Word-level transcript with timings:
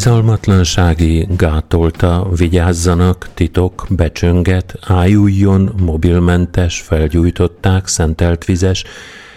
Bizalmatlansági 0.00 1.26
gátolta, 1.36 2.28
vigyázzanak, 2.36 3.28
titok, 3.34 3.86
becsönget, 3.90 4.74
ájuljon, 4.86 5.72
mobilmentes, 5.80 6.80
felgyújtották, 6.80 7.86
szentelt 7.86 8.44
vizes, 8.44 8.84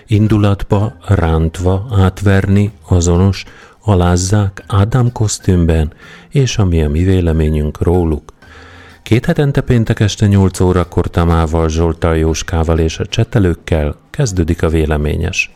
indulatba, 0.08 0.94
rántva, 1.08 1.88
átverni, 1.92 2.72
azonos, 2.88 3.44
alázzák 3.82 4.64
Ádám 4.68 5.12
kosztümben, 5.12 5.94
és 6.30 6.58
ami 6.58 6.84
a 6.84 6.90
mi 6.90 7.04
véleményünk 7.04 7.82
róluk. 7.82 8.34
Két 9.02 9.26
hetente 9.26 9.62
péntek 9.62 10.00
este 10.00 10.28
8 10.28 10.60
órakor 10.60 11.10
Tamával, 11.10 11.70
Zsoltal, 11.70 12.18
Jóskával 12.18 12.80
és 12.80 13.00
a 13.00 13.06
csetelőkkel 13.06 13.96
kezdődik 14.10 14.64
a 14.64 14.70
véleményes. 14.70 15.52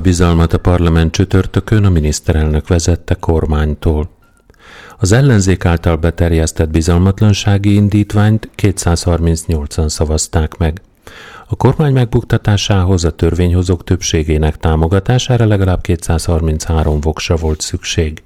A 0.00 0.02
bizalmat 0.02 0.52
a 0.52 0.58
parlament 0.58 1.12
csütörtökön, 1.12 1.84
a 1.84 1.90
miniszterelnök 1.90 2.68
vezette 2.68 3.14
kormánytól. 3.14 4.08
Az 4.98 5.12
ellenzék 5.12 5.64
által 5.64 5.96
beterjesztett 5.96 6.70
bizalmatlansági 6.70 7.74
indítványt 7.74 8.50
238-an 8.56 9.88
szavazták 9.88 10.56
meg. 10.56 10.80
A 11.46 11.56
kormány 11.56 11.92
megbuktatásához 11.92 13.04
a 13.04 13.10
törvényhozók 13.10 13.84
többségének 13.84 14.56
támogatására 14.56 15.46
legalább 15.46 15.80
233 15.80 17.00
voksra 17.00 17.36
volt 17.36 17.60
szükség. 17.60 18.22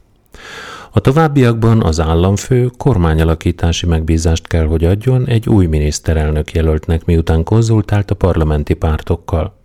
A 0.90 1.00
továbbiakban 1.00 1.82
az 1.82 2.00
államfő 2.00 2.70
kormányalakítási 2.76 3.86
megbízást 3.86 4.46
kell, 4.46 4.66
hogy 4.66 4.84
adjon 4.84 5.26
egy 5.26 5.48
új 5.48 5.66
miniszterelnök 5.66 6.52
jelöltnek, 6.52 7.04
miután 7.04 7.44
konzultált 7.44 8.10
a 8.10 8.14
parlamenti 8.14 8.74
pártokkal. 8.74 9.62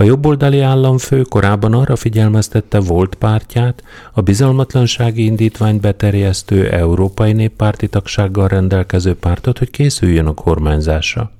A 0.00 0.04
jobboldali 0.04 0.60
államfő 0.60 1.22
korábban 1.22 1.72
arra 1.72 1.96
figyelmeztette 1.96 2.80
volt 2.80 3.14
pártját, 3.14 3.84
a 4.12 4.20
bizalmatlansági 4.20 5.24
indítványt 5.24 5.80
beterjesztő 5.80 6.70
európai 6.70 7.32
néppárti 7.32 7.88
tagsággal 7.88 8.48
rendelkező 8.48 9.14
pártot, 9.14 9.58
hogy 9.58 9.70
készüljön 9.70 10.26
a 10.26 10.34
kormányzásra. 10.34 11.32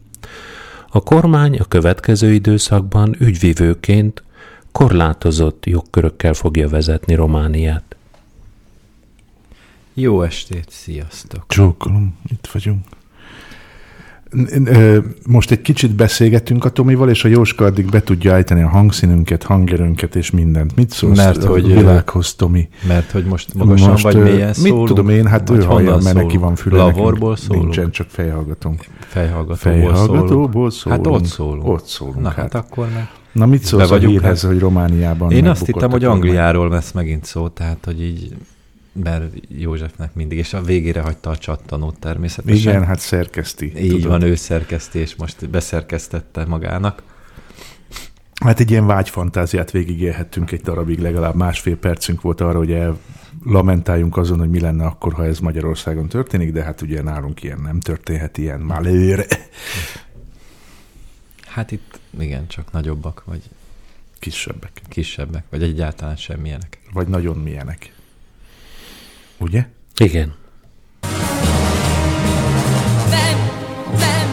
A 0.91 1.03
kormány 1.03 1.59
a 1.59 1.65
következő 1.65 2.33
időszakban 2.33 3.17
ügyvivőként 3.19 4.23
korlátozott 4.73 5.67
jogkörökkel 5.67 6.35
fogja 6.35 6.69
vezetni 6.69 7.15
Romániát. 7.15 7.97
Jó 9.95 10.23
estét, 10.23 10.67
sziasztok! 10.69 11.45
Csókolom, 11.49 12.19
itt 12.29 12.49
vagyunk. 12.53 12.85
Most 15.27 15.51
egy 15.51 15.61
kicsit 15.61 15.95
beszélgetünk 15.95 16.65
a 16.65 16.71
Tomival, 16.71 17.11
és 17.11 17.25
a 17.25 17.29
Jóska 17.29 17.65
addig 17.65 17.91
be 17.91 18.03
tudja 18.03 18.33
állítani 18.33 18.63
a 18.63 18.69
hangszínünket, 18.69 19.43
hangerőnket 19.43 20.17
és 20.17 20.31
mindent. 20.31 20.77
Mit 20.77 20.91
szólsz 20.91 21.17
mert, 21.17 21.45
a 21.45 21.49
hogy, 21.49 21.67
világhoz, 21.67 22.35
Tomi? 22.35 22.69
Mert 22.89 23.11
hogy 23.11 23.25
most 23.25 23.55
magasan 23.55 23.91
most, 23.91 24.03
vagy 24.03 24.23
mélyen 24.23 24.53
szólunk? 24.53 24.79
Mit 24.79 24.89
tudom 24.89 25.09
én, 25.09 25.27
hát 25.27 25.51
ő 25.51 25.63
hallja, 25.63 25.97
mert 25.97 26.17
neki 26.17 26.37
van 26.37 26.55
füle. 26.55 26.77
Lavorból 26.77 27.37
szólunk? 27.37 27.65
Nincsen, 27.65 27.91
csak 27.91 28.07
fejhallgatunk. 28.11 28.85
Fejhallgatóból, 28.99 29.57
Fejhallgatóból 29.57 30.71
szólunk. 30.71 31.05
Hát 31.05 31.15
ott 31.15 31.25
szólunk. 31.25 31.69
Ott 31.69 31.85
szólunk. 31.85 32.21
Na 32.21 32.29
hát, 32.29 32.37
hát 32.37 32.55
akkor 32.55 32.89
meg. 32.95 33.09
Na 33.33 33.47
mit 33.47 33.63
szólsz 33.63 33.91
a 33.91 33.97
hírhez, 33.97 34.43
hogy 34.43 34.59
Romániában 34.59 35.31
Én 35.31 35.47
azt 35.47 35.67
hittem, 35.67 35.91
hogy 35.91 36.05
Angliáról 36.05 36.69
lesz 36.69 36.93
megint 36.93 37.25
szó, 37.25 37.49
tehát 37.49 37.79
hogy 37.85 38.03
így 38.03 38.35
mert 38.93 39.35
Józsefnek 39.49 40.15
mindig, 40.15 40.39
és 40.39 40.55
a 40.55 40.63
végére 40.63 41.01
hagyta 41.01 41.31
a 41.31 41.37
csattanót 41.37 41.99
természetesen. 41.99 42.57
Igen, 42.57 42.85
hát 42.85 42.99
szerkeszti. 42.99 43.73
Így 43.77 43.91
tudod. 43.91 44.07
van, 44.07 44.23
ő 44.23 44.35
szerkeszti, 44.35 44.99
és 44.99 45.15
most 45.15 45.51
beszerkesztette 45.51 46.45
magának. 46.45 47.03
Hát 48.45 48.61
egy 48.61 48.71
ilyen 48.71 48.87
vágyfantáziát 48.87 49.71
végigélhettünk 49.71 50.53
egy 50.53 50.61
darabig, 50.61 50.99
legalább 50.99 51.35
másfél 51.35 51.77
percünk 51.77 52.21
volt 52.21 52.41
arra, 52.41 52.59
hogy 52.59 52.77
lamentáljunk 53.45 54.17
azon, 54.17 54.39
hogy 54.39 54.51
mi 54.51 54.61
lenne 54.61 54.85
akkor, 54.85 55.13
ha 55.13 55.25
ez 55.25 55.39
Magyarországon 55.39 56.09
történik, 56.09 56.53
de 56.53 56.63
hát 56.63 56.83
ugye 56.83 57.03
nálunk 57.03 57.43
ilyen 57.43 57.61
nem 57.61 57.81
történhet, 57.81 58.39
ilyen 58.39 58.61
malőre. 58.61 59.27
Hát 61.47 61.71
itt 61.73 61.99
igen, 62.21 62.47
csak 62.49 62.73
nagyobbak, 62.73 63.23
vagy 63.25 63.43
kisebbek. 64.19 64.83
Kisebbek, 64.89 65.45
vagy 65.51 65.63
egyáltalán 65.63 66.17
semmilyenek. 66.17 66.79
Vagy 66.93 67.09
nagyon 67.09 67.37
milyenek. 67.37 67.93
Ugye? 69.41 69.65
Igen. 69.99 70.35
Nem, 73.11 73.39
nem, 73.99 74.29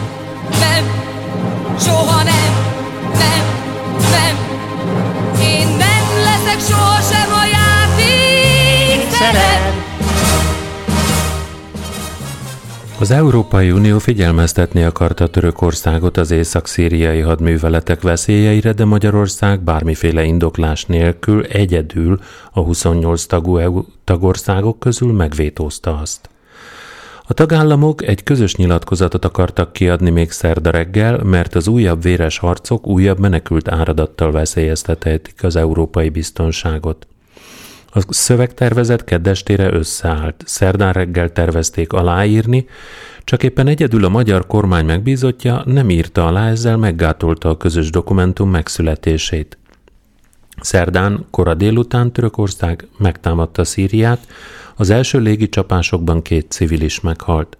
nem, 0.50 0.84
soha 1.78 2.22
nem, 2.22 2.52
nem. 3.12 3.47
Az 13.00 13.10
Európai 13.10 13.70
Unió 13.70 13.98
figyelmeztetni 13.98 14.82
akarta 14.82 15.28
Törökországot 15.28 16.16
az 16.16 16.30
észak-szíriai 16.30 17.20
hadműveletek 17.20 18.02
veszélyeire, 18.02 18.72
de 18.72 18.84
Magyarország 18.84 19.60
bármiféle 19.60 20.24
indoklás 20.24 20.84
nélkül 20.84 21.44
egyedül 21.44 22.20
a 22.52 22.60
28 22.60 23.24
tagú 23.24 23.56
EU 23.56 23.84
tagországok 24.04 24.78
közül 24.78 25.12
megvétózta 25.12 25.98
azt. 25.98 26.28
A 27.26 27.34
tagállamok 27.34 28.02
egy 28.02 28.22
közös 28.22 28.56
nyilatkozatot 28.56 29.24
akartak 29.24 29.72
kiadni 29.72 30.10
még 30.10 30.30
szerda 30.30 30.70
reggel, 30.70 31.22
mert 31.22 31.54
az 31.54 31.68
újabb 31.68 32.02
véres 32.02 32.38
harcok 32.38 32.86
újabb 32.86 33.18
menekült 33.18 33.68
áradattal 33.68 34.30
veszélyeztethetik 34.30 35.44
az 35.44 35.56
európai 35.56 36.08
biztonságot. 36.08 37.06
A 37.90 38.04
szövegtervezet 38.08 39.04
keddestére 39.04 39.72
összeállt, 39.72 40.42
szerdán 40.46 40.92
reggel 40.92 41.32
tervezték 41.32 41.92
aláírni, 41.92 42.66
csak 43.24 43.42
éppen 43.42 43.66
egyedül 43.66 44.04
a 44.04 44.08
magyar 44.08 44.46
kormány 44.46 44.84
megbízottja 44.84 45.62
nem 45.64 45.90
írta 45.90 46.26
alá, 46.26 46.48
ezzel 46.48 46.76
meggátolta 46.76 47.48
a 47.48 47.56
közös 47.56 47.90
dokumentum 47.90 48.50
megszületését. 48.50 49.58
Szerdán, 50.60 51.26
kora 51.30 51.54
délután 51.54 52.12
Törökország 52.12 52.86
megtámadta 52.98 53.64
Szíriát, 53.64 54.26
az 54.76 54.90
első 54.90 55.18
légi 55.18 55.48
csapásokban 55.48 56.22
két 56.22 56.50
civil 56.50 56.80
is 56.80 57.00
meghalt. 57.00 57.58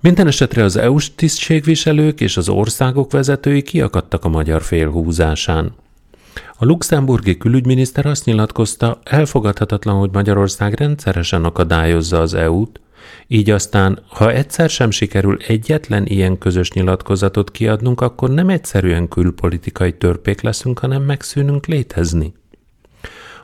Minden 0.00 0.26
esetre 0.26 0.64
az 0.64 0.76
EU-s 0.76 1.14
tisztségviselők 1.14 2.20
és 2.20 2.36
az 2.36 2.48
országok 2.48 3.12
vezetői 3.12 3.62
kiakadtak 3.62 4.24
a 4.24 4.28
magyar 4.28 4.62
fél 4.62 4.90
húzásán. 4.90 5.74
A 6.56 6.64
luxemburgi 6.64 7.36
külügyminiszter 7.36 8.06
azt 8.06 8.24
nyilatkozta, 8.24 9.00
elfogadhatatlan, 9.04 9.98
hogy 9.98 10.10
Magyarország 10.12 10.74
rendszeresen 10.74 11.44
akadályozza 11.44 12.20
az 12.20 12.34
EU-t, 12.34 12.80
így 13.26 13.50
aztán, 13.50 14.02
ha 14.08 14.32
egyszer 14.32 14.70
sem 14.70 14.90
sikerül 14.90 15.36
egyetlen 15.46 16.06
ilyen 16.06 16.38
közös 16.38 16.72
nyilatkozatot 16.72 17.50
kiadnunk, 17.50 18.00
akkor 18.00 18.30
nem 18.30 18.48
egyszerűen 18.48 19.08
külpolitikai 19.08 19.92
törpék 19.92 20.40
leszünk, 20.40 20.78
hanem 20.78 21.02
megszűnünk 21.02 21.66
létezni. 21.66 22.32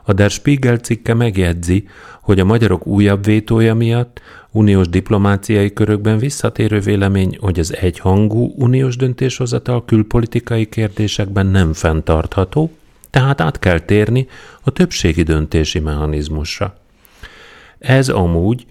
A 0.03 0.13
Der 0.13 0.29
Spiegel 0.29 0.77
cikke 0.77 1.13
megjegyzi, 1.13 1.87
hogy 2.21 2.39
a 2.39 2.45
magyarok 2.45 2.87
újabb 2.87 3.23
vétója 3.23 3.73
miatt 3.73 4.21
uniós 4.51 4.89
diplomáciai 4.89 5.73
körökben 5.73 6.17
visszatérő 6.17 6.79
vélemény, 6.79 7.37
hogy 7.39 7.59
az 7.59 7.75
egyhangú 7.75 8.53
uniós 8.57 8.95
döntéshozatal 8.95 9.85
külpolitikai 9.85 10.65
kérdésekben 10.65 11.45
nem 11.45 11.73
fenntartható, 11.73 12.71
tehát 13.09 13.41
át 13.41 13.59
kell 13.59 13.79
térni 13.79 14.27
a 14.61 14.71
többségi 14.71 15.23
döntési 15.23 15.79
mechanizmusra. 15.79 16.77
Ez 17.79 18.09
amúgy 18.09 18.65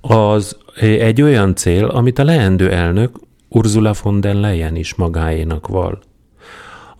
az 0.00 0.56
egy 0.80 1.22
olyan 1.22 1.54
cél, 1.54 1.84
amit 1.84 2.18
a 2.18 2.24
leendő 2.24 2.72
elnök 2.72 3.18
Ursula 3.48 3.94
von 4.02 4.20
der 4.20 4.34
Leyen 4.34 4.76
is 4.76 4.94
magáénak 4.94 5.66
val. 5.66 5.98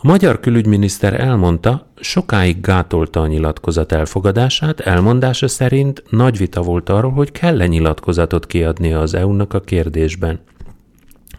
A 0.00 0.06
magyar 0.06 0.40
külügyminiszter 0.40 1.20
elmondta, 1.20 1.86
sokáig 2.00 2.60
gátolta 2.60 3.20
a 3.20 3.26
nyilatkozat 3.26 3.92
elfogadását, 3.92 4.80
elmondása 4.80 5.48
szerint 5.48 6.02
nagy 6.10 6.36
vita 6.36 6.62
volt 6.62 6.88
arról, 6.88 7.10
hogy 7.10 7.32
kell-e 7.32 7.66
nyilatkozatot 7.66 8.46
kiadnia 8.46 9.00
az 9.00 9.14
EU-nak 9.14 9.54
a 9.54 9.60
kérdésben. 9.60 10.40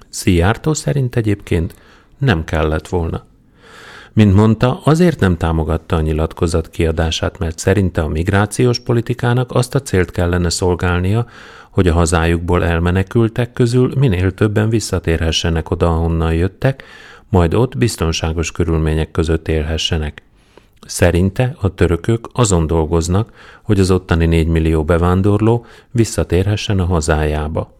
Szijjártó 0.10 0.74
szerint 0.74 1.16
egyébként 1.16 1.76
nem 2.18 2.44
kellett 2.44 2.88
volna. 2.88 3.26
Mint 4.14 4.34
mondta, 4.34 4.82
azért 4.84 5.20
nem 5.20 5.38
támogatta 5.38 5.96
a 5.96 6.02
nyilatkozat 6.02 6.70
kiadását, 6.70 7.38
mert 7.38 7.60
szerinte 7.60 8.02
a 8.02 8.08
migrációs 8.08 8.80
politikának 8.80 9.52
azt 9.52 9.76
a 9.76 9.82
célt 9.82 10.12
kellene 10.12 10.50
szolgálnia, 10.50 11.26
hogy 11.70 11.88
a 11.88 11.94
hazájukból 11.94 12.64
elmenekültek 12.64 13.54
közül 13.54 13.94
minél 13.98 14.32
többen 14.32 14.70
visszatérhessenek 14.70 15.72
oda, 15.72 15.88
ahonnan 15.88 16.34
jöttek, 16.34 16.84
majd 17.30 17.54
ott 17.54 17.78
biztonságos 17.78 18.52
körülmények 18.52 19.12
között 19.12 19.48
élhessenek. 19.48 20.22
Szerinte 20.82 21.56
a 21.62 21.74
törökök 21.74 22.30
azon 22.34 22.68
dolgoznak, 22.68 23.34
hogy 23.62 23.80
az 23.80 23.92
ottani 23.92 24.26
4 24.26 24.48
millió 24.48 24.84
bevándorló 24.84 25.66
visszatérhessen 25.92 26.80
a 26.80 26.86
hazájába. 26.86 27.78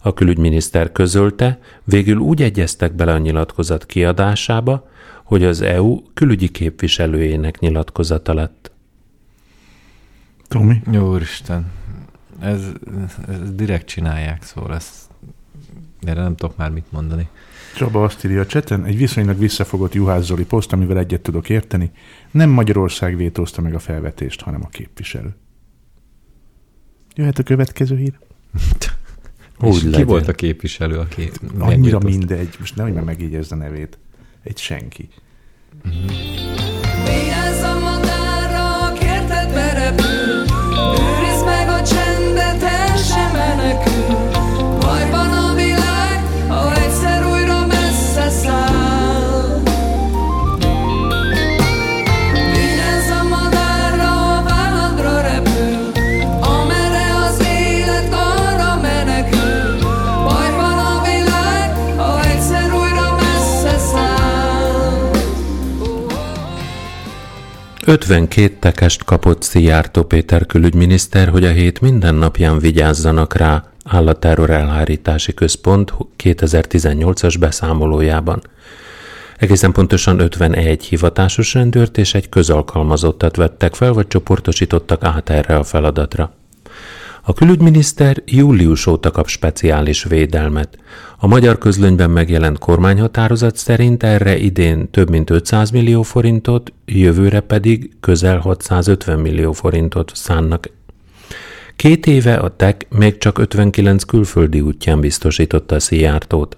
A 0.00 0.14
külügyminiszter 0.14 0.92
közölte, 0.92 1.58
végül 1.84 2.18
úgy 2.18 2.42
egyeztek 2.42 2.92
bele 2.92 3.12
a 3.12 3.18
nyilatkozat 3.18 3.86
kiadásába, 3.86 4.88
hogy 5.22 5.44
az 5.44 5.60
EU 5.60 6.02
külügyi 6.14 6.48
képviselőjének 6.48 7.58
nyilatkozata 7.58 8.34
lett. 8.34 8.70
Tomi? 10.48 10.82
Jó, 10.90 11.12
Úristen. 11.12 11.72
Ez, 12.40 12.62
ez 13.28 13.54
direkt 13.54 13.86
csinálják, 13.86 14.42
szóval 14.42 14.74
ezt 14.74 14.94
erre 16.00 16.22
nem 16.22 16.36
tudok 16.36 16.56
már 16.56 16.70
mit 16.70 16.92
mondani. 16.92 17.28
Csaba 17.74 18.04
azt 18.04 18.24
írja 18.24 18.40
a 18.40 18.46
cseten, 18.46 18.84
egy 18.84 18.96
viszonylag 18.96 19.38
visszafogott 19.38 19.94
Juhász 19.94 20.24
Zoli 20.24 20.44
poszt, 20.44 20.72
amivel 20.72 20.98
egyet 20.98 21.20
tudok 21.20 21.48
érteni. 21.48 21.90
Nem 22.30 22.50
Magyarország 22.50 23.16
vétózta 23.16 23.60
meg 23.60 23.74
a 23.74 23.78
felvetést, 23.78 24.40
hanem 24.40 24.60
a 24.64 24.68
képviselő. 24.68 25.34
Jöhet 27.14 27.38
a 27.38 27.42
következő 27.42 27.96
hír? 27.96 28.18
Úgy 29.60 29.80
ki 29.80 29.88
legyen. 29.88 30.06
volt 30.06 30.28
a 30.28 30.32
képviselő, 30.32 30.98
aki 30.98 31.30
Annyira 31.58 31.98
mindegy, 31.98 32.56
most 32.58 32.76
nehogy 32.76 32.92
már 32.92 33.04
megjegyezd 33.04 33.52
a 33.52 33.56
nevét. 33.56 33.98
Egy 34.42 34.58
senki. 34.58 35.08
Vigyázz 35.82 36.73
52 67.86 68.56
tekest 68.58 69.04
kapott 69.04 69.42
Szijjártó 69.42 70.02
Péter 70.02 70.46
külügyminiszter, 70.46 71.28
hogy 71.28 71.44
a 71.44 71.50
hét 71.50 71.80
minden 71.80 72.14
napján 72.14 72.58
vigyázzanak 72.58 73.34
rá, 73.36 73.64
áll 73.84 74.08
a 74.08 74.12
Terror 74.12 74.50
Elhárítási 74.50 75.34
Központ 75.34 75.94
2018-as 76.22 77.36
beszámolójában. 77.40 78.42
Egészen 79.38 79.72
pontosan 79.72 80.20
51 80.20 80.84
hivatásos 80.84 81.54
rendőrt 81.54 81.98
és 81.98 82.14
egy 82.14 82.28
közalkalmazottat 82.28 83.36
vettek 83.36 83.74
fel, 83.74 83.92
vagy 83.92 84.06
csoportosítottak 84.06 85.04
át 85.04 85.30
erre 85.30 85.56
a 85.56 85.64
feladatra. 85.64 86.32
A 87.26 87.32
külügyminiszter 87.32 88.22
július 88.24 88.86
óta 88.86 89.10
kap 89.10 89.28
speciális 89.28 90.04
védelmet. 90.04 90.78
A 91.18 91.26
magyar 91.26 91.58
közlönyben 91.58 92.10
megjelent 92.10 92.58
kormányhatározat 92.58 93.56
szerint 93.56 94.02
erre 94.02 94.36
idén 94.36 94.90
több 94.90 95.10
mint 95.10 95.30
500 95.30 95.70
millió 95.70 96.02
forintot, 96.02 96.72
jövőre 96.86 97.40
pedig 97.40 97.90
közel 98.00 98.38
650 98.38 99.18
millió 99.18 99.52
forintot 99.52 100.12
szánnak. 100.14 100.70
Két 101.76 102.06
éve 102.06 102.34
a 102.34 102.56
TEK 102.56 102.86
még 102.90 103.18
csak 103.18 103.38
59 103.38 104.04
külföldi 104.04 104.60
útján 104.60 105.00
biztosította 105.00 105.74
a 105.74 105.80
Szijjártót. 105.80 106.56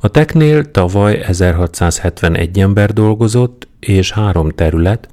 A 0.00 0.08
teknél 0.08 0.70
tavaly 0.70 1.22
1671 1.26 2.60
ember 2.60 2.92
dolgozott, 2.92 3.68
és 3.80 4.12
három 4.12 4.50
terület, 4.50 5.08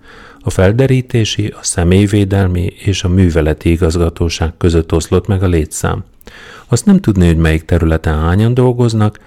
a 0.50 0.52
felderítési, 0.52 1.48
a 1.48 1.64
személyvédelmi 1.64 2.66
és 2.66 3.04
a 3.04 3.10
műveleti 3.10 3.72
igazgatóság 3.72 4.54
között 4.58 4.94
oszlott 4.94 5.28
meg 5.28 5.44
a 5.44 5.48
létszám. 5.48 6.04
Azt 6.68 6.86
nem 6.86 7.00
tudni, 7.00 7.26
hogy 7.26 7.38
melyik 7.38 7.66
területen 7.66 8.20
hányan 8.20 8.54
dolgoznak, 8.54 9.20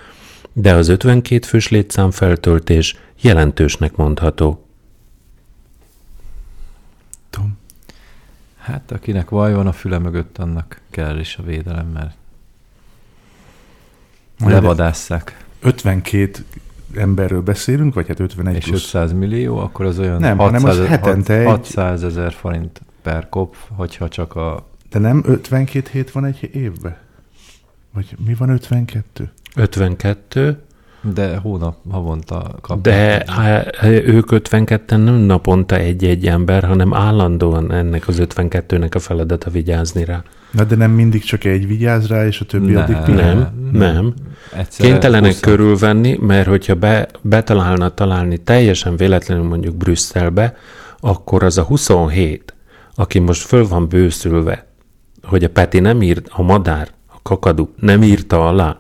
de 0.53 0.75
az 0.75 0.89
52 0.89 1.47
fős 1.47 1.69
létszám 1.69 2.11
feltöltés 2.11 2.97
jelentősnek 3.21 3.97
mondható. 3.97 4.67
Tom. 7.31 7.59
Hát 8.59 8.93
akinek 8.93 9.31
vaj 9.31 9.55
van 9.55 9.67
a 9.67 9.73
füle 9.73 9.99
mögött, 9.99 10.39
annak 10.39 10.81
kell 10.91 11.19
is 11.19 11.37
a 11.37 11.43
védelem, 11.43 11.87
mert 11.87 12.15
levadásszák. 14.39 15.45
52 15.61 16.45
emberről 16.97 17.41
beszélünk, 17.43 17.95
vagy 17.95 18.07
hát 18.09 18.21
51 18.21 18.57
És 18.57 18.65
plusz. 18.65 18.83
500 18.85 19.13
millió, 19.13 19.59
akkor 19.59 19.85
az 19.87 19.99
olyan 19.99 20.21
Nem, 20.21 20.39
hanem 20.39 20.65
az 20.65 20.87
hetente 20.87 21.39
egy- 21.39 21.47
600 21.47 22.05
ezer 22.05 22.33
forint 22.33 22.81
per 23.03 23.29
kop, 23.29 23.57
hogyha 23.69 24.09
csak 24.09 24.37
a... 24.37 24.67
De 24.91 24.99
nem 24.99 25.23
52 25.27 25.89
hét 25.93 26.11
van 26.11 26.25
egy 26.25 26.51
évben? 26.55 26.97
Vagy 27.95 28.17
mi 28.27 28.35
van 28.35 28.49
52? 28.49 29.31
52, 29.57 30.59
De 31.15 31.37
hónap, 31.37 31.77
havonta 31.91 32.55
kap. 32.61 32.81
de 32.83 33.25
ők 34.07 34.27
52-en 34.31 35.05
nem 35.05 35.15
naponta 35.15 35.77
egy-egy 35.77 36.27
ember, 36.27 36.65
hanem 36.65 36.95
állandóan 36.95 37.73
ennek 37.73 38.09
az 38.09 38.23
52-nek 38.25 38.95
a 38.95 38.99
feladata 38.99 39.51
vigyázni 39.51 40.05
rá. 40.05 40.23
Na 40.51 40.65
de 40.65 40.77
nem 40.77 40.91
mindig 40.91 41.23
csak 41.23 41.45
egy 41.45 41.67
vigyáz 41.67 42.07
rá, 42.07 42.27
és 42.27 42.41
a 42.41 42.45
többi 42.45 42.73
Ne. 42.73 42.83
addig 42.83 42.95
Nem, 42.97 43.05
pihen? 43.05 43.53
nem. 43.73 44.15
Egyszerre 44.57 44.89
Kénytelenek 44.89 45.33
20 45.33 45.41
körülvenni, 45.41 46.17
mert 46.21 46.47
hogyha 46.47 46.75
be, 46.75 47.09
betalálna 47.21 47.95
találni 47.95 48.39
teljesen 48.39 48.97
véletlenül 48.97 49.45
mondjuk 49.45 49.77
Brüsszelbe, 49.77 50.57
akkor 51.01 51.43
az 51.43 51.59
a 51.59 51.63
27, 51.63 52.55
aki 52.95 53.19
most 53.19 53.47
föl 53.47 53.69
van 53.69 53.89
bőszülve, 53.89 54.67
hogy 55.23 55.45
a 55.45 55.49
Peti 55.49 55.81
nem 55.81 56.03
írt, 56.03 56.29
a 56.31 56.43
madár, 56.43 56.89
a 57.07 57.19
kakadu 57.23 57.69
nem 57.77 58.03
írta 58.03 58.49
alá, 58.49 58.77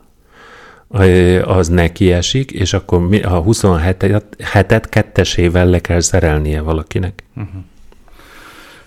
az 1.45 1.69
neki 1.69 2.13
esik, 2.13 2.51
és 2.51 2.73
akkor 2.73 3.03
a 3.23 3.43
27-et 3.45 4.23
hetet 4.39 4.89
kettesével 4.89 5.67
le 5.67 5.81
kell 5.81 6.01
szerelnie 6.01 6.61
valakinek. 6.61 7.25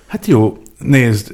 Hát 0.06 0.26
jó, 0.26 0.58
nézd, 0.78 1.34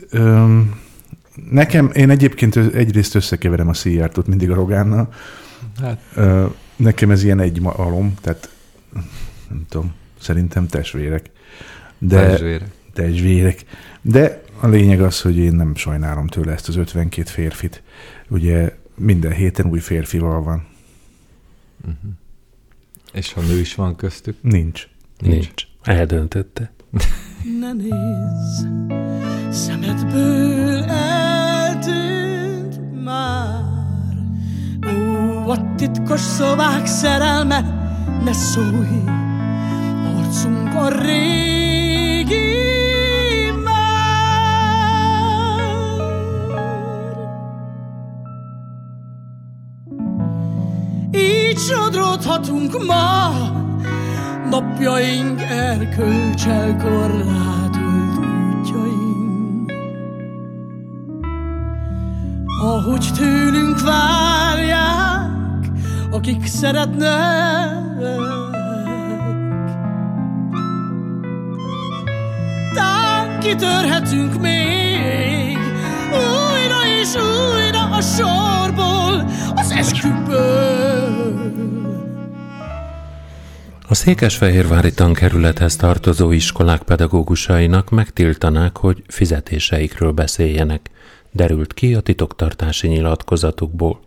nekem, 1.50 1.92
én 1.94 2.10
egyébként 2.10 2.56
egyrészt 2.56 3.16
összekeverem 3.16 3.68
a 3.68 3.74
szíjártót 3.74 4.28
mindig 4.28 4.52
a 4.52 4.56
Rogánnal. 4.56 5.14
Hát, 5.82 6.02
nekem 6.76 7.12
ez 7.12 7.24
ilyen 7.24 7.40
egy 7.40 7.60
alom, 7.64 8.14
tehát 8.22 8.50
nem 9.50 9.66
tudom, 9.70 9.94
szerintem 10.20 10.68
testvérek. 10.68 11.30
De, 11.98 12.28
testvérek. 12.28 12.70
testvérek. 12.94 13.66
De 14.02 14.42
a 14.60 14.68
lényeg 14.68 15.02
az, 15.02 15.22
hogy 15.22 15.38
én 15.38 15.54
nem 15.54 15.76
sajnálom 15.76 16.28
tőle 16.28 16.52
ezt 16.52 16.68
az 16.68 16.76
52 16.76 17.30
férfit. 17.30 17.84
Ugye 18.30 18.76
minden 18.96 19.32
héten 19.32 19.66
új 19.66 19.80
férfival 19.80 20.44
van. 20.44 20.68
És 23.14 23.34
ha 23.34 23.42
nő 23.42 23.60
is 23.60 23.76
van 23.76 23.96
köztük, 23.96 24.38
Nincs. 24.42 24.88
Nincs. 25.20 25.34
Nincs. 25.34 25.64
Eldöntötte. 25.82 26.72
Ne 27.60 27.74
nézz, 27.74 28.66
szemedből 29.50 30.84
eltűnt 30.84 31.31
már. 33.04 33.64
Ó, 34.88 35.50
a 35.50 35.74
titkos 35.76 36.20
szobák 36.20 36.86
szerelme, 36.86 37.62
ne 38.24 38.34
szólj, 38.34 39.04
arcunk 40.18 40.74
a 40.74 40.90
régi 41.02 42.62
már. 43.64 44.82
Így 51.12 51.58
sodródhatunk 51.58 52.86
ma, 52.86 53.32
Napjaink 54.50 55.42
erkölcsel 55.42 56.78
korlátolt 56.78 58.18
útjaink. 58.18 59.01
ahogy 62.62 63.10
tőlünk 63.18 63.82
várják, 63.82 65.68
akik 66.12 66.46
szeretnek. 66.46 67.80
Tán 72.74 73.40
kitörhetünk 73.40 74.42
még 74.42 75.58
újra 76.12 77.00
és 77.02 77.14
újra 77.16 77.90
a 77.90 78.02
sorból 78.02 79.30
az 79.56 79.72
esküből. 79.72 81.50
A 83.88 83.94
Székesfehérvári 83.94 84.94
tankerülethez 84.94 85.76
tartozó 85.76 86.32
iskolák 86.32 86.82
pedagógusainak 86.82 87.90
megtiltanák, 87.90 88.78
hogy 88.78 89.04
fizetéseikről 89.08 90.12
beszéljenek– 90.12 90.90
derült 91.32 91.74
ki 91.74 91.94
a 91.96 92.02
titoktartási 92.02 92.88
nyilatkozatukból. 92.88 94.00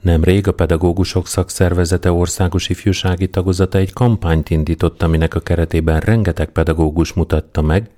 Nemrég 0.00 0.48
a 0.48 0.52
pedagógusok 0.52 1.26
szakszervezete 1.26 2.12
országos 2.12 2.68
ifjúsági 2.68 3.28
tagozata 3.28 3.78
egy 3.78 3.92
kampányt 3.92 4.50
indított, 4.50 5.02
aminek 5.02 5.34
a 5.34 5.40
keretében 5.40 6.00
rengeteg 6.00 6.48
pedagógus 6.48 7.12
mutatta 7.12 7.62
meg, 7.62 7.90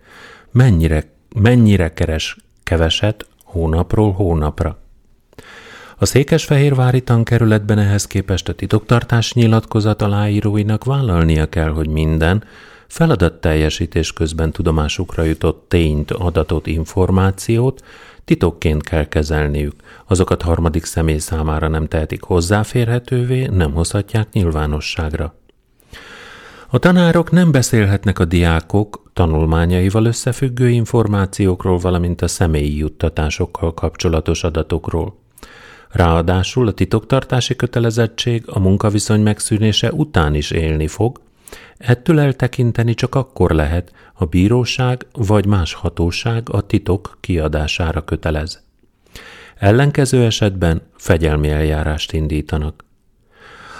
mennyire, 0.50 1.12
mennyire 1.34 1.92
keres 1.92 2.36
keveset 2.62 3.26
hónapról 3.44 4.12
hónapra. 4.12 4.78
A 5.98 6.04
Székesfehérvári 6.04 7.00
tankerületben 7.00 7.78
ehhez 7.78 8.06
képest 8.06 8.48
a 8.48 8.52
titoktartás 8.52 9.32
nyilatkozat 9.32 10.02
aláíróinak 10.02 10.84
vállalnia 10.84 11.48
kell, 11.48 11.70
hogy 11.70 11.88
minden 11.88 12.44
feladatteljesítés 12.86 14.12
közben 14.12 14.50
tudomásukra 14.50 15.22
jutott 15.22 15.64
tényt, 15.68 16.10
adatot, 16.10 16.66
információt 16.66 17.82
titokként 18.24 18.82
kell 18.82 19.04
kezelniük. 19.04 19.74
Azokat 20.06 20.42
harmadik 20.42 20.84
személy 20.84 21.18
számára 21.18 21.68
nem 21.68 21.86
tehetik 21.86 22.22
hozzáférhetővé, 22.22 23.46
nem 23.46 23.72
hozhatják 23.72 24.32
nyilvánosságra. 24.32 25.34
A 26.68 26.78
tanárok 26.78 27.30
nem 27.30 27.52
beszélhetnek 27.52 28.18
a 28.18 28.24
diákok 28.24 29.10
tanulmányaival 29.12 30.04
összefüggő 30.04 30.68
információkról, 30.68 31.78
valamint 31.78 32.22
a 32.22 32.28
személyi 32.28 32.76
juttatásokkal 32.76 33.74
kapcsolatos 33.74 34.44
adatokról. 34.44 35.20
Ráadásul 35.88 36.66
a 36.68 36.72
titoktartási 36.72 37.56
kötelezettség 37.56 38.42
a 38.46 38.58
munkaviszony 38.58 39.20
megszűnése 39.20 39.92
után 39.92 40.34
is 40.34 40.50
élni 40.50 40.86
fog, 40.86 41.20
ettől 41.82 42.20
eltekinteni 42.20 42.94
csak 42.94 43.14
akkor 43.14 43.50
lehet, 43.50 43.92
a 44.12 44.24
bíróság 44.24 45.06
vagy 45.12 45.46
más 45.46 45.74
hatóság 45.74 46.48
a 46.50 46.60
titok 46.60 47.16
kiadására 47.20 48.04
kötelez. 48.04 48.62
Ellenkező 49.56 50.24
esetben 50.24 50.82
fegyelmi 50.96 51.48
eljárást 51.48 52.12
indítanak. 52.12 52.84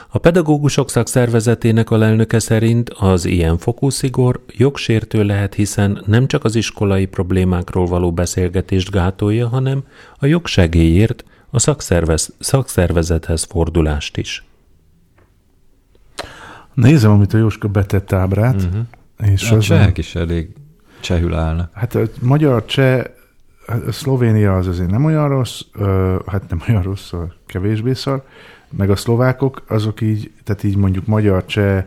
A 0.08 0.18
pedagógusok 0.18 0.90
szakszervezetének 0.90 1.90
a 1.90 1.96
lelnöke 1.96 2.38
szerint 2.38 2.90
az 2.90 3.24
ilyen 3.24 3.58
fokú 3.58 3.90
szigor 3.90 4.44
jogsértő 4.48 5.24
lehet, 5.24 5.54
hiszen 5.54 6.02
nem 6.06 6.26
csak 6.26 6.44
az 6.44 6.54
iskolai 6.54 7.06
problémákról 7.06 7.86
való 7.86 8.12
beszélgetést 8.12 8.90
gátolja, 8.90 9.48
hanem 9.48 9.84
a 10.18 10.26
jogsegélyért 10.26 11.24
a 11.50 11.58
szakszervez, 11.58 12.34
szakszervezethez 12.38 13.42
fordulást 13.42 14.16
is. 14.16 14.44
Nézem, 16.74 17.10
amit 17.10 17.34
a 17.34 17.38
Jóska 17.38 17.68
betett 17.68 18.12
ábrát, 18.12 18.54
uh-huh. 18.54 19.32
és 19.32 19.50
A 19.50 19.58
csehek 19.58 19.98
is 19.98 20.14
elég 20.14 20.48
csehül 21.00 21.34
állnak. 21.34 21.70
Hát 21.72 21.94
a 21.94 22.02
magyar, 22.20 22.64
cseh, 22.64 23.04
a 23.66 23.92
Szlovénia 23.92 24.56
az 24.56 24.66
azért 24.66 24.90
nem 24.90 25.04
olyan 25.04 25.28
rossz, 25.28 25.60
hát 26.26 26.48
nem 26.48 26.62
olyan 26.68 26.82
rossz, 26.82 27.06
szóval 27.06 27.34
kevésbé 27.46 27.92
szar, 27.92 28.24
meg 28.70 28.90
a 28.90 28.96
szlovákok, 28.96 29.64
azok 29.68 30.00
így, 30.00 30.32
tehát 30.44 30.64
így 30.64 30.76
mondjuk 30.76 31.06
magyar, 31.06 31.44
cseh, 31.44 31.84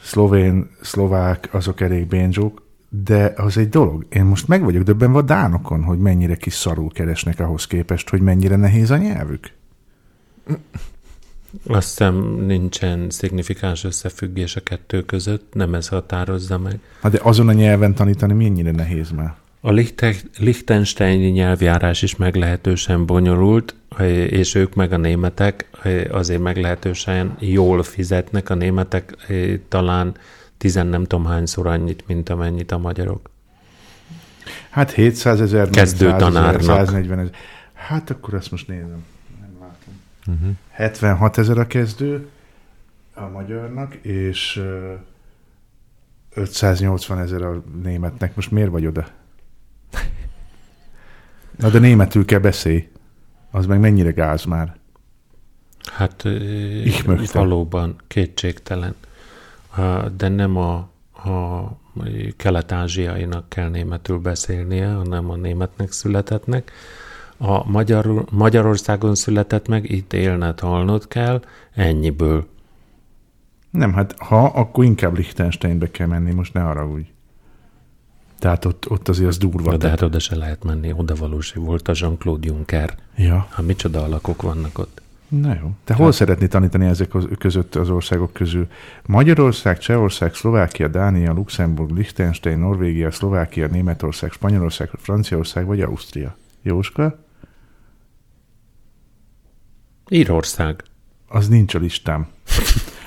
szlovén, 0.00 0.70
szlovák, 0.80 1.48
azok 1.52 1.80
elég 1.80 2.06
bénzsók, 2.06 2.62
de 2.88 3.32
az 3.36 3.56
egy 3.56 3.68
dolog. 3.68 4.06
Én 4.08 4.24
most 4.24 4.48
meg 4.48 4.62
vagyok 4.62 4.82
döbbenve 4.82 5.18
a 5.18 5.22
dánokon, 5.22 5.82
hogy 5.82 5.98
mennyire 5.98 6.36
kis 6.36 6.54
szarul 6.54 6.90
keresnek 6.90 7.40
ahhoz 7.40 7.66
képest, 7.66 8.08
hogy 8.08 8.20
mennyire 8.20 8.56
nehéz 8.56 8.90
a 8.90 8.96
nyelvük. 8.96 9.52
Azt 11.66 11.88
hiszem 11.88 12.44
nincsen 12.46 13.10
szignifikáns 13.10 13.84
összefüggés 13.84 14.56
a 14.56 14.60
kettő 14.60 15.02
között, 15.02 15.54
nem 15.54 15.74
ez 15.74 15.88
határozza 15.88 16.58
meg. 16.58 16.78
Hát 17.00 17.12
de 17.12 17.18
azon 17.22 17.48
a 17.48 17.52
nyelven 17.52 17.94
tanítani 17.94 18.32
mennyire 18.32 18.70
nehéz 18.70 19.10
már. 19.10 19.34
A 19.60 19.70
Lichte- 19.70 20.30
Liechtensteini 20.38 21.26
nyelvjárás 21.26 22.02
is 22.02 22.16
meglehetősen 22.16 23.06
bonyolult, 23.06 23.74
és 24.28 24.54
ők 24.54 24.74
meg 24.74 24.92
a 24.92 24.96
németek 24.96 25.68
azért 26.10 26.40
meglehetősen 26.40 27.36
jól 27.38 27.82
fizetnek. 27.82 28.50
A 28.50 28.54
németek 28.54 29.16
talán 29.68 30.14
tizen 30.58 30.86
nem 30.86 31.04
tudom 31.04 31.24
hányszor 31.26 31.66
annyit, 31.66 32.06
mint 32.06 32.28
amennyit 32.28 32.72
a 32.72 32.78
magyarok. 32.78 33.30
Hát 34.70 34.92
700 34.92 35.40
ezer, 35.40 35.68
Kezdő 35.70 36.06
100 36.06 36.14
ezer, 36.14 36.32
tanárnak. 36.32 36.62
140 36.62 37.18
ezer. 37.18 37.32
Hát 37.74 38.10
akkor 38.10 38.34
ezt 38.34 38.50
most 38.50 38.68
nézem. 38.68 39.04
Uh-huh. 40.30 40.56
76 40.70 41.38
ezer 41.38 41.58
a 41.58 41.66
kezdő 41.66 42.28
a 43.14 43.28
magyarnak, 43.28 43.94
és 43.94 44.56
ö, 44.56 44.94
580 46.34 47.18
ezer 47.18 47.42
a 47.42 47.62
németnek. 47.82 48.34
Most 48.34 48.50
miért 48.50 48.70
vagy 48.70 48.86
oda? 48.86 49.06
Na 51.56 51.70
de 51.70 51.78
németül 51.78 52.24
kell 52.24 52.38
beszélj. 52.38 52.88
Az 53.50 53.66
meg 53.66 53.80
mennyire 53.80 54.10
gáz 54.10 54.44
már. 54.44 54.76
Hát 55.92 56.24
Ich 56.84 57.06
möchte. 57.06 57.38
valóban 57.38 57.96
kétségtelen. 58.06 58.94
De 60.16 60.28
nem 60.28 60.56
a, 60.56 60.74
a 61.30 61.78
kelet-ázsiainak 62.36 63.48
kell 63.48 63.68
németül 63.68 64.18
beszélnie, 64.18 64.92
hanem 64.92 65.30
a 65.30 65.36
németnek 65.36 65.92
születetnek. 65.92 66.72
A 67.42 67.70
Magyar, 67.70 68.24
Magyarországon 68.30 69.14
született 69.14 69.68
meg, 69.68 69.90
itt 69.90 70.12
élned, 70.12 70.60
halnod 70.60 71.08
kell, 71.08 71.42
ennyiből. 71.74 72.46
Nem, 73.70 73.92
hát 73.92 74.14
ha, 74.18 74.44
akkor 74.44 74.84
inkább 74.84 75.16
Liechtensteinbe 75.16 75.90
kell 75.90 76.06
menni, 76.06 76.32
most 76.32 76.52
ne 76.52 76.64
arra 76.64 76.86
úgy. 76.86 77.12
Tehát 78.38 78.64
ott, 78.64 78.90
ott 78.90 79.08
azért 79.08 79.28
az 79.28 79.38
durva. 79.38 79.76
De 79.76 79.88
hát 79.88 80.02
oda 80.02 80.18
se 80.18 80.36
lehet 80.36 80.64
menni, 80.64 80.92
oda 80.92 81.14
valósi 81.14 81.58
volt 81.58 81.88
a 81.88 81.92
Jean-Claude 81.94 82.46
Juncker. 82.46 82.94
Ja. 83.16 83.46
Hát 83.50 83.66
micsoda 83.66 84.02
alakok 84.02 84.42
vannak 84.42 84.78
ott. 84.78 85.02
Na 85.28 85.54
jó. 85.60 85.70
Te 85.84 85.94
hol 85.94 86.12
szeretné 86.12 86.46
tanítani 86.46 86.86
ezek 86.86 87.08
között 87.38 87.74
az 87.74 87.90
országok 87.90 88.32
közül? 88.32 88.66
Magyarország, 89.06 89.78
Csehország, 89.78 90.34
Szlovákia, 90.34 90.88
Dánia, 90.88 91.32
Luxemburg, 91.32 91.90
Liechtenstein, 91.90 92.58
Norvégia, 92.58 93.10
Szlovákia, 93.10 93.66
Németország, 93.66 94.32
Spanyolország, 94.32 94.90
Franciaország 94.98 95.66
vagy 95.66 95.80
Ausztria? 95.80 96.36
Jóska? 96.62 97.18
Írország. 100.10 100.82
Az 101.28 101.48
nincs 101.48 101.74
a 101.74 101.78
listám. 101.78 102.26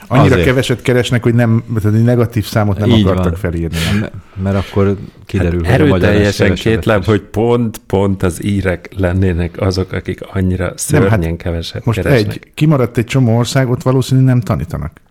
Annyira 0.07 0.33
Azért. 0.33 0.45
keveset 0.47 0.81
keresnek, 0.81 1.23
hogy 1.23 1.33
nem, 1.33 1.63
tehát 1.75 1.97
egy 1.97 2.03
negatív 2.03 2.45
számot 2.45 2.77
nem 2.77 2.89
Így 2.89 3.03
akartak 3.03 3.23
van. 3.23 3.35
felírni. 3.35 3.77
M- 3.99 4.41
mert 4.43 4.55
akkor 4.55 4.97
kiderül, 5.25 5.63
Hát 5.63 5.79
hogy 5.79 5.89
a 5.89 5.93
erőteljesen 5.93 6.53
kétlem, 6.53 7.03
hogy 7.03 7.21
pont, 7.21 7.77
pont 7.77 8.23
az 8.23 8.43
írek 8.43 8.89
lennének 8.97 9.61
azok, 9.61 9.91
akik 9.91 10.19
annyira 10.33 10.73
szörnyen 10.75 11.21
hát 11.23 11.37
keveset 11.37 11.85
Most 11.85 12.01
keresnek. 12.01 12.31
egy, 12.35 12.51
kimaradt 12.53 12.97
egy 12.97 13.05
csomó 13.05 13.37
ország, 13.37 13.69
ott 13.69 13.81
valószínűleg 13.83 14.29
nem 14.29 14.41
tanítanak. 14.41 15.01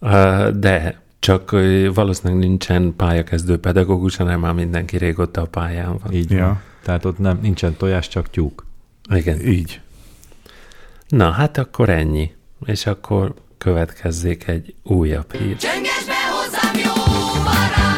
Uh, 0.00 0.48
de 0.48 1.00
csak 1.18 1.56
valószínűleg 1.94 2.42
nincsen 2.42 2.94
pályakezdő 2.96 3.58
pedagógus, 3.58 4.16
hanem 4.16 4.40
már 4.40 4.52
mindenki 4.52 4.96
régóta 4.96 5.40
a 5.40 5.46
pályán 5.46 5.98
van. 6.02 6.12
Így 6.12 6.30
ja. 6.30 6.44
van. 6.44 6.60
Tehát 6.82 7.04
ott 7.04 7.18
nem, 7.18 7.38
nincsen 7.42 7.74
tojás, 7.76 8.08
csak 8.08 8.30
tyúk. 8.30 8.66
Igen. 9.14 9.46
Így. 9.46 9.80
Na, 11.08 11.30
hát 11.30 11.58
akkor 11.58 11.88
ennyi. 11.88 12.34
És 12.64 12.86
akkor 12.86 13.34
következzék 13.58 14.48
egy 14.48 14.74
újabb 14.82 15.32
hír. 15.32 15.56
Csönges 15.56 16.04
be 16.06 16.14
hozzám 16.30 16.74
jó 16.84 16.92
barát, 17.44 17.95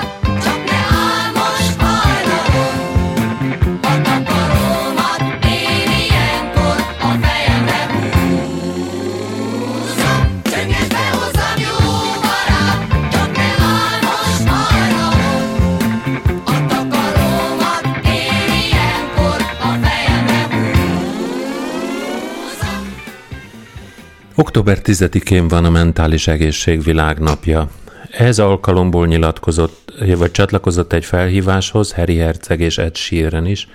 Október 24.41 24.79
10-én 24.85 25.49
van 25.49 25.65
a 25.65 25.71
Mentális 25.71 26.27
Egészség 26.27 26.83
Világnapja. 26.83 27.71
Ez 28.11 28.39
alkalomból 28.39 29.07
nyilatkozott, 29.07 29.93
vagy 30.17 30.31
csatlakozott 30.31 30.93
egy 30.93 31.05
felhíváshoz 31.05 31.93
Harry 31.93 32.17
Herceg 32.17 32.61
és 32.61 32.79
Ed 32.79 32.97
Sheeran 32.97 33.47
is, 33.47 33.69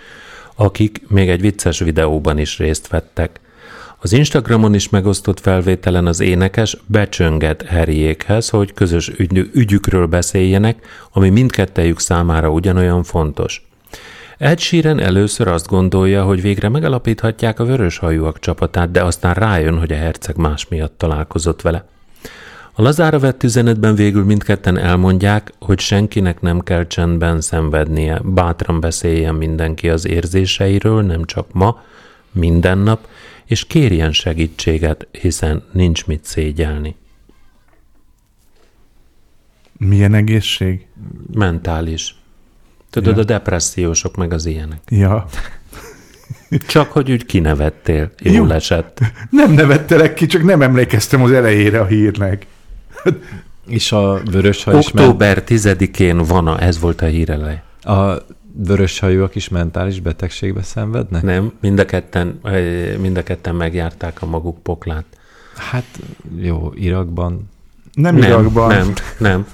akik 0.56 1.02
még 1.08 1.30
egy 1.30 1.42
vicces 1.42 1.80
videóban 1.80 2.38
is 2.38 2.58
részt 2.58 2.88
vettek. 2.88 3.40
Az 4.00 4.14
Instagramon 4.14 4.74
is 4.74 4.90
megosztott 4.90 5.40
felvételen 5.40 6.06
az 6.06 6.20
énekes 6.20 6.78
becsönget 6.86 7.68
Harryékhez, 7.68 8.50
hogy 8.50 8.74
közös 8.74 9.12
ügy- 9.18 9.50
ügyükről 9.54 10.06
beszéljenek, 10.06 10.86
ami 11.12 11.30
mindkettejük 11.30 12.00
számára 12.00 12.50
ugyanolyan 12.50 13.04
fontos. 13.04 13.68
Ed 14.44 14.60
Sheeran 14.60 15.00
először 15.00 15.48
azt 15.48 15.68
gondolja, 15.68 16.24
hogy 16.24 16.42
végre 16.42 16.70
megalapíthatják 16.70 17.60
a 17.60 17.66
vöröshajúak 17.66 18.40
csapatát, 18.40 18.92
de 18.92 19.04
aztán 19.04 19.34
rájön, 19.34 19.80
hogy 19.80 19.92
a 19.92 19.96
herceg 19.96 20.36
más 20.36 20.68
miatt 20.68 20.98
találkozott 20.98 21.62
vele. 21.62 21.88
A 22.74 22.82
lazára 22.82 23.20
vett 23.20 23.44
üzenetben 23.44 23.96
végül 23.96 24.24
mindketten 24.24 24.78
elmondják, 24.78 25.54
hogy 25.60 25.80
senkinek 25.80 26.42
nem 26.42 26.60
kell 26.60 26.88
csendben 26.88 27.42
szenvednie, 27.42 28.22
bátran 28.24 28.80
beszéljen 28.80 29.36
mindenki 29.36 29.90
az 29.90 30.08
érzéseiről, 30.08 31.02
nem 31.02 31.26
csak 31.26 31.54
ma, 31.54 31.84
minden 32.32 32.78
nap, 32.78 33.08
és 33.46 33.66
kérjen 33.66 34.12
segítséget, 34.12 35.08
hiszen 35.12 35.64
nincs 35.72 36.06
mit 36.06 36.26
szégyelni. 36.26 36.96
Milyen 39.78 40.14
egészség? 40.14 40.86
Mentális. 41.34 42.23
Tudod, 42.94 43.16
Ja. 43.16 43.22
a 43.22 43.26
depressziósok 43.26 44.16
meg 44.16 44.34
az 44.34 44.46
ilyenek. 44.46 44.80
Ja. 44.90 45.26
Csak 46.68 46.92
hogy 46.92 47.12
úgy 47.12 47.26
kinevettél, 47.26 48.12
jól 48.20 48.36
Jó. 48.48 48.54
esett. 48.54 49.00
Nem 49.30 49.52
nevettelek 49.52 50.14
ki, 50.14 50.26
csak 50.26 50.44
nem 50.44 50.62
emlékeztem 50.62 51.22
az 51.24 51.32
elejére 51.32 51.80
a 51.80 51.86
hírnek. 51.86 52.46
És 53.68 53.92
a 53.92 54.22
vörös 54.32 54.64
haj 54.64 54.78
is 54.78 54.92
men- 54.92 55.04
Október 55.04 55.44
10-én 55.48 56.18
van, 56.18 56.48
a, 56.48 56.62
ez 56.62 56.80
volt 56.80 57.02
a 57.02 57.06
hír 57.06 57.30
eleje. 57.30 57.64
a 57.82 58.18
vörös 58.56 59.00
hajúak 59.00 59.36
is 59.36 59.50
mentális 59.50 60.00
betegségbe 60.00 60.62
szenvednek? 60.64 61.22
Nem, 61.22 61.52
mind 61.62 61.80
a 61.80 61.86
ketten, 61.86 62.40
eh, 62.44 62.96
mind 62.98 63.18
a 63.18 63.24
ketten 63.24 63.56
megjárták 63.56 64.22
a 64.22 64.26
maguk 64.26 64.64
poklát. 64.64 65.06
Hát 65.56 65.86
jó, 66.38 66.72
Irakban 66.76 67.50
Nem, 67.94 68.16
Nem, 68.16 68.30
Irakban. 68.30 68.68
nem, 68.70 68.94
nem. 69.18 69.48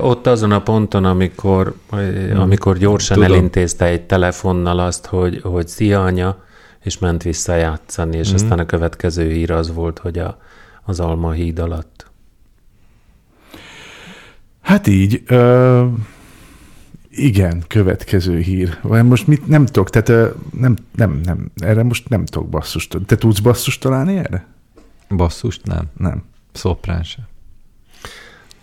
Ott 0.00 0.26
azon 0.26 0.52
a 0.52 0.62
ponton, 0.62 1.04
amikor, 1.04 1.74
ö, 1.92 2.34
amikor 2.36 2.78
gyorsan 2.78 3.16
Tudom. 3.18 3.32
elintézte 3.32 3.84
egy 3.84 4.02
telefonnal 4.02 4.78
azt, 4.78 5.06
hogy, 5.06 5.40
hogy 5.42 5.68
szia 5.68 6.04
anya, 6.04 6.44
és 6.82 6.98
ment 6.98 7.22
vissza 7.22 7.54
játszani, 7.54 8.16
és 8.16 8.26
Mhm. 8.26 8.34
aztán 8.34 8.58
a 8.58 8.66
következő 8.66 9.30
hír 9.30 9.50
az 9.50 9.72
volt, 9.74 9.98
hogy 9.98 10.18
a, 10.18 10.38
az 10.84 11.00
Alma 11.00 11.30
híd 11.30 11.58
alatt. 11.58 12.10
Hát 14.60 14.86
így. 14.86 15.22
Ö, 15.26 15.84
igen, 17.10 17.64
következő 17.66 18.38
hír. 18.38 18.78
Vagy 18.82 19.04
most 19.04 19.26
mit 19.26 19.46
nem 19.46 19.66
tudok, 19.66 19.90
tehát 19.90 20.08
ö, 20.08 20.28
nem, 20.60 20.76
nem, 20.96 21.20
nem, 21.24 21.50
erre 21.56 21.82
most 21.82 22.08
nem 22.08 22.24
tudok 22.24 22.48
basszust. 22.48 22.98
Te 23.06 23.16
tudsz 23.16 23.40
basszust 23.40 23.80
találni 23.80 24.16
erre? 24.16 24.46
basszust 25.08 25.64
nem. 25.64 25.84
Nem. 25.96 26.22
Szoprán 26.56 27.02
se. 27.02 27.18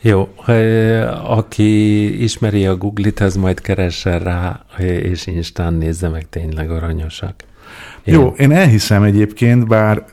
Jó, 0.01 0.33
aki 1.27 2.23
ismeri 2.23 2.65
a 2.65 2.75
Google-it, 2.75 3.19
az 3.19 3.35
majd 3.35 3.61
keressen 3.61 4.19
rá, 4.19 4.65
és 4.79 5.27
Instán 5.27 5.73
nézze 5.73 6.09
meg, 6.09 6.29
tényleg 6.29 6.71
aranyosak. 6.71 7.43
Én... 8.03 8.13
Jó, 8.13 8.33
én 8.37 8.51
elhiszem 8.51 9.03
egyébként, 9.03 9.67
bár 9.67 10.05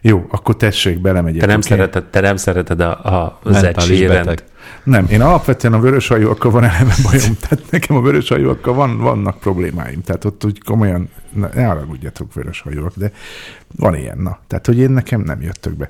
jó, 0.00 0.26
akkor 0.30 0.56
tessék, 0.56 1.00
belemegyek. 1.00 1.40
Te 1.40 1.46
nem, 1.46 1.60
szereted, 1.60 2.04
te 2.04 2.20
nem 2.20 2.36
szereted 2.36 2.80
a, 2.80 2.90
a 2.90 3.38
beteg. 3.42 4.44
Nem, 4.84 5.06
én 5.10 5.20
alapvetően 5.20 5.72
a 5.72 5.80
vörös 5.80 6.08
hajúakkal 6.08 6.50
van 6.50 6.64
eleve 6.64 6.94
bajom. 7.02 7.36
Tehát 7.40 7.70
nekem 7.70 7.96
a 7.96 8.00
vörös 8.00 8.28
hajúakkal 8.28 8.74
van, 8.74 8.98
vannak 8.98 9.38
problémáim. 9.38 10.02
Tehát 10.02 10.24
ott 10.24 10.44
úgy 10.44 10.62
komolyan, 10.62 11.08
ne, 11.32 11.48
ne 11.54 11.64
haragudjatok 11.64 12.34
vörös 12.34 12.60
hajúak, 12.60 12.92
de 12.96 13.12
van 13.76 13.96
ilyen, 13.96 14.18
na. 14.18 14.38
Tehát, 14.46 14.66
hogy 14.66 14.78
én 14.78 14.90
nekem 14.90 15.20
nem 15.20 15.42
jöttök 15.42 15.76
be. 15.76 15.88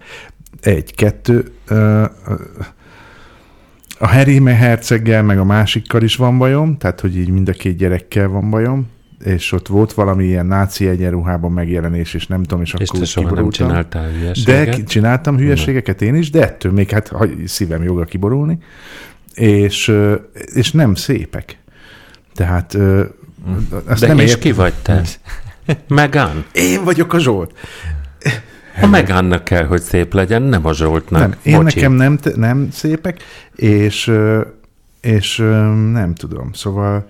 Egy, 0.61 0.95
kettő, 0.95 1.53
ö, 1.67 2.05
ö, 2.27 2.35
a 3.99 4.07
Harry 4.09 4.45
herceggel, 4.45 5.23
meg 5.23 5.38
a 5.38 5.45
másikkal 5.45 6.03
is 6.03 6.17
van 6.17 6.38
bajom, 6.38 6.77
tehát, 6.77 7.01
hogy 7.01 7.17
így 7.17 7.29
mind 7.29 7.49
a 7.49 7.53
két 7.53 7.77
gyerekkel 7.77 8.29
van 8.29 8.51
bajom, 8.51 8.87
és 9.25 9.53
ott 9.53 9.69
volt 9.69 9.93
valami 9.93 10.25
ilyen 10.25 10.47
náci 10.47 10.88
egyenruhában 10.88 11.53
megjelenés, 11.53 12.14
és 12.14 12.27
nem 12.27 12.43
tudom, 12.43 12.62
és, 12.62 12.75
És 12.79 12.88
akkor 12.88 13.01
te 13.01 13.07
soha 13.07 13.31
nem 13.35 13.51
csináltál 13.51 14.03
De 14.11 14.19
hülyeséget. 14.19 14.75
ki- 14.75 14.85
csináltam 14.85 15.37
hülyeségeket 15.38 16.03
én 16.03 16.14
is, 16.14 16.31
de 16.31 16.43
ettől 16.43 16.73
még 16.73 16.90
hát 16.90 17.09
ha 17.09 17.27
szívem 17.47 17.83
joga 17.83 18.05
kiborulni, 18.05 18.59
és, 19.35 19.93
és 20.55 20.73
nem 20.73 20.95
szépek. 20.95 21.59
Tehát 22.35 22.75
ö, 22.75 23.05
azt 23.87 24.01
De 24.01 24.07
nem 24.07 24.19
és 24.19 24.31
ért- 24.31 24.40
ki 24.40 24.53
vagy 24.53 24.75
te? 24.83 25.03
Megán. 25.88 26.45
Én 26.53 26.85
vagyok 26.85 27.12
a 27.12 27.19
Zsolt. 27.19 27.53
A 28.83 28.87
Megánnak 28.87 29.45
kell, 29.45 29.65
hogy 29.65 29.83
szép 29.83 30.13
legyen, 30.15 30.43
nem 30.43 30.67
a 30.67 30.75
Zsoltnak. 30.75 31.21
Nem, 31.21 31.35
én 31.43 31.57
Bocsi. 31.63 31.75
nekem 31.75 31.93
nem, 31.93 32.19
nem 32.35 32.69
szépek, 32.73 33.23
és, 33.55 34.13
és 35.01 35.37
nem 35.93 36.15
tudom, 36.15 36.53
szóval, 36.53 37.07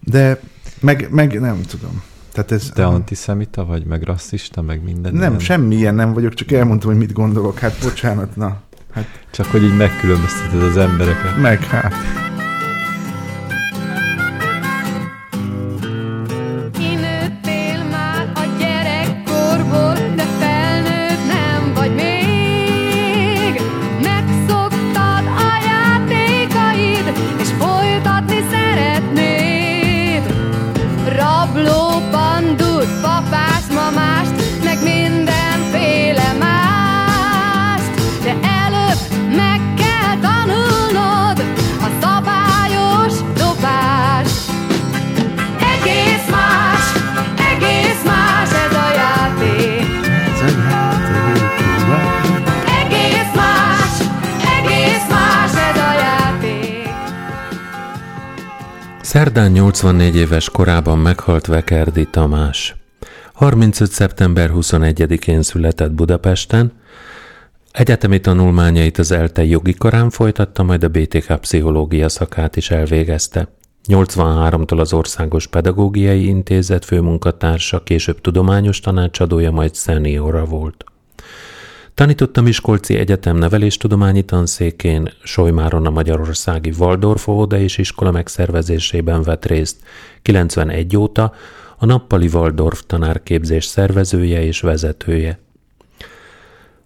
de 0.00 0.40
meg, 0.80 1.08
meg 1.10 1.40
nem 1.40 1.60
tudom. 1.62 2.02
Tehát 2.32 2.52
ez, 2.52 2.70
Te 2.74 2.86
antiszemita 2.86 3.64
vagy, 3.64 3.84
meg 3.84 4.02
rasszista, 4.02 4.62
meg 4.62 4.82
minden. 4.82 5.12
nem, 5.12 5.28
ilyen? 5.28 5.38
semmi 5.38 5.74
ilyen 5.76 5.94
nem 5.94 6.12
vagyok, 6.12 6.34
csak 6.34 6.52
elmondtam, 6.52 6.90
hogy 6.90 6.98
mit 6.98 7.12
gondolok. 7.12 7.58
Hát 7.58 7.76
bocsánat, 7.82 8.36
na, 8.36 8.60
hát 8.92 9.06
Csak 9.30 9.46
hogy 9.46 9.62
így 9.62 9.76
megkülönbözteted 9.76 10.62
az 10.62 10.76
embereket. 10.76 11.36
meg, 11.40 11.64
hát. 11.64 11.94
Szerdán 59.34 59.52
84 59.52 60.16
éves 60.16 60.50
korában 60.50 60.98
meghalt 60.98 61.46
Vekerdi 61.46 62.06
Tamás. 62.10 62.76
35. 63.32 63.90
szeptember 63.90 64.50
21-én 64.54 65.42
született 65.42 65.92
Budapesten, 65.92 66.72
Egyetemi 67.70 68.20
tanulmányait 68.20 68.98
az 68.98 69.10
ELTE 69.10 69.44
jogi 69.44 69.74
karán 69.74 70.10
folytatta, 70.10 70.62
majd 70.62 70.84
a 70.84 70.88
BTK 70.88 71.40
pszichológia 71.40 72.08
szakát 72.08 72.56
is 72.56 72.70
elvégezte. 72.70 73.48
83-tól 73.88 74.78
az 74.78 74.92
Országos 74.92 75.46
Pedagógiai 75.46 76.26
Intézet 76.26 76.84
főmunkatársa, 76.84 77.82
később 77.82 78.20
tudományos 78.20 78.80
tanácsadója, 78.80 79.50
majd 79.50 79.74
szeniora 79.74 80.44
volt. 80.44 80.84
Tanított 81.94 82.36
a 82.36 82.42
Miskolci 82.42 82.96
Egyetem 82.96 83.36
neveléstudományi 83.36 84.22
tanszékén, 84.22 85.12
Solymáron 85.22 85.86
a 85.86 85.90
Magyarországi 85.90 86.72
Waldorf 86.78 87.28
óvoda 87.28 87.58
és 87.58 87.78
iskola 87.78 88.10
megszervezésében 88.10 89.22
vett 89.22 89.44
részt. 89.44 89.76
91 90.22 90.96
óta 90.96 91.32
a 91.78 91.86
Nappali 91.86 92.26
Waldorf 92.26 92.82
tanárképzés 92.86 93.64
szervezője 93.64 94.42
és 94.42 94.60
vezetője. 94.60 95.38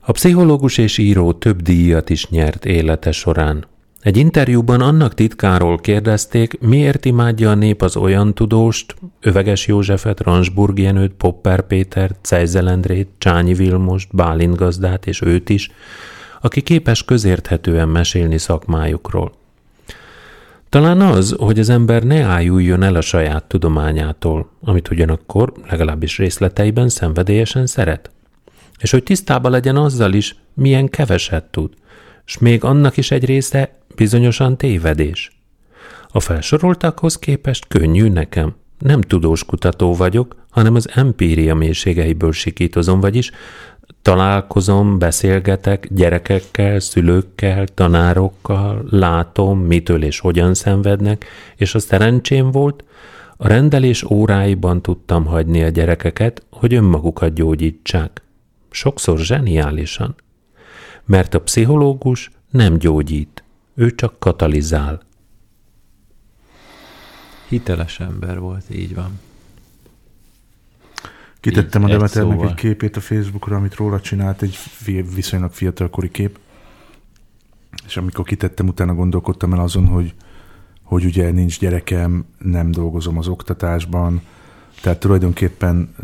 A 0.01 0.12
pszichológus 0.12 0.79
és 0.79 0.99
író 0.99 1.33
több 1.33 1.62
díjat 1.62 2.11
is 2.11 2.29
nyert 2.29 2.64
élete 2.64 3.12
során. 3.12 3.66
Egy 4.09 4.16
interjúban 4.16 4.81
annak 4.81 5.14
titkáról 5.14 5.79
kérdezték, 5.79 6.61
miért 6.61 7.05
imádja 7.05 7.51
a 7.51 7.55
nép 7.55 7.83
az 7.83 7.97
olyan 7.97 8.35
tudóst, 8.35 8.94
Öveges 9.21 9.66
Józsefet, 9.66 10.21
Ransburg 10.21 10.79
Jenőt, 10.79 11.12
Popper 11.12 11.66
Pétert, 11.66 12.18
Cejzel 12.23 12.68
Endrét, 12.68 13.09
Csányi 13.18 13.55
Vilmost, 13.55 14.09
Bálint 14.14 14.57
gazdát 14.57 15.07
és 15.07 15.23
őt 15.23 15.49
is, 15.49 15.71
aki 16.40 16.61
képes 16.61 17.05
közérthetően 17.05 17.88
mesélni 17.88 18.38
szakmájukról. 18.38 19.33
Talán 20.68 21.01
az, 21.01 21.35
hogy 21.38 21.59
az 21.59 21.68
ember 21.68 22.03
ne 22.03 22.23
ájuljon 22.23 22.83
el 22.83 22.94
a 22.94 23.01
saját 23.01 23.44
tudományától, 23.44 24.51
amit 24.61 24.90
ugyanakkor, 24.90 25.53
legalábbis 25.71 26.18
részleteiben 26.18 26.88
szenvedélyesen 26.88 27.66
szeret. 27.66 28.11
És 28.79 28.90
hogy 28.90 29.03
tisztában 29.03 29.51
legyen 29.51 29.77
azzal 29.77 30.12
is, 30.12 30.37
milyen 30.55 30.88
keveset 30.88 31.44
tud, 31.44 31.73
s 32.25 32.38
még 32.38 32.64
annak 32.64 32.97
is 32.97 33.11
egy 33.11 33.25
része 33.25 33.78
bizonyosan 33.99 34.57
tévedés. 34.57 35.31
A 36.09 36.21
felsoroltakhoz 36.21 37.19
képest 37.19 37.67
könnyű 37.69 38.09
nekem. 38.09 38.55
Nem 38.79 39.01
tudós 39.01 39.45
kutató 39.45 39.95
vagyok, 39.95 40.37
hanem 40.51 40.75
az 40.75 40.89
empíria 40.95 41.55
mélységeiből 41.55 42.33
sikítozom, 42.33 43.01
vagyis 43.01 43.31
találkozom, 44.03 44.99
beszélgetek 44.99 45.89
gyerekekkel, 45.91 46.81
szülőkkel, 46.81 47.67
tanárokkal, 47.67 48.85
látom, 48.91 49.59
mitől 49.61 50.03
és 50.03 50.19
hogyan 50.19 50.55
szenvednek, 50.55 51.27
és 51.57 51.75
a 51.75 51.79
szerencsém 51.79 52.51
volt, 52.51 52.85
a 53.37 53.49
rendelés 53.49 54.03
óráiban 54.03 54.83
tudtam 54.83 55.25
hagyni 55.25 55.63
a 55.63 55.69
gyerekeket, 55.69 56.43
hogy 56.51 56.75
önmagukat 56.75 57.35
gyógyítsák. 57.35 58.23
Sokszor 58.71 59.19
zseniálisan. 59.19 60.15
Mert 61.05 61.35
a 61.35 61.41
pszichológus 61.41 62.31
nem 62.51 62.79
gyógyít, 62.79 63.43
ő 63.79 63.95
csak 63.95 64.19
katalizál. 64.19 65.01
Hiteles 67.49 68.01
ember 68.01 68.38
volt, 68.38 68.64
így 68.71 68.95
van. 68.95 69.21
Kitettem 71.41 71.83
Így, 71.83 71.88
a 71.88 71.93
egy 71.93 71.99
Demeternek 71.99 72.33
szóval. 72.33 72.49
egy 72.49 72.55
képét 72.55 72.97
a 72.97 73.01
Facebookra, 73.01 73.57
amit 73.57 73.75
róla 73.75 74.01
csinált, 74.01 74.43
egy 74.43 74.59
viszonylag 75.14 75.53
fiatalkori 75.53 76.11
kép. 76.11 76.38
És 77.87 77.97
amikor 77.97 78.25
kitettem, 78.25 78.69
utána 78.69 78.95
gondolkodtam 78.95 79.53
el 79.53 79.61
azon, 79.61 79.87
hogy, 79.87 80.14
hogy 80.83 81.05
ugye 81.05 81.31
nincs 81.31 81.59
gyerekem, 81.59 82.25
nem 82.38 82.71
dolgozom 82.71 83.19
az 83.19 83.29
oktatásban, 83.29 84.23
tehát 84.83 85.01
tulajdonképpen 85.01 85.95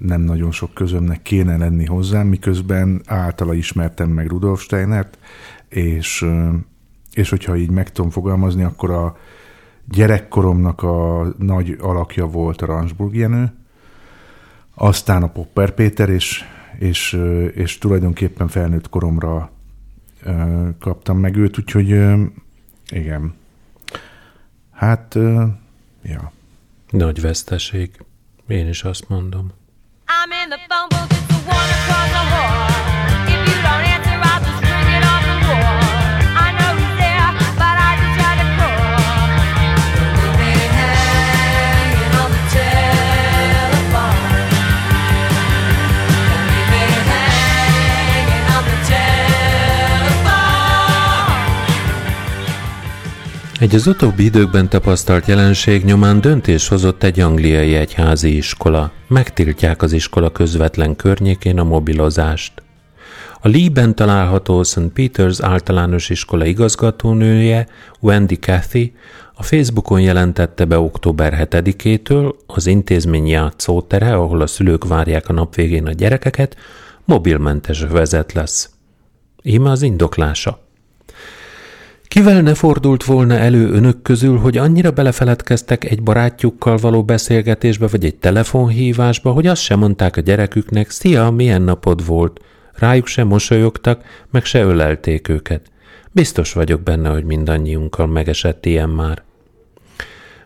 nem 0.00 0.20
nagyon 0.20 0.50
sok 0.50 0.74
közömnek 0.74 1.22
kéne 1.22 1.56
lenni 1.56 1.84
hozzám, 1.84 2.26
miközben 2.26 3.02
általa 3.06 3.54
ismertem 3.54 4.10
meg 4.10 4.26
Rudolf 4.28 4.62
Steinert, 4.62 5.18
és, 5.68 6.26
és 7.12 7.30
hogyha 7.30 7.56
így 7.56 7.70
meg 7.70 7.92
tudom 7.92 8.10
fogalmazni, 8.10 8.62
akkor 8.62 8.90
a 8.90 9.16
gyerekkoromnak 9.84 10.82
a 10.82 11.26
nagy 11.38 11.76
alakja 11.80 12.26
volt 12.26 12.62
a 12.62 12.66
Ransburg 12.66 13.14
Jenő, 13.14 13.52
aztán 14.74 15.22
a 15.22 15.28
Popper 15.28 15.70
Péter, 15.70 16.08
és, 16.08 16.44
és, 16.78 17.18
és 17.54 17.78
tulajdonképpen 17.78 18.48
felnőtt 18.48 18.88
koromra 18.88 19.50
kaptam 20.78 21.18
meg 21.18 21.36
őt, 21.36 21.58
úgyhogy 21.58 21.88
igen. 22.88 23.34
Hát, 24.72 25.14
ja. 26.02 26.32
Nagy 26.90 27.20
veszteség. 27.20 27.90
Én 28.46 28.68
is 28.68 28.82
azt 28.82 29.08
mondom. 29.08 29.52
I'm 30.06 30.32
in 30.42 30.48
the 30.48 30.58
phone 30.68 30.86
book, 30.88 31.10
it's 31.10 31.26
the 31.26 31.36
one 31.36 31.72
across 31.72 32.10
the 32.10 32.36
hall. 32.36 32.57
Egy 53.60 53.74
az 53.74 53.86
utóbbi 53.86 54.24
időkben 54.24 54.68
tapasztalt 54.68 55.26
jelenség 55.26 55.84
nyomán 55.84 56.20
döntés 56.20 56.68
hozott 56.68 57.02
egy 57.02 57.20
angliai 57.20 57.74
egyházi 57.74 58.36
iskola. 58.36 58.92
Megtiltják 59.08 59.82
az 59.82 59.92
iskola 59.92 60.30
közvetlen 60.30 60.96
környékén 60.96 61.58
a 61.58 61.64
mobilozást. 61.64 62.62
A 63.40 63.48
Lee-ben 63.48 63.94
található 63.94 64.62
St. 64.62 64.88
Peters 64.94 65.40
általános 65.40 66.10
iskola 66.10 66.44
igazgatónője, 66.44 67.66
Wendy 68.00 68.36
Cathy, 68.36 68.94
a 69.34 69.42
Facebookon 69.42 70.00
jelentette 70.00 70.64
be 70.64 70.78
október 70.78 71.48
7-től 71.50 72.34
az 72.46 72.66
intézmény 72.66 73.26
játszótere, 73.26 74.14
ahol 74.14 74.40
a 74.40 74.46
szülők 74.46 74.84
várják 74.88 75.28
a 75.28 75.32
nap 75.32 75.54
végén 75.54 75.86
a 75.86 75.92
gyerekeket, 75.92 76.56
mobilmentes 77.04 77.80
vezet 77.90 78.32
lesz. 78.32 78.70
Íme 79.42 79.70
az 79.70 79.82
indoklása. 79.82 80.67
Kivel 82.08 82.40
ne 82.42 82.54
fordult 82.54 83.04
volna 83.04 83.34
elő 83.34 83.70
önök 83.70 84.02
közül, 84.02 84.38
hogy 84.38 84.56
annyira 84.56 84.90
belefeledkeztek 84.90 85.84
egy 85.84 86.02
barátjukkal 86.02 86.76
való 86.76 87.04
beszélgetésbe 87.04 87.86
vagy 87.86 88.04
egy 88.04 88.16
telefonhívásba, 88.16 89.32
hogy 89.32 89.46
azt 89.46 89.62
sem 89.62 89.78
mondták 89.78 90.16
a 90.16 90.20
gyereküknek, 90.20 90.90
szia, 90.90 91.30
milyen 91.30 91.62
napod 91.62 92.06
volt. 92.06 92.40
Rájuk 92.72 93.06
sem 93.06 93.26
mosolyogtak, 93.26 94.02
meg 94.30 94.44
se 94.44 94.60
ölelték 94.60 95.28
őket. 95.28 95.70
Biztos 96.12 96.52
vagyok 96.52 96.80
benne, 96.80 97.08
hogy 97.08 97.24
mindannyiunkkal 97.24 98.06
megesett 98.06 98.66
ilyen 98.66 98.88
már. 98.88 99.22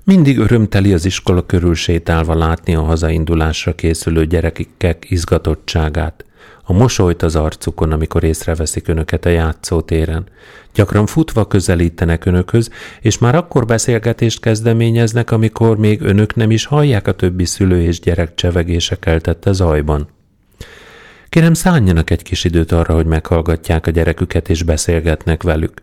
Mindig 0.04 0.38
örömteli 0.38 0.92
az 0.92 1.04
iskola 1.04 1.46
körül 1.46 1.74
sétálva 1.74 2.34
látni 2.34 2.74
a 2.74 2.82
hazaindulásra 2.82 3.74
készülő 3.74 4.26
gyerekek 4.26 5.10
izgatottságát, 5.10 6.24
a 6.62 6.72
mosolyt 6.72 7.22
az 7.22 7.36
arcukon, 7.36 7.92
amikor 7.92 8.24
észreveszik 8.24 8.88
önöket 8.88 9.24
a 9.24 9.28
játszótéren. 9.28 10.24
Gyakran 10.74 11.06
futva 11.06 11.46
közelítenek 11.46 12.24
önökhöz, 12.24 12.70
és 13.00 13.18
már 13.18 13.34
akkor 13.34 13.64
beszélgetést 13.66 14.40
kezdeményeznek, 14.40 15.30
amikor 15.30 15.78
még 15.78 16.00
önök 16.00 16.34
nem 16.34 16.50
is 16.50 16.64
hallják 16.64 17.06
a 17.06 17.12
többi 17.12 17.44
szülő 17.44 17.82
és 17.82 18.00
gyerek 18.00 18.34
csevegése 18.34 18.98
keltette 18.98 19.52
zajban. 19.52 20.08
Kérem, 21.28 21.54
szálljanak 21.54 22.10
egy 22.10 22.22
kis 22.22 22.44
időt 22.44 22.72
arra, 22.72 22.94
hogy 22.94 23.06
meghallgatják 23.06 23.86
a 23.86 23.90
gyereküket 23.90 24.48
és 24.48 24.62
beszélgetnek 24.62 25.42
velük. 25.42 25.82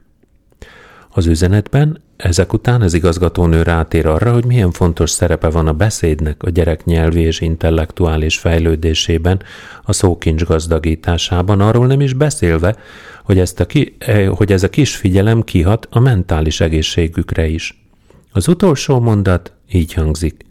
Az 1.10 1.26
üzenetben 1.26 2.02
ezek 2.24 2.54
után 2.54 2.82
az 2.82 2.94
igazgatónő 2.94 3.62
rátér 3.62 4.06
arra, 4.06 4.34
hogy 4.34 4.46
milyen 4.46 4.72
fontos 4.72 5.10
szerepe 5.10 5.50
van 5.50 5.68
a 5.68 5.74
beszédnek 5.74 6.44
a 6.44 6.50
gyerek 6.50 6.86
nyelvi 6.86 7.22
és 7.22 7.42
intellektuális 7.42 8.38
fejlődésében, 8.38 9.42
a 9.84 9.94
szókincs 9.94 10.44
gazdagításában, 10.44 11.62
arról 11.62 11.88
nem 11.88 12.02
is 12.02 12.14
beszélve, 12.14 12.76
hogy, 13.24 13.40
ezt 13.40 13.60
a 13.60 13.66
ki, 13.66 13.96
eh, 13.98 14.28
hogy 14.28 14.52
ez 14.52 14.64
a 14.64 14.70
kis 14.70 14.96
figyelem 14.96 15.42
kihat 15.42 15.88
a 15.92 16.00
mentális 16.00 16.62
egészségükre 16.62 17.48
is. 17.48 17.84
Az 18.32 18.48
utolsó 18.48 19.00
mondat 19.00 19.54
így 19.72 19.94
hangzik. 19.94 20.46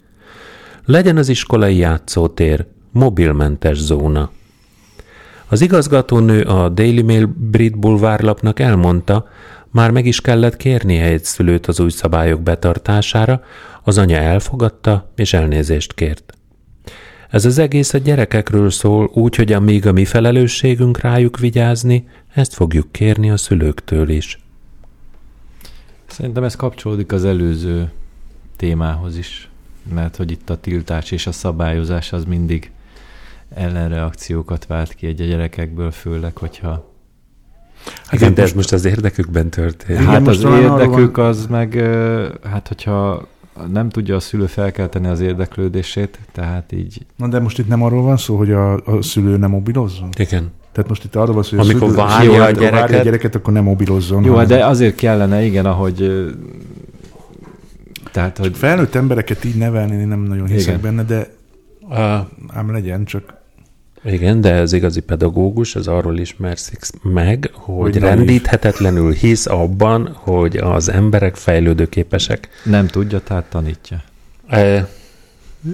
Legyen 0.85 1.17
az 1.17 1.29
iskolai 1.29 1.77
játszótér 1.77 2.65
mobilmentes 2.91 3.77
zóna. 3.77 4.31
Az 5.47 5.61
igazgatónő 5.61 6.41
a 6.41 6.69
Daily 6.69 7.01
Mail 7.01 7.33
brit 7.35 7.79
bulvárlapnak 7.79 8.59
elmondta, 8.59 9.27
már 9.71 9.91
meg 9.91 10.05
is 10.05 10.21
kellett 10.21 10.57
kérnie 10.57 11.03
egy 11.03 11.23
szülőt 11.23 11.67
az 11.67 11.79
új 11.79 11.89
szabályok 11.89 12.41
betartására, 12.41 13.43
az 13.83 13.97
anya 13.97 14.17
elfogadta 14.17 15.11
és 15.15 15.33
elnézést 15.33 15.93
kért. 15.93 16.33
Ez 17.29 17.45
az 17.45 17.57
egész 17.57 17.93
a 17.93 17.97
gyerekekről 17.97 18.69
szól, 18.69 19.09
úgy, 19.13 19.35
hogy 19.35 19.53
amíg 19.53 19.87
a 19.87 19.91
mi 19.91 20.05
felelősségünk 20.05 20.99
rájuk 20.99 21.39
vigyázni, 21.39 22.07
ezt 22.33 22.53
fogjuk 22.53 22.91
kérni 22.91 23.29
a 23.29 23.37
szülőktől 23.37 24.09
is. 24.09 24.39
Szerintem 26.05 26.43
ez 26.43 26.55
kapcsolódik 26.55 27.11
az 27.11 27.25
előző 27.25 27.91
témához 28.55 29.17
is, 29.17 29.49
mert 29.93 30.15
hogy 30.15 30.31
itt 30.31 30.49
a 30.49 30.59
tiltás 30.59 31.11
és 31.11 31.27
a 31.27 31.31
szabályozás 31.31 32.13
az 32.13 32.23
mindig 32.23 32.71
ellenreakciókat 33.53 34.65
vált 34.65 34.93
ki 34.93 35.07
egy 35.07 35.21
a 35.21 35.25
gyerekekből, 35.25 35.91
főleg, 35.91 36.37
hogyha 36.37 36.93
Igen, 38.11 38.33
de 38.33 38.41
ez 38.41 38.51
most 38.53 38.71
az 38.73 38.85
érdekükben 38.85 39.49
történik. 39.49 40.01
Igen, 40.01 40.11
hát 40.13 40.25
most 40.25 40.43
az 40.43 40.59
érdekük 40.59 41.17
van- 41.17 41.25
az 41.27 41.45
meg, 41.49 41.73
hát 42.49 42.67
hogyha 42.67 43.27
nem 43.71 43.89
tudja 43.89 44.15
a 44.15 44.19
szülő 44.19 44.45
felkelteni 44.45 45.07
az 45.07 45.19
érdeklődését, 45.19 46.19
tehát 46.31 46.71
így 46.71 47.05
Na 47.15 47.27
de 47.27 47.39
most 47.39 47.59
itt 47.59 47.67
nem 47.67 47.83
arról 47.83 48.01
van 48.01 48.17
szó, 48.17 48.37
hogy 48.37 48.51
a, 48.51 48.73
a 48.73 49.01
szülő 49.01 49.37
nem 49.37 49.49
mobilozzon? 49.49 50.09
Igen. 50.17 50.51
Tehát 50.71 50.89
most 50.89 51.03
itt 51.03 51.15
arról 51.15 51.33
van 51.33 51.43
szó, 51.43 51.57
hogy 51.57 51.69
Amikor 51.69 51.87
a 51.87 51.91
szülő, 51.91 52.03
várja 52.03 52.31
Jó, 52.31 52.37
a 52.37 52.43
hát, 52.43 52.55
várja 52.55 52.69
gyereket- 52.69 52.99
a 52.99 53.03
gyereket, 53.03 53.35
akkor 53.35 53.53
nem 53.53 53.63
mobilozzon. 53.63 54.23
Jó, 54.23 54.31
hanem- 54.31 54.47
de 54.47 54.65
azért 54.65 54.95
kellene, 54.95 55.43
igen, 55.43 55.65
ahogy... 55.65 56.25
Tehát, 58.11 58.37
hogy 58.37 58.57
Felnőtt 58.57 58.95
embereket 58.95 59.43
így 59.45 59.55
nevelni, 59.55 59.95
én 59.95 60.07
nem 60.07 60.19
nagyon 60.19 60.47
hiszek 60.47 60.77
Igen. 60.77 60.81
benne, 60.81 61.03
de 61.03 61.27
A, 61.95 62.27
ám 62.47 62.71
legyen, 62.71 63.05
csak 63.05 63.33
igen, 64.03 64.41
de 64.41 64.53
az 64.53 64.73
igazi 64.73 64.99
pedagógus 64.99 65.75
az 65.75 65.87
arról 65.87 66.17
ismerszik 66.17 66.79
meg, 67.01 67.49
hogy, 67.53 67.91
Hogy 67.93 67.97
rendíthetetlenül 67.97 69.11
hisz 69.11 69.45
abban, 69.45 70.09
hogy 70.13 70.57
az 70.57 70.89
emberek 70.89 71.35
fejlődőképesek. 71.35 72.49
nem 72.63 72.87
tudja, 72.87 73.19
tehát 73.19 73.45
tanítja. 73.45 74.03
E, 74.47 74.89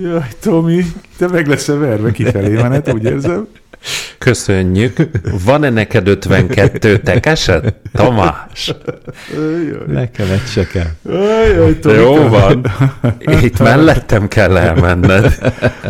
Jaj, 0.02 0.28
Tomi, 0.40 0.84
te 1.18 1.28
meg 1.28 1.48
lesz 1.48 1.68
verve 1.68 2.12
kifelé 2.12 2.54
menet, 2.54 2.94
úgy 2.94 3.04
érzem. 3.04 3.48
Köszönjük. 4.18 4.98
Van-e 5.46 5.70
neked 5.70 6.08
52 6.08 6.98
tekesed? 7.00 7.74
Tamás? 7.94 8.74
Nekem 9.88 10.28
egy 10.32 10.46
se 10.46 10.68
kell. 10.68 10.90
jaj, 11.56 11.80
Tomi. 11.80 11.96
Jó 11.98 12.28
van. 12.28 12.66
Itt 13.20 13.60
mellettem 13.60 14.28
kell 14.28 14.58
elmenned. 14.58 15.38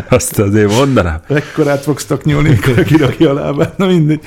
Azt 0.09 0.39
azért 0.39 0.71
mondanám. 0.77 1.19
Ekkorát 1.29 1.83
fogsz 1.83 2.05
taknyolni, 2.05 2.49
mikor 2.49 2.83
kirakja 2.83 3.29
a 3.29 3.33
lábát, 3.33 3.77
na 3.77 3.85
mindegy. 3.85 4.19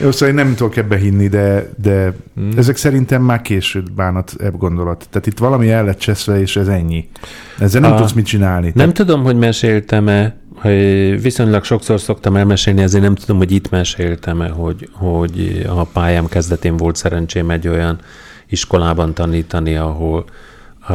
Jó, 0.00 0.10
szóval 0.10 0.28
én 0.28 0.34
nem 0.34 0.54
tudok 0.54 0.76
ebbe 0.76 0.96
hinni, 0.96 1.28
de, 1.28 1.68
de 1.82 2.12
Hmm. 2.34 2.50
ezek 2.56 2.76
szerintem 2.76 3.22
már 3.22 3.42
késő 3.42 3.82
bánat, 3.96 4.32
ebb 4.40 4.56
gondolat. 4.56 5.06
Tehát 5.10 5.26
itt 5.26 5.38
valami 5.38 5.70
el 5.70 5.84
lett 5.84 5.98
cseszve, 5.98 6.40
és 6.40 6.56
ez 6.56 6.68
ennyi. 6.68 7.08
Ezzel 7.58 7.80
nem 7.80 7.92
A- 7.92 7.96
tudsz 7.96 8.12
mit 8.12 8.26
csinálni. 8.26 8.72
Nem 8.74 8.92
tudom, 8.92 9.22
hogy 9.22 9.36
meséltem-e 9.36 10.36
Viszonylag 11.22 11.64
sokszor 11.64 12.00
szoktam 12.00 12.36
elmesélni, 12.36 12.82
ezért 12.82 13.02
nem 13.02 13.14
tudom, 13.14 13.36
hogy 13.36 13.52
itt 13.52 13.70
meséltem-e, 13.70 14.48
hogy, 14.48 14.88
hogy 14.92 15.66
a 15.68 15.84
pályám 15.84 16.26
kezdetén 16.26 16.76
volt 16.76 16.96
szerencsém 16.96 17.50
egy 17.50 17.68
olyan 17.68 17.98
iskolában 18.48 19.14
tanítani, 19.14 19.76
ahol 19.76 20.24
a, 20.88 20.92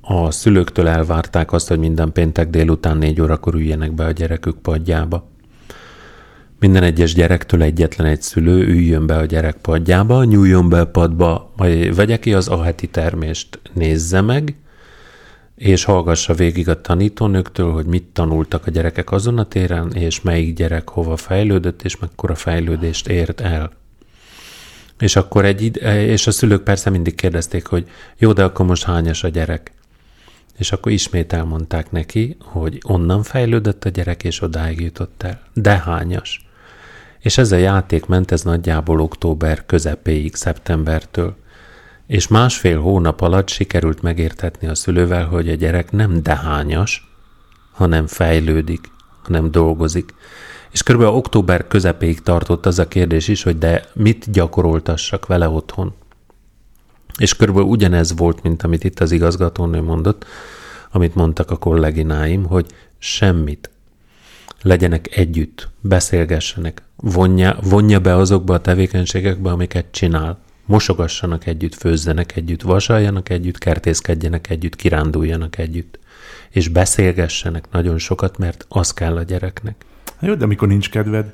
a 0.00 0.30
szülőktől 0.30 0.88
elvárták 0.88 1.52
azt, 1.52 1.68
hogy 1.68 1.78
minden 1.78 2.12
péntek 2.12 2.50
délután 2.50 2.96
négy 2.96 3.20
órakor 3.20 3.54
üljenek 3.54 3.92
be 3.92 4.04
a 4.04 4.10
gyerekük 4.10 4.56
padjába. 4.56 5.30
Minden 6.58 6.82
egyes 6.82 7.14
gyerektől 7.14 7.62
egyetlen 7.62 8.06
egy 8.06 8.22
szülő 8.22 8.66
üljön 8.66 9.06
be 9.06 9.16
a 9.16 9.24
gyerek 9.24 9.56
padjába, 9.56 10.24
nyúljon 10.24 10.68
be 10.68 10.80
a 10.80 10.86
padba, 10.86 11.52
majd 11.56 11.94
vegye 11.94 12.18
ki 12.18 12.34
az 12.34 12.48
aheti 12.48 12.86
termést, 12.86 13.60
nézze 13.72 14.20
meg, 14.20 14.54
és 15.62 15.84
hallgassa 15.84 16.34
végig 16.34 16.68
a 16.68 16.80
tanítónőktől, 16.80 17.72
hogy 17.72 17.86
mit 17.86 18.04
tanultak 18.04 18.66
a 18.66 18.70
gyerekek 18.70 19.10
azon 19.10 19.38
a 19.38 19.44
téren, 19.44 19.92
és 19.92 20.20
melyik 20.20 20.54
gyerek 20.54 20.88
hova 20.88 21.16
fejlődött, 21.16 21.82
és 21.82 21.96
mekkora 21.96 22.34
fejlődést 22.34 23.08
ért 23.08 23.40
el. 23.40 23.70
És 24.98 25.16
akkor 25.16 25.44
egy, 25.44 25.76
és 25.86 26.26
a 26.26 26.30
szülők 26.30 26.62
persze 26.62 26.90
mindig 26.90 27.14
kérdezték, 27.14 27.66
hogy 27.66 27.88
jó, 28.18 28.32
de 28.32 28.44
akkor 28.44 28.66
most 28.66 28.84
hányas 28.84 29.24
a 29.24 29.28
gyerek? 29.28 29.72
És 30.58 30.72
akkor 30.72 30.92
ismét 30.92 31.32
elmondták 31.32 31.90
neki, 31.90 32.36
hogy 32.40 32.80
onnan 32.86 33.22
fejlődött 33.22 33.84
a 33.84 33.88
gyerek, 33.88 34.24
és 34.24 34.42
odáig 34.42 34.80
jutott 34.80 35.22
el. 35.22 35.40
De 35.54 35.78
hányas? 35.78 36.46
És 37.18 37.38
ez 37.38 37.52
a 37.52 37.56
játék 37.56 38.06
ment, 38.06 38.30
ez 38.30 38.42
nagyjából 38.42 39.00
október 39.00 39.66
közepéig, 39.66 40.34
szeptembertől. 40.34 41.36
És 42.06 42.28
másfél 42.28 42.80
hónap 42.80 43.20
alatt 43.20 43.48
sikerült 43.48 44.02
megértetni 44.02 44.68
a 44.68 44.74
szülővel, 44.74 45.26
hogy 45.26 45.48
a 45.48 45.54
gyerek 45.54 45.90
nem 45.90 46.22
dehányas, 46.22 47.10
hanem 47.72 48.06
fejlődik, 48.06 48.90
hanem 49.22 49.50
dolgozik. 49.50 50.14
És 50.70 50.82
kb. 50.82 51.00
október 51.00 51.66
közepéig 51.68 52.22
tartott 52.22 52.66
az 52.66 52.78
a 52.78 52.88
kérdés 52.88 53.28
is, 53.28 53.42
hogy 53.42 53.58
de 53.58 53.84
mit 53.92 54.30
gyakoroltassak 54.30 55.26
vele 55.26 55.48
otthon. 55.48 55.94
És 57.18 57.36
körülbelül 57.36 57.68
ugyanez 57.68 58.16
volt, 58.16 58.42
mint 58.42 58.62
amit 58.62 58.84
itt 58.84 59.00
az 59.00 59.12
igazgatónő 59.12 59.82
mondott, 59.82 60.26
amit 60.90 61.14
mondtak 61.14 61.50
a 61.50 61.56
kollégináim, 61.56 62.44
hogy 62.44 62.66
semmit. 62.98 63.70
Legyenek 64.62 65.16
együtt, 65.16 65.68
beszélgessenek, 65.80 66.82
vonja, 66.96 67.58
vonja 67.62 68.00
be 68.00 68.16
azokba 68.16 68.54
a 68.54 68.60
tevékenységekbe, 68.60 69.50
amiket 69.50 69.86
csinál. 69.90 70.38
Mosogassanak 70.72 71.46
együtt, 71.46 71.74
főzzenek 71.74 72.36
együtt, 72.36 72.62
vasaljanak 72.62 73.28
együtt, 73.28 73.58
kertészkedjenek 73.58 74.50
együtt, 74.50 74.76
kiránduljanak 74.76 75.58
együtt. 75.58 75.98
És 76.50 76.68
beszélgessenek 76.68 77.64
nagyon 77.70 77.98
sokat, 77.98 78.38
mert 78.38 78.66
az 78.68 78.92
kell 78.92 79.16
a 79.16 79.22
gyereknek. 79.22 79.74
Jó, 80.20 80.34
de 80.34 80.44
amikor 80.44 80.68
nincs 80.68 80.90
kedved? 80.90 81.32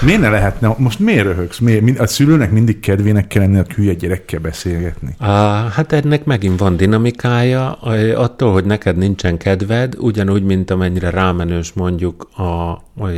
Miért 0.00 0.20
ne 0.20 0.28
lehetne? 0.28 0.74
Most 0.78 0.98
miért 0.98 1.24
röhögsz? 1.24 1.58
Miért? 1.58 1.98
A 1.98 2.06
szülőnek 2.06 2.50
mindig 2.50 2.80
kedvének 2.80 3.26
kell 3.26 3.42
lenni 3.42 3.58
a 3.58 3.64
hülye 3.74 3.94
gyerekkel 3.94 4.40
beszélgetni. 4.40 5.14
Á, 5.18 5.68
hát 5.68 5.92
ennek 5.92 6.24
megint 6.24 6.58
van 6.58 6.76
dinamikája, 6.76 7.72
A- 7.72 8.22
attól, 8.22 8.52
hogy 8.52 8.64
neked 8.64 8.96
nincsen 8.96 9.36
kedved, 9.36 9.94
ugyanúgy, 9.98 10.42
mint 10.42 10.70
amennyire 10.70 11.10
rámenős 11.10 11.72
mondjuk 11.72 12.28
a, 12.36 12.42
a, 12.42 13.08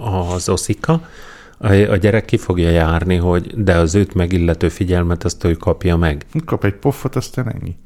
az 0.00 0.48
oszika, 0.48 1.00
a, 1.58 1.96
gyerek 1.96 2.24
ki 2.24 2.36
fogja 2.36 2.70
járni, 2.70 3.16
hogy 3.16 3.64
de 3.64 3.74
az 3.76 3.94
őt 3.94 4.14
megillető 4.14 4.68
figyelmet 4.68 5.24
azt 5.24 5.44
ő 5.44 5.52
kapja 5.52 5.96
meg. 5.96 6.26
Kap 6.44 6.64
egy 6.64 6.74
poffot, 6.74 7.16
aztán 7.16 7.52
ennyi. 7.52 7.76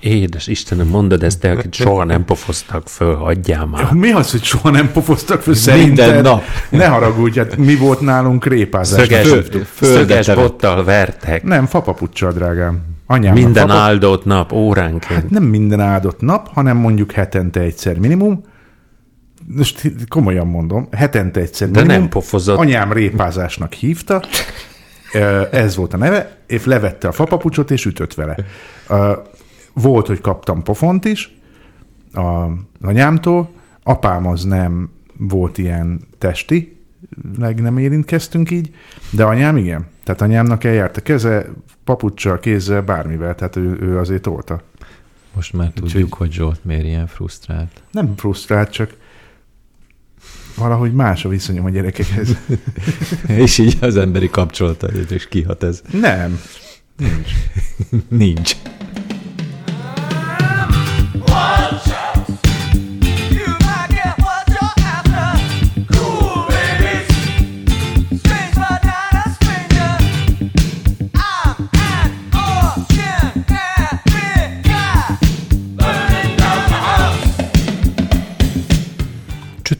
Édes 0.00 0.46
Istenem, 0.46 0.86
mondod 0.86 1.22
ezt, 1.22 1.40
te, 1.40 1.50
akit 1.50 1.74
soha 1.74 2.04
nem 2.04 2.24
pofoztak 2.24 2.88
föl, 2.88 3.14
hagyjál 3.14 3.66
már. 3.66 3.92
Mi 3.92 4.12
az, 4.12 4.30
hogy 4.30 4.42
soha 4.42 4.70
nem 4.70 4.92
pofoztak 4.92 5.40
föl 5.40 5.54
Minden 5.54 5.76
szerinted? 5.96 6.22
nap. 6.22 6.42
Ne 6.70 6.86
haragudj, 6.86 7.38
hát 7.38 7.56
mi 7.56 7.76
volt 7.76 8.00
nálunk 8.00 8.46
répázás? 8.46 9.00
Szöges, 9.00 9.28
Föl- 9.28 9.66
szöges 9.80 10.26
földet 10.26 10.36
bottal 10.36 10.84
vertek. 10.84 11.42
Nem, 11.42 11.66
fapapuccsal, 11.66 12.32
drágám. 12.32 12.82
Anyám 13.06 13.34
Minden 13.34 13.70
áldott 13.70 14.24
nap, 14.24 14.52
óránként. 14.52 15.20
Hát 15.20 15.30
nem 15.30 15.42
minden 15.42 15.80
áldott 15.80 16.20
nap, 16.20 16.48
hanem 16.52 16.76
mondjuk 16.76 17.12
hetente 17.12 17.60
egyszer 17.60 17.98
minimum. 17.98 18.42
Most 19.46 19.92
komolyan 20.08 20.46
mondom, 20.46 20.88
hetente 20.90 21.40
egyszer 21.40 21.70
De 21.70 21.80
minimum. 21.80 22.00
nem 22.00 22.10
pofozott. 22.10 22.58
Anyám 22.58 22.92
répázásnak 22.92 23.72
hívta, 23.72 24.22
ez 25.50 25.76
volt 25.76 25.94
a 25.94 25.96
neve, 25.96 26.36
és 26.46 26.64
levette 26.64 27.08
a 27.08 27.12
fapapucsot, 27.12 27.70
és 27.70 27.84
ütött 27.84 28.14
vele. 28.14 28.36
Volt, 29.72 30.06
hogy 30.06 30.20
kaptam 30.20 30.62
pofont 30.62 31.04
is 31.04 31.36
a 32.12 32.46
anyámtól, 32.82 33.50
apám 33.82 34.26
az 34.26 34.44
nem 34.44 34.90
volt 35.18 35.58
ilyen 35.58 36.00
testi, 36.18 36.76
leg 37.38 37.60
nem 37.60 37.78
érintkeztünk 37.78 38.50
így, 38.50 38.74
de 39.10 39.24
anyám 39.24 39.56
igen. 39.56 39.86
Tehát 40.04 40.20
anyámnak 40.20 40.64
eljárt 40.64 40.96
a 40.96 41.00
keze, 41.00 41.46
papuccsal, 41.84 42.38
kézzel, 42.38 42.82
bármivel, 42.82 43.34
tehát 43.34 43.56
ő, 43.56 43.78
ő 43.80 43.98
azért 43.98 44.22
tolta. 44.22 44.62
Most 45.34 45.52
már 45.52 45.70
tudjuk, 45.74 46.14
hogy 46.14 46.32
Zsolt 46.32 46.64
miért 46.64 46.84
ilyen 46.84 47.06
frusztrált. 47.06 47.82
Nem 47.90 48.14
frusztrált, 48.16 48.70
csak 48.70 48.94
valahogy 50.56 50.92
más 50.92 51.24
a 51.24 51.28
viszonyom 51.28 51.64
a 51.64 51.70
gyerekekhez. 51.70 52.36
És 53.26 53.58
így 53.58 53.76
az 53.80 53.96
emberi 53.96 54.28
kapcsolata, 54.30 54.86
és 55.10 55.28
kihat 55.28 55.62
ez. 55.62 55.82
Nem. 55.92 56.40
Nincs. 58.08 58.56
You 58.70 58.83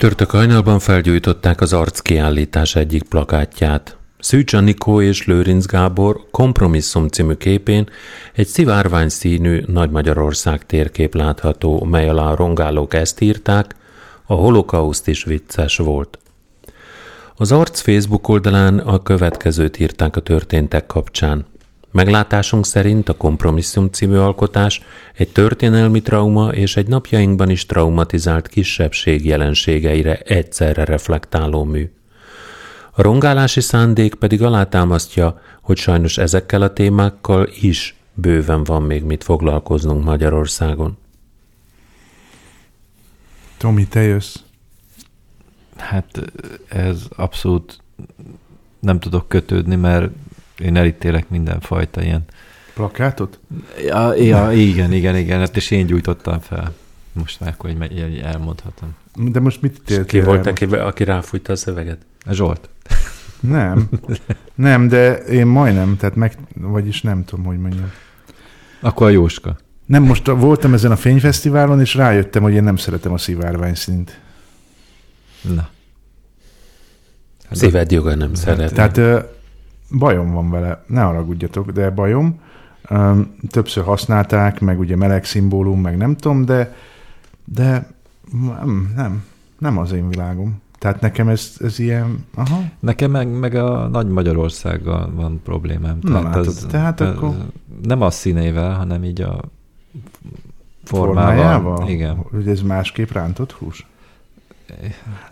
Csütörtök 0.05 0.31
hajnalban 0.31 0.79
felgyújtották 0.79 1.61
az 1.61 1.73
arckiállítás 1.73 2.77
egyik 2.77 3.03
plakátját. 3.03 3.97
Szűcs 4.19 4.53
Anikó 4.53 5.01
és 5.01 5.27
Lőrinc 5.27 5.67
Gábor 5.67 6.27
kompromisszum 6.31 7.09
című 7.09 7.33
képén 7.33 7.89
egy 8.35 8.47
szivárvány 8.47 9.09
színű 9.09 9.63
Nagy 9.67 9.91
Magyarország 9.91 10.67
térkép 10.67 11.15
látható, 11.15 11.85
mely 11.85 12.09
alá 12.09 12.31
a 12.31 12.35
rongálók 12.37 12.95
ezt 12.95 13.21
írták, 13.21 13.75
a 14.27 14.35
holokauszt 14.35 15.09
is 15.09 15.25
vicces 15.25 15.77
volt. 15.77 16.19
Az 17.37 17.53
arc 17.53 17.81
Facebook 17.81 18.29
oldalán 18.29 18.79
a 18.79 19.03
következőt 19.03 19.79
írták 19.79 20.17
a 20.17 20.21
történtek 20.21 20.87
kapcsán. 20.87 21.47
Meglátásunk 21.95 22.67
szerint 22.67 23.09
a 23.09 23.17
Kompromisszum 23.17 23.89
című 23.89 24.17
alkotás 24.17 24.81
egy 25.15 25.33
történelmi 25.33 26.03
trauma 26.03 26.53
és 26.53 26.77
egy 26.77 26.87
napjainkban 26.87 27.51
is 27.51 27.67
traumatizált 27.67 28.49
kisebbség 28.49 29.25
jelenségeire 29.25 30.19
egyszerre 30.19 30.85
reflektáló 30.85 31.65
mű. 31.65 31.91
A 32.91 33.03
rongálási 33.03 33.61
szándék 33.61 34.15
pedig 34.15 34.43
alátámasztja, 34.43 35.41
hogy 35.61 35.77
sajnos 35.77 36.19
ezekkel 36.19 36.63
a 36.63 36.73
témákkal 36.73 37.49
is 37.61 37.95
bőven 38.15 38.65
van 38.65 38.83
még 38.83 39.03
mit 39.03 39.25
foglalkoznunk 39.25 40.05
Magyarországon. 40.05 40.99
Tomi, 43.57 43.87
te 43.87 44.03
jössz. 44.03 44.37
Hát 45.77 46.33
ez 46.69 47.03
abszolút 47.17 47.79
nem 48.81 49.01
tudok 49.01 49.29
kötődni, 49.29 49.77
mert 49.77 50.11
én 50.59 50.77
elítélek 50.77 51.29
mindenfajta 51.29 52.03
ilyen. 52.03 52.25
Plakátot? 52.75 53.39
Ja, 53.87 54.15
ja 54.15 54.53
igen, 54.53 54.93
igen, 54.93 55.17
igen, 55.17 55.39
hát 55.39 55.57
és 55.57 55.71
én 55.71 55.87
gyújtottam 55.87 56.41
fel. 56.41 56.75
Most 57.13 57.41
már 57.41 57.51
akkor 57.51 57.75
hogy 57.79 57.93
így 57.93 58.19
elmondhatom. 58.19 58.95
De 59.15 59.41
most 59.41 59.63
mit 59.63 59.73
Ki 59.73 59.93
ítéltél 59.93 60.25
volt, 60.25 60.47
el? 60.47 60.53
aki, 60.53 60.65
aki 60.65 61.05
ráfújta 61.05 61.53
a 61.53 61.57
szöveget? 61.57 61.99
Zsolt. 62.31 62.69
Nem. 63.41 63.89
Nem, 64.55 64.89
de 64.89 65.15
én 65.17 65.47
majdnem, 65.47 65.97
tehát 65.97 66.15
meg, 66.15 66.37
vagyis 66.55 67.03
nem 67.03 67.25
tudom, 67.25 67.45
hogy 67.45 67.59
mondjam. 67.59 67.93
Akkor 68.81 69.07
a 69.07 69.11
Jóska. 69.11 69.57
Nem, 69.87 70.03
most 70.03 70.27
voltam 70.27 70.75
ezen 70.75 70.91
a 70.91 70.97
fényfesztiválon, 70.97 71.81
és 71.81 71.95
rájöttem, 71.95 72.43
hogy 72.43 72.53
én 72.53 72.63
nem 72.63 72.77
szeretem 72.77 73.13
a 73.13 73.19
szivárvány 73.19 73.75
színt. 73.75 74.21
Na. 75.55 75.69
Szíved 77.51 77.93
joga 77.93 78.15
nem 78.15 78.35
szeret. 78.35 78.75
Tehát 78.75 79.25
bajom 79.99 80.33
van 80.33 80.51
vele, 80.51 80.85
ne 80.87 81.01
haragudjatok, 81.03 81.71
de 81.71 81.91
bajom. 81.91 82.41
Többször 83.49 83.85
használták, 83.85 84.61
meg 84.61 84.79
ugye 84.79 84.97
meleg 84.97 85.25
szimbólum, 85.25 85.81
meg 85.81 85.97
nem 85.97 86.17
tudom, 86.17 86.45
de, 86.45 86.75
de 87.45 87.87
nem, 88.33 88.93
nem, 88.97 89.25
nem 89.59 89.79
az 89.79 89.93
én 89.93 90.09
világom. 90.09 90.63
Tehát 90.79 91.01
nekem 91.01 91.29
ez, 91.29 91.57
ez 91.61 91.79
ilyen, 91.79 92.25
aha, 92.35 92.61
Nekem 92.81 93.11
meg, 93.11 93.29
meg 93.39 93.55
a 93.55 93.89
Nagy 93.89 94.09
Magyarországgal 94.09 95.11
van 95.15 95.41
problémám. 95.45 95.99
Na 96.01 96.23
látod, 96.23 96.55
tehát 96.69 97.01
az, 97.01 97.09
akkor- 97.17 97.37
Nem 97.83 98.03
a 98.03 98.11
színével, 98.11 98.75
hanem 98.75 99.05
így 99.05 99.21
a 99.21 99.41
Formájával? 100.85 101.89
Igen. 101.89 102.17
Hogy 102.17 102.49
ez 102.49 102.63
másképp 102.63 103.11
rántott 103.11 103.53
hús? 103.53 103.87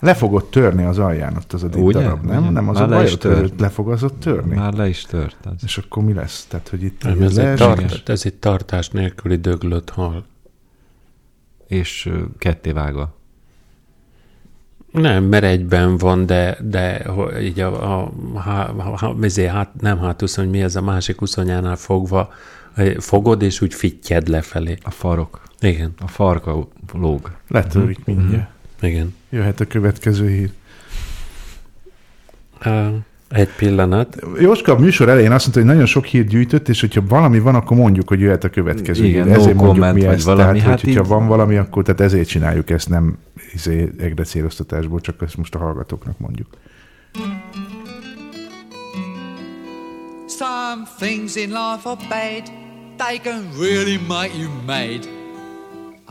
Le 0.01 0.15
fogod 0.15 0.45
törni 0.51 0.85
az 0.85 0.99
alján 0.99 1.37
ott 1.37 1.53
az 1.53 1.63
a 1.63 1.69
Ugye? 1.77 2.01
darab, 2.01 2.25
nem? 2.25 2.43
Ugye? 2.43 2.51
Nem, 2.51 2.69
az 2.69 2.75
Már 2.79 2.85
a 2.85 2.89
le 2.89 2.97
baj, 2.97 3.05
is 3.05 3.13
ott 3.13 3.21
tört. 3.21 3.61
le 3.61 3.69
fog 3.69 3.91
az 3.91 4.03
ott 4.03 4.21
törni. 4.21 4.55
Már 4.55 4.73
le 4.73 4.89
is 4.89 5.03
tört. 5.05 5.37
Az. 5.45 5.53
És 5.65 5.79
akkor 5.79 6.03
mi 6.05 6.13
lesz? 6.13 6.45
Tehát, 6.49 6.69
hogy 6.69 6.83
itt 6.83 7.03
Nem, 7.03 7.23
ez, 7.23 7.37
egy 7.39 7.57
tart, 7.57 8.09
ez 8.09 8.23
egy 8.25 8.35
tartás 8.35 8.89
nélküli 8.91 9.37
döglött 9.37 9.91
hal. 9.91 10.25
És 11.67 12.07
ö, 12.07 12.23
kettévágva. 12.39 13.17
Nem, 14.93 15.25
mert 15.25 15.45
egyben 15.45 15.97
van, 15.97 16.27
de, 16.27 16.59
de 16.63 17.07
így 17.41 17.61
a, 17.61 18.01
a, 18.03 18.13
a, 18.35 18.49
a, 18.49 18.97
a 19.01 19.27
hát, 19.49 19.81
nem 19.81 19.99
hátuszony, 19.99 20.51
mi 20.51 20.63
ez 20.63 20.77
a 20.77 20.83
másik 20.83 21.21
uszonyánál 21.21 21.77
fogva, 21.77 22.33
eh, 22.75 22.95
fogod, 22.95 23.43
és 23.43 23.61
úgy 23.61 23.75
fittyed 23.75 24.29
lefelé. 24.29 24.77
A 24.83 24.91
farok. 24.91 25.41
Igen, 25.61 25.93
A 25.99 26.07
farka 26.07 26.69
lóg. 26.93 27.31
letörik 27.49 28.05
mindjárt. 28.05 28.51
Igen. 28.83 29.15
Jöhet 29.31 29.61
a 29.61 29.65
következő 29.67 30.29
hír. 30.29 30.51
Uh, 32.67 32.87
egy 33.29 33.49
pillanat. 33.57 34.17
Jóska 34.41 34.73
a 34.73 34.79
műsor 34.79 35.09
elején 35.09 35.33
azt 35.33 35.43
mondta, 35.43 35.61
hogy 35.61 35.69
nagyon 35.71 35.87
sok 35.87 36.05
hírt 36.05 36.27
gyűjtött, 36.29 36.69
és 36.69 36.81
hogyha 36.81 37.03
valami 37.09 37.39
van, 37.39 37.55
akkor 37.55 37.77
mondjuk, 37.77 38.09
hogy 38.09 38.21
jöhet 38.21 38.45
a 38.45 38.49
következő 38.49 39.05
Igen, 39.05 39.25
hír. 39.25 39.33
no 39.33 39.39
Ezért 39.41 39.55
mondjuk 39.57 39.69
comment 39.75 39.95
mi 39.95 40.05
ezt. 40.07 40.25
valami. 40.25 40.43
Tehát, 40.43 40.61
Hát 40.61 40.81
hogy, 40.81 40.89
hogyha 40.89 41.03
így- 41.03 41.09
van 41.09 41.27
valami, 41.27 41.57
akkor 41.57 41.83
tehát 41.85 42.01
ezért 42.01 42.29
csináljuk 42.29 42.71
ezt, 42.71 42.89
nem 42.89 43.19
izé, 43.55 43.93
egre 43.99 44.23
célosztatásból, 44.25 45.01
csak 45.01 45.23
ezt 45.23 45.37
most 45.37 45.55
a 45.55 45.59
hallgatóknak 45.59 46.19
mondjuk. 46.19 46.47
Some 50.29 50.83
things 50.99 51.37
in 51.37 51.49
life 51.49 51.89
are 51.89 52.01
bad, 52.09 52.51
they 52.97 53.19
can 53.23 53.43
really 53.61 53.99
make 54.09 54.31
you 54.41 54.51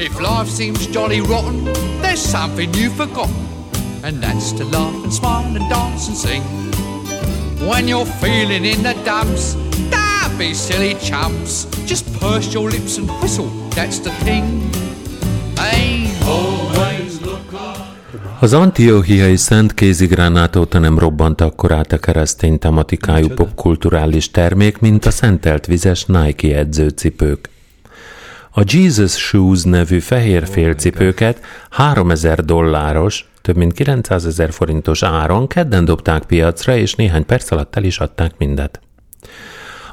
If 0.00 0.20
life 0.20 0.48
seems 0.48 0.86
jolly 0.86 1.20
rotten, 1.20 1.64
there's 2.00 2.20
something 2.20 2.72
you've 2.74 2.94
forgotten, 2.94 3.34
and 4.04 4.22
that's 4.22 4.52
to 4.52 4.64
laugh 4.64 4.94
and 5.02 5.12
smile 5.12 5.56
and 5.56 5.68
dance 5.68 6.06
and 6.06 6.16
sing. 6.16 6.42
When 7.68 7.88
you're 7.88 8.06
feeling 8.06 8.64
in 8.64 8.82
the 8.82 8.94
dumps, 9.04 9.56
don't 9.90 10.38
be 10.38 10.54
silly 10.54 10.94
chumps. 11.02 11.66
Just 11.84 12.04
purse 12.20 12.52
your 12.52 12.70
lips 12.70 12.96
and 12.98 13.10
whistle, 13.20 13.50
that's 13.74 13.98
the 13.98 14.10
thing. 14.24 14.70
Ain't 15.74 16.14
always 16.26 17.20
look 17.20 17.52
on. 17.52 17.86
Az 18.40 18.52
antiochiai 18.52 19.36
szent 19.36 19.74
kézigránát 19.74 20.56
óta 20.56 20.78
nem 20.78 20.98
robbant 20.98 21.40
akkor 21.40 21.72
át 21.72 21.92
a 21.92 21.98
keresztény 21.98 22.58
tematikájú 22.58 23.28
popkulturális 23.28 24.30
termék, 24.30 24.78
mint 24.78 25.06
a 25.06 25.10
szentelt 25.10 25.66
vizes 25.66 26.04
Nike 26.04 26.56
edzőcipők. 26.56 27.48
A 28.58 28.62
Jesus 28.66 29.16
Shoes 29.16 29.62
nevű 29.62 29.98
fehér 29.98 30.46
félcipőket 30.46 31.40
3000 31.70 32.44
dolláros, 32.44 33.30
több 33.42 33.56
mint 33.56 33.72
900 33.72 34.26
ezer 34.26 34.52
forintos 34.52 35.02
áron 35.02 35.46
kedden 35.46 35.84
dobták 35.84 36.22
piacra, 36.22 36.76
és 36.76 36.94
néhány 36.94 37.26
perc 37.26 37.50
alatt 37.50 37.76
el 37.76 37.84
is 37.84 37.98
adták 37.98 38.38
mindet. 38.38 38.80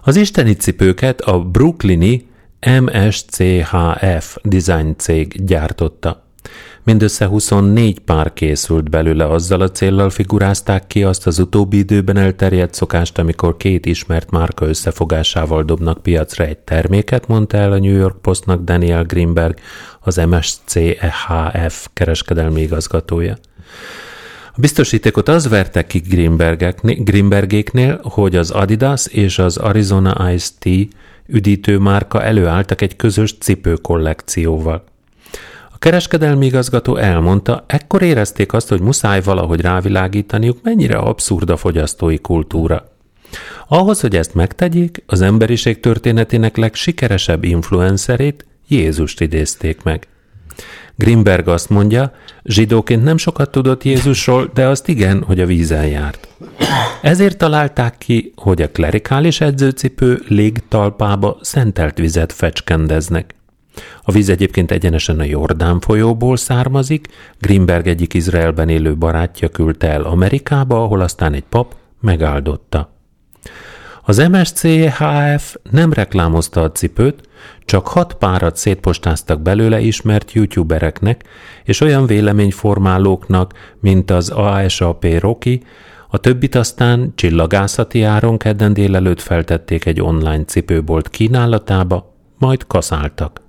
Az 0.01 0.15
isteni 0.15 0.54
cipőket 0.54 1.21
a 1.21 1.39
brooklyni 1.39 2.30
MSCHF 2.82 4.38
design 4.43 4.95
cég 4.97 5.45
gyártotta. 5.45 6.25
Mindössze 6.86 7.26
24 7.26 8.00
pár 8.00 8.34
készült 8.34 8.89
belőle 8.89 9.28
azzal 9.28 9.62
a 9.62 9.71
céllal 9.71 10.10
figurázták 10.10 10.88
ki 10.88 11.04
azt 11.04 11.28
az 11.28 11.39
utóbbi 11.39 11.78
időben 11.78 12.17
elterjedt 12.17 12.74
szokást, 12.74 13.17
amikor 13.17 13.58
két 13.58 13.86
ismert 13.86 14.32
márka 14.32 14.67
összefogásával 14.67 15.63
dobnak 15.63 16.04
piacra 16.04 16.43
egy 16.43 16.58
terméket, 16.58 17.28
mondta 17.28 17.58
el 17.58 17.71
a 17.71 17.80
New 17.80 17.95
York 17.95 18.21
Postnak 18.21 18.63
Daniel 18.63 19.04
Greenberg, 19.04 19.58
az 20.00 20.15
MSCHF 20.15 21.88
kereskedelmi 21.93 22.62
igazgatója. 22.62 23.38
A 24.54 24.60
biztosítékot 24.60 25.28
az 25.28 25.48
verte 25.48 25.86
ki 25.86 26.00
Greenbergéknél, 26.80 28.00
hogy 28.04 28.36
az 28.36 28.52
Adidas 28.52 29.08
és 29.08 29.39
az 29.39 29.58
Arizona 29.58 30.32
Ice-T 30.32 30.89
üdítő 31.28 31.78
márka 31.78 32.24
előálltak 32.24 32.82
egy 32.82 32.95
közös 32.95 33.36
cipőkollekcióval. 33.39 34.84
Kereskedelmi 35.86 36.45
igazgató 36.45 36.95
elmondta, 36.95 37.63
ekkor 37.67 38.02
érezték 38.02 38.54
azt, 38.54 38.69
hogy 38.69 38.82
muszáj 38.82 39.21
valahogy 39.21 39.62
rávilágítaniuk, 39.62 40.58
mennyire 40.63 40.98
abszurd 40.98 41.50
a 41.50 41.58
fogyasztói 41.58 42.17
kultúra. 42.17 42.86
Ahhoz, 43.67 44.02
hogy 44.02 44.15
ezt 44.15 44.34
megtegyék, 44.34 45.04
az 45.06 45.21
emberiség 45.21 45.80
történetének 45.80 46.58
legsikeresebb 46.58 47.43
influencerét, 47.43 48.45
Jézust 48.67 49.21
idézték 49.21 49.84
meg. 49.84 50.08
Grimberg 50.95 51.48
azt 51.48 51.69
mondja, 51.69 52.12
zsidóként 52.43 53.04
nem 53.04 53.17
sokat 53.17 53.52
tudott 53.52 53.84
Jézusról, 53.84 54.52
de 54.54 54.67
azt 54.67 54.88
igen, 54.88 55.24
hogy 55.24 55.39
a 55.39 55.45
vízen 55.45 55.88
járt. 55.88 56.28
Ezért 57.02 57.38
találták 57.38 57.98
ki, 57.98 58.34
hogy 58.36 58.62
a 58.62 58.69
klerikális 58.69 59.41
edzőcipő 59.41 60.24
légtalpába 60.28 61.38
szentelt 61.41 61.98
vizet 61.98 62.34
fecskendeznek. 62.34 63.35
A 64.04 64.12
víz 64.12 64.30
egyébként 64.30 64.72
egyenesen 64.72 65.20
a 65.20 65.24
Jordán 65.24 65.80
folyóból 65.80 66.38
származik, 66.38 67.08
Grimberg 67.40 67.88
egyik 67.88 68.14
Izraelben 68.14 68.70
élő 68.70 68.96
barátja 68.96 69.50
küldte 69.50 69.88
el 69.88 70.04
Amerikába, 70.04 70.84
ahol 70.84 71.02
aztán 71.02 71.34
egy 71.34 71.44
pap 71.50 71.76
megáldotta. 72.02 72.94
Az 74.08 74.18
MSCHF 74.18 75.56
nem 75.72 75.94
reklámozta 75.94 76.62
a 76.62 76.72
cipőt, 76.72 77.30
csak 77.66 77.88
hat 77.88 78.14
párat 78.14 78.58
szétpostáztak 78.58 79.42
belőle 79.42 79.80
ismert 79.80 80.32
youtubereknek 80.32 81.24
és 81.64 81.82
olyan 81.82 82.06
véleményformálóknak, 82.06 83.54
mint 83.80 84.12
az 84.12 84.30
ASAP 84.30 85.06
Rocky, 85.20 85.64
a 86.10 86.18
többit 86.18 86.56
aztán 86.56 87.12
csillagászati 87.16 88.04
áron 88.04 88.38
kedden 88.38 88.74
délelőtt 88.74 89.22
feltették 89.22 89.86
egy 89.86 90.02
online 90.02 90.44
cipőbolt 90.44 91.10
kínálatába, 91.10 92.14
majd 92.38 92.68
kaszáltak. 92.68 93.45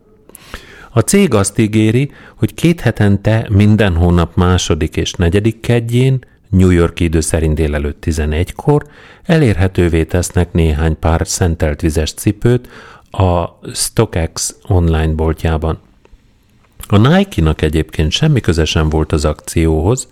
A 0.96 1.00
cég 1.00 1.34
azt 1.34 1.58
ígéri, 1.58 2.10
hogy 2.36 2.54
két 2.54 2.80
hetente 2.80 3.46
minden 3.50 3.96
hónap 3.96 4.36
második 4.36 4.96
és 4.96 5.12
negyedik 5.12 5.60
kedjén, 5.60 6.18
New 6.50 6.70
York 6.70 7.00
idő 7.00 7.20
szerint 7.20 7.54
délelőtt 7.54 8.04
11-kor 8.06 8.86
elérhetővé 9.22 10.04
tesznek 10.04 10.52
néhány 10.52 10.98
pár 10.98 11.26
szentelt 11.26 11.80
vizes 11.80 12.12
cipőt 12.12 12.68
a 13.10 13.44
StockX 13.74 14.54
online 14.68 15.12
boltjában. 15.12 15.78
A 16.88 16.96
Nike-nak 16.96 17.62
egyébként 17.62 18.10
semmi 18.10 18.40
köze 18.40 18.64
sem 18.64 18.88
volt 18.88 19.12
az 19.12 19.24
akcióhoz, 19.24 20.08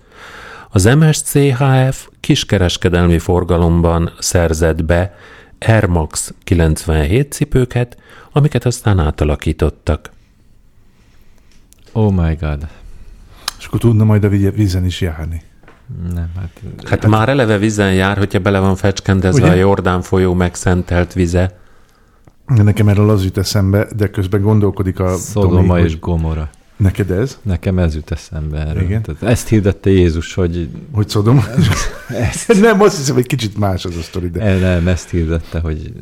az 0.71 0.85
MSCHF 0.85 2.09
kiskereskedelmi 2.21 3.19
forgalomban 3.19 4.13
szerzett 4.19 4.85
be 4.85 5.17
Air 5.59 5.85
Max 5.85 6.35
97 6.45 7.33
cipőket, 7.33 7.99
amiket 8.33 8.65
aztán 8.67 8.99
átalakítottak. 8.99 10.13
Oh 11.97 12.13
my 12.13 12.37
god. 12.41 12.67
És 13.59 13.67
akkor 13.67 13.81
tudna 13.81 14.05
majd 14.05 14.25
a 14.25 14.29
vízen 14.29 14.85
is 14.85 15.01
járni. 15.01 15.43
Nem, 16.15 16.31
hát... 16.37 16.51
Hát 16.85 17.07
már 17.07 17.29
eleve 17.29 17.59
vízen 17.59 17.95
jár, 17.95 18.19
hogyha 18.19 18.39
bele 18.39 18.59
van 18.59 18.77
fecskendezve 18.77 19.43
Ugye? 19.43 19.53
a 19.53 19.55
Jordán 19.55 20.03
folyó 20.03 20.35
megszentelt 20.35 21.13
vize. 21.13 21.59
Nekem 22.47 22.89
erről 22.89 23.11
az 23.11 23.25
jut 23.25 23.39
eszembe, 23.39 23.87
de 23.97 24.11
közben 24.11 24.43
gondolkodik 24.43 25.01
a 25.01 25.17
Szodoma 25.17 25.67
Tomi, 25.67 25.81
és 25.81 25.91
hogy 25.91 26.01
Gomora. 26.01 26.51
Neked 26.77 27.11
ez? 27.11 27.39
Nekem 27.43 27.79
ez 27.79 27.95
jut 27.95 28.11
eszembe 28.11 28.59
erről. 28.67 28.83
Igen? 28.83 29.03
Tehát 29.03 29.23
ezt 29.23 29.49
hirdette 29.49 29.91
Jézus, 29.91 30.35
hogy 30.35 30.69
Hogy 30.93 31.09
Szodoma? 31.09 31.45
nem, 32.61 32.81
azt 32.81 32.97
hiszem, 32.97 33.15
hogy 33.15 33.27
kicsit 33.27 33.59
más 33.59 33.85
az 33.85 33.97
a 33.97 34.03
sztori, 34.03 34.31
de... 34.31 34.41
el, 34.41 34.59
nem, 34.59 34.89
ezt 34.89 35.11
hirdette, 35.11 35.61
hogy 35.61 35.93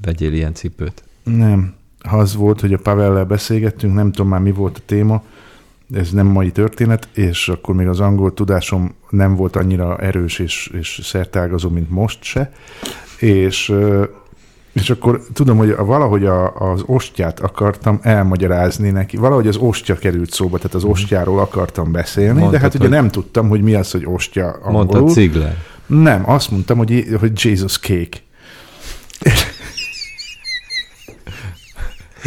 vegyél 0.00 0.32
ilyen 0.32 0.54
cipőt. 0.54 1.02
Nem. 1.24 1.74
Az 2.10 2.34
volt, 2.36 2.60
hogy 2.60 2.72
a 2.72 2.78
Pavellel 2.78 3.24
beszélgettünk, 3.24 3.94
nem 3.94 4.12
tudom 4.12 4.30
már 4.30 4.40
mi 4.40 4.52
volt 4.52 4.76
a 4.76 4.82
téma, 4.86 5.22
ez 5.94 6.10
nem 6.10 6.26
mai 6.26 6.50
történet, 6.50 7.08
és 7.14 7.48
akkor 7.48 7.74
még 7.74 7.86
az 7.88 8.00
angol 8.00 8.34
tudásom 8.34 8.94
nem 9.10 9.36
volt 9.36 9.56
annyira 9.56 9.98
erős 9.98 10.38
és, 10.38 10.70
és 10.78 11.00
szertágazó, 11.02 11.68
mint 11.68 11.90
most 11.90 12.22
se, 12.22 12.52
és 13.18 13.72
És 14.72 14.90
akkor 14.90 15.20
tudom, 15.32 15.56
hogy 15.56 15.70
a- 15.70 15.84
valahogy 15.84 16.24
a, 16.24 16.54
az 16.54 16.82
ostját 16.86 17.40
akartam 17.40 17.98
elmagyarázni 18.02 18.90
neki. 18.90 19.16
Valahogy 19.16 19.46
az 19.48 19.56
ostya 19.56 19.94
került 19.94 20.30
szóba, 20.32 20.56
tehát 20.56 20.74
az 20.74 20.84
ostjáról 20.84 21.38
akartam 21.40 21.92
beszélni, 21.92 22.34
de 22.34 22.40
Mondtad, 22.40 22.60
hát 22.60 22.74
ugye 22.74 22.88
nem 22.88 23.08
tudtam, 23.10 23.48
hogy 23.48 23.62
mi 23.62 23.74
az, 23.74 23.90
hogy 23.90 24.04
ostya 24.06 24.46
angolul. 24.62 24.72
Mondta 24.72 25.12
Ziegler. 25.12 25.56
Nem, 25.86 26.30
azt 26.30 26.50
mondtam, 26.50 26.78
hogy, 26.78 27.06
hogy 27.20 27.44
Jesus 27.44 27.78
cake. 27.78 28.18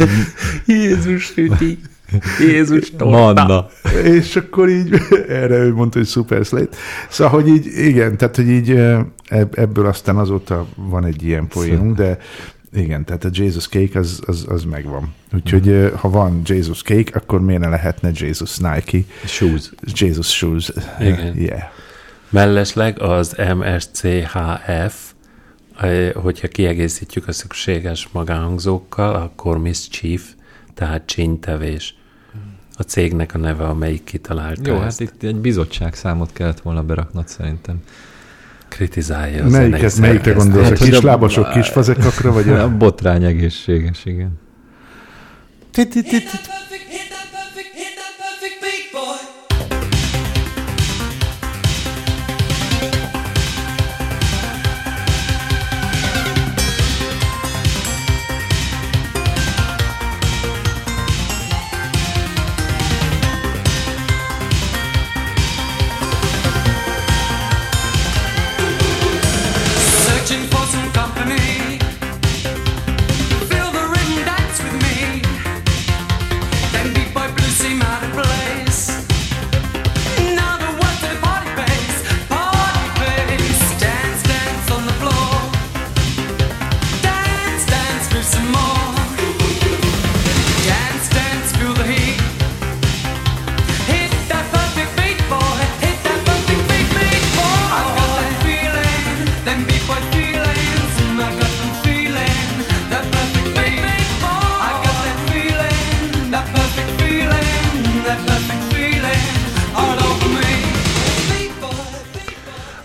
Jézus 0.66 1.24
süti, 1.24 1.78
Jézus 2.40 2.90
Manna. 2.98 3.66
És 4.04 4.36
akkor 4.36 4.68
így 4.68 5.00
erre 5.28 5.56
ő 5.56 5.74
mondta, 5.74 5.98
hogy 5.98 6.08
super 6.08 6.44
slate. 6.44 6.76
Szóval, 7.08 7.32
hogy 7.32 7.48
így, 7.48 7.66
igen, 7.66 8.16
tehát, 8.16 8.36
hogy 8.36 8.48
így 8.48 8.70
ebb- 9.28 9.58
ebből 9.58 9.86
aztán 9.86 10.16
azóta 10.16 10.66
van 10.74 11.04
egy 11.04 11.22
ilyen 11.22 11.48
poénunk, 11.48 11.96
de 11.96 12.18
igen, 12.72 13.04
tehát 13.04 13.24
a 13.24 13.30
Jesus 13.32 13.68
cake 13.68 13.98
az, 13.98 14.20
az, 14.26 14.44
az 14.48 14.64
megvan. 14.64 15.14
Úgyhogy 15.34 15.68
eh, 15.68 15.90
ha 15.90 16.10
van 16.10 16.40
Jesus 16.44 16.82
cake, 16.82 17.18
akkor 17.18 17.40
miért 17.40 17.60
ne 17.60 17.68
lehetne 17.68 18.10
Jesus 18.14 18.56
Nike, 18.56 18.98
Shoes. 19.24 19.70
Jesus 19.94 20.30
shoes. 20.36 20.72
Igen. 21.00 21.36
Yeah. 21.36 21.62
Mellesleg 22.30 23.00
az 23.00 23.36
MSCHF, 23.56 25.09
hogyha 26.14 26.48
kiegészítjük 26.48 27.28
a 27.28 27.32
szükséges 27.32 28.08
magánhangzókkal, 28.12 29.14
akkor 29.14 29.58
Mischief, 29.58 30.22
tehát 30.74 31.06
csínytevés. 31.06 31.94
A 32.76 32.82
cégnek 32.82 33.34
a 33.34 33.38
neve, 33.38 33.64
amelyik 33.64 34.04
kitalálta 34.04 34.70
Jó, 34.70 34.82
ezt. 34.82 34.98
hát 34.98 35.00
itt 35.00 35.22
egy 35.22 35.36
bizottság 35.36 35.94
számot 35.94 36.32
kellett 36.32 36.60
volna 36.60 36.82
beraknod 36.82 37.28
szerintem. 37.28 37.82
Kritizálja 38.68 39.44
a 39.44 39.48
zenei 39.48 39.68
Melyiket, 39.68 39.96
melyikre 39.98 40.32
gondolsz? 40.32 40.68
Hát, 40.68 40.72
a 40.72 40.78
hogy 40.78 40.88
a- 40.88 40.92
kis 40.92 41.00
lábasok, 41.00 41.50
kis 41.50 41.68
fazekakra, 41.68 42.32
vagy 42.32 42.48
A 42.48 42.62
a... 42.62 42.76
botrány 42.76 43.24
egészséges, 43.24 44.04
igen. 44.04 44.38
Hit 45.72 45.88
that 45.90 46.02
perfect, 46.02 46.88
hit 46.88 47.09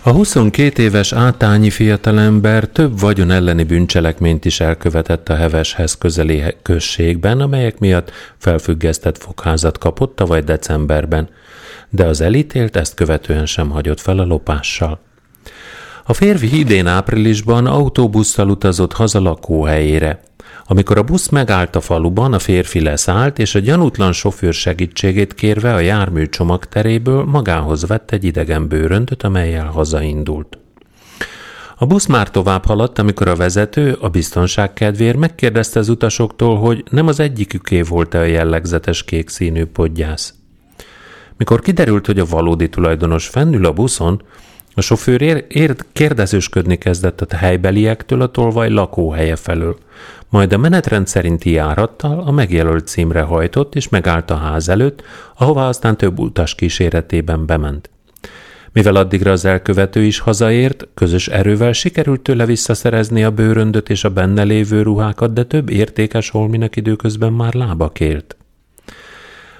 A 0.06 0.10
22 0.10 0.82
éves 0.82 1.12
átányi 1.12 1.70
fiatalember 1.70 2.68
több 2.68 3.00
vagyon 3.00 3.30
elleni 3.30 3.64
bűncselekményt 3.64 4.44
is 4.44 4.60
elkövetett 4.60 5.28
a 5.28 5.34
Heveshez 5.34 5.98
közeli 5.98 6.42
községben, 6.62 7.40
amelyek 7.40 7.78
miatt 7.78 8.10
felfüggesztett 8.38 9.18
fogházat 9.18 9.78
kapott 9.78 10.16
tavaly 10.16 10.40
decemberben, 10.40 11.28
de 11.88 12.04
az 12.04 12.20
elítélt 12.20 12.76
ezt 12.76 12.94
követően 12.94 13.46
sem 13.46 13.70
hagyott 13.70 14.00
fel 14.00 14.18
a 14.18 14.24
lopással. 14.24 15.00
A 16.04 16.12
férfi 16.12 16.58
idén 16.58 16.86
áprilisban 16.86 17.66
autóbusszal 17.66 18.50
utazott 18.50 18.92
haza 18.92 19.20
lakóhelyére. 19.20 20.20
Amikor 20.68 20.98
a 20.98 21.02
busz 21.02 21.28
megállt 21.28 21.76
a 21.76 21.80
faluban, 21.80 22.32
a 22.32 22.38
férfi 22.38 22.80
leszállt, 22.80 23.38
és 23.38 23.54
a 23.54 23.58
gyanútlan 23.58 24.12
sofőr 24.12 24.52
segítségét 24.52 25.34
kérve 25.34 25.74
a 25.74 25.78
jármű 25.78 26.28
csomagteréből 26.28 27.24
magához 27.24 27.86
vett 27.86 28.10
egy 28.10 28.24
idegen 28.24 28.68
bőröndöt, 28.68 29.22
amelyel 29.22 29.66
hazaindult. 29.66 30.58
A 31.78 31.86
busz 31.86 32.06
már 32.06 32.30
tovább 32.30 32.64
haladt, 32.64 32.98
amikor 32.98 33.28
a 33.28 33.34
vezető 33.34 33.96
a 34.00 34.08
biztonság 34.08 34.72
kedvéért 34.72 35.16
megkérdezte 35.16 35.78
az 35.78 35.88
utasoktól, 35.88 36.58
hogy 36.58 36.84
nem 36.90 37.06
az 37.06 37.20
egyiküké 37.20 37.82
volt-e 37.82 38.18
a 38.18 38.24
jellegzetes 38.24 39.04
kék 39.04 39.28
színű 39.28 39.64
podgyász. 39.64 40.34
Mikor 41.36 41.60
kiderült, 41.60 42.06
hogy 42.06 42.18
a 42.18 42.24
valódi 42.24 42.68
tulajdonos 42.68 43.26
fennül 43.26 43.66
a 43.66 43.72
buszon, 43.72 44.22
a 44.74 44.80
sofőr 44.80 45.22
ér- 45.22 45.44
ér- 45.48 45.86
kérdezősködni 45.92 46.78
kezdett 46.78 47.20
a 47.20 47.36
helybeliektől 47.36 48.20
a 48.22 48.30
tolvaj 48.30 48.70
lakóhelye 48.70 49.36
felől, 49.36 49.78
majd 50.28 50.52
a 50.52 50.58
menetrend 50.58 51.06
szerinti 51.06 51.50
járattal 51.50 52.20
a 52.20 52.30
megjelölt 52.30 52.86
címre 52.86 53.20
hajtott 53.20 53.74
és 53.74 53.88
megállt 53.88 54.30
a 54.30 54.36
ház 54.36 54.68
előtt, 54.68 55.02
ahová 55.36 55.68
aztán 55.68 55.96
több 55.96 56.18
utas 56.18 56.54
kíséretében 56.54 57.46
bement. 57.46 57.90
Mivel 58.72 58.96
addigra 58.96 59.30
az 59.30 59.44
elkövető 59.44 60.02
is 60.02 60.18
hazaért, 60.18 60.88
közös 60.94 61.28
erővel 61.28 61.72
sikerült 61.72 62.20
tőle 62.20 62.46
visszaszerezni 62.46 63.24
a 63.24 63.30
bőröndöt 63.30 63.90
és 63.90 64.04
a 64.04 64.10
benne 64.10 64.42
lévő 64.42 64.82
ruhákat, 64.82 65.32
de 65.32 65.44
több 65.44 65.70
értékes 65.70 66.30
holminak 66.30 66.76
időközben 66.76 67.32
már 67.32 67.54
lába 67.54 67.88
kért. 67.88 68.36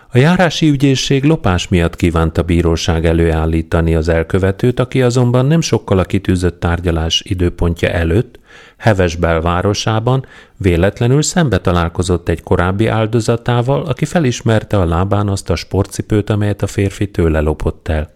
A 0.08 0.18
járási 0.18 0.68
ügyészség 0.68 1.24
lopás 1.24 1.68
miatt 1.68 1.96
kívánt 1.96 2.38
a 2.38 2.42
bíróság 2.42 3.06
előállítani 3.06 3.94
az 3.94 4.08
elkövetőt, 4.08 4.80
aki 4.80 5.02
azonban 5.02 5.46
nem 5.46 5.60
sokkal 5.60 5.98
a 5.98 6.04
kitűzött 6.04 6.60
tárgyalás 6.60 7.22
időpontja 7.24 7.88
előtt, 7.88 8.38
Heves 8.76 9.16
belvárosában 9.16 10.26
véletlenül 10.56 11.22
szembe 11.22 11.58
találkozott 11.58 12.28
egy 12.28 12.42
korábbi 12.42 12.86
áldozatával, 12.86 13.82
aki 13.82 14.04
felismerte 14.04 14.78
a 14.78 14.84
lábán 14.84 15.28
azt 15.28 15.50
a 15.50 15.56
sportcipőt, 15.56 16.30
amelyet 16.30 16.62
a 16.62 16.66
férfi 16.66 17.10
tőle 17.10 17.40
lopott 17.40 17.88
el. 17.88 18.14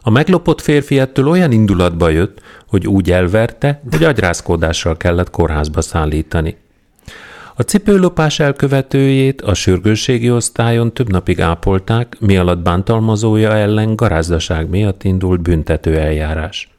A 0.00 0.10
meglopott 0.10 0.60
férfi 0.60 0.98
ettől 0.98 1.28
olyan 1.28 1.52
indulatba 1.52 2.08
jött, 2.08 2.40
hogy 2.68 2.86
úgy 2.86 3.10
elverte, 3.10 3.80
hogy 3.90 4.04
agyrázkódással 4.04 4.96
kellett 4.96 5.30
kórházba 5.30 5.80
szállítani. 5.80 6.56
A 7.54 7.62
cipőlopás 7.62 8.40
elkövetőjét 8.40 9.42
a 9.42 9.54
sürgősségi 9.54 10.30
osztályon 10.30 10.92
több 10.92 11.10
napig 11.10 11.40
ápolták, 11.40 12.16
mi 12.20 12.36
alatt 12.36 12.58
bántalmazója 12.58 13.52
ellen 13.52 13.96
garázdaság 13.96 14.68
miatt 14.68 15.04
indult 15.04 15.40
büntető 15.40 15.98
eljárás. 15.98 16.75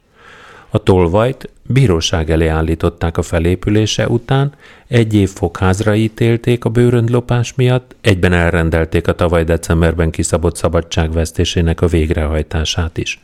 A 0.70 0.84
tolvajt 0.84 1.50
bíróság 1.64 2.30
elé 2.30 2.48
állították 2.48 3.18
a 3.18 3.22
felépülése 3.22 4.08
után, 4.08 4.54
egy 4.88 5.14
év 5.14 5.30
fogházra 5.30 5.96
ítélték 5.96 6.66
a 6.66 6.70
bőröndlopás 6.70 7.54
miatt, 7.56 7.96
egyben 8.02 8.34
elrendelték 8.34 9.08
a 9.08 9.16
tavaly 9.16 9.44
decemberben 9.44 10.12
kiszabott 10.12 10.56
szabadságvesztésének 10.56 11.82
a 11.82 11.88
végrehajtását 11.88 12.98
is. 12.98 13.20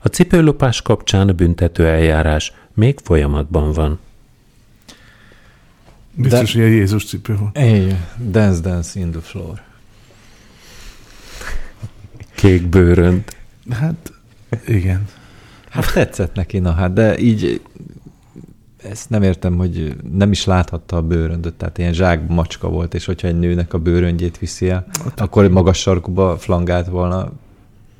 A 0.00 0.08
cipőlopás 0.08 0.82
kapcsán 0.82 1.28
a 1.28 1.32
büntető 1.32 1.86
eljárás 1.86 2.52
még 2.74 2.98
folyamatban 3.02 3.72
van. 3.72 3.98
Biztos, 6.12 6.52
hogy 6.52 6.62
a 6.62 6.66
Jézus 6.66 7.04
cipő 7.04 7.36
volt. 7.36 7.58
Igen, 7.58 8.06
dance, 8.30 8.60
dance 8.60 9.00
in 9.00 9.10
the 9.10 9.20
floor. 9.20 9.62
Kék 12.34 12.66
bőrönd. 12.66 13.24
Hát, 13.70 14.12
igen. 14.66 15.08
Hát 15.70 15.92
tetszett 15.92 16.34
neki, 16.34 16.58
na 16.58 16.72
hát, 16.72 16.92
de 16.92 17.18
így 17.18 17.60
ezt 18.82 19.10
nem 19.10 19.22
értem, 19.22 19.56
hogy 19.56 19.96
nem 20.12 20.30
is 20.30 20.44
láthatta 20.44 20.96
a 20.96 21.02
bőröndöt, 21.02 21.54
tehát 21.54 21.78
ilyen 21.78 21.92
zsák 21.92 22.28
macska 22.28 22.68
volt, 22.68 22.94
és 22.94 23.04
hogyha 23.04 23.28
egy 23.28 23.38
nőnek 23.38 23.74
a 23.74 23.78
bőröndjét 23.78 24.38
viszi 24.38 24.68
el, 24.68 24.86
akkor 25.16 25.48
magas 25.48 25.78
sarkuba 25.78 26.36
flangált 26.36 26.86
volna 26.86 27.32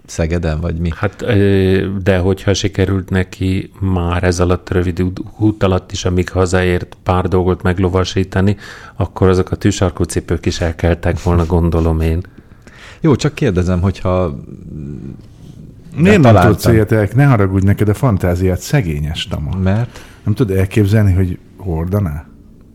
Szegeden, 0.09 0.61
vagy 0.61 0.79
mi? 0.79 0.91
Hát, 0.95 1.25
de 2.03 2.19
hogyha 2.19 2.55
sikerült 2.55 3.11
neki 3.11 3.73
már 3.81 4.23
ez 4.23 4.41
alatt 4.41 4.71
rövid 4.71 5.03
út- 5.03 5.21
út 5.39 5.63
alatt 5.63 5.93
is, 5.93 6.05
amíg 6.05 6.29
hazaért 6.29 6.97
pár 7.03 7.29
dolgot 7.29 7.63
meglovasítani, 7.63 8.57
akkor 8.97 9.29
azok 9.29 9.51
a 9.51 9.57
tűsarkú 9.57 10.03
cipők 10.05 10.47
is 10.47 10.61
elkeltek 10.61 11.23
volna, 11.23 11.47
gondolom 11.47 12.01
én. 12.01 12.21
Jó, 13.01 13.17
csak 13.17 13.35
kérdezem, 13.35 13.81
hogyha 13.81 14.39
Miért 15.99 16.23
nem 16.23 16.35
tudsz 16.47 16.67
ilyet? 16.67 17.15
Ne 17.15 17.25
haragudj 17.25 17.67
neked 17.67 17.89
a 17.89 17.95
fantáziát, 17.95 18.61
szegényes 18.61 19.27
Tama. 19.27 19.57
Mert 19.63 20.01
Nem 20.25 20.35
tudod 20.35 20.57
elképzelni, 20.57 21.13
hogy 21.13 21.39
hordaná? 21.57 22.27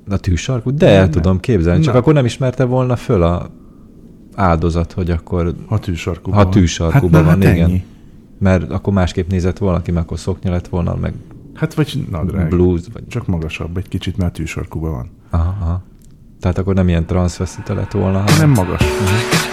a 0.09 0.17
tűsarkú? 0.17 0.75
De 0.75 0.87
el 0.87 1.01
Nem. 1.01 1.11
tudom 1.11 1.39
képzelni, 1.39 1.83
csak 1.83 1.93
Na. 1.93 1.99
akkor 1.99 2.13
nem 2.13 2.25
ismerte 2.25 2.63
volna 2.63 2.95
föl 2.95 3.23
a 3.23 3.49
áldozat, 4.35 4.91
hogy 4.91 5.09
akkor, 5.09 5.53
Ha 5.67 5.79
tűsarkúban 5.79 6.43
ha 6.45 6.49
tűsarkúban 6.49 7.23
hát, 7.23 7.33
van, 7.33 7.43
hát 7.43 7.53
igen. 7.55 7.69
Ennyi. 7.69 7.83
Mert 8.39 8.71
akkor 8.71 8.93
másképp 8.93 9.29
nézett 9.29 9.57
volna 9.57 9.81
ki, 9.81 9.91
mert 9.91 10.05
akkor 10.05 10.19
szoknya 10.19 10.51
lett 10.51 10.67
volna, 10.67 10.95
meg 10.95 11.13
Hát 11.53 11.73
vagy 11.73 12.05
nadrág. 12.11 12.49
blues, 12.49 12.81
vagy... 12.93 13.07
Csak 13.07 13.27
magasabb 13.27 13.77
egy 13.77 13.87
kicsit, 13.87 14.17
mert 14.17 14.33
tűsarkúban 14.33 14.91
van. 14.91 15.09
Aha, 15.29 15.55
aha. 15.61 15.83
Tehát 16.39 16.57
akkor 16.57 16.73
nem 16.73 16.87
ilyen 16.87 17.05
transvestite 17.05 17.73
lett 17.73 17.91
volna, 17.91 18.23
Nem 18.39 18.49
magas. 18.49 18.81
no 18.81 19.52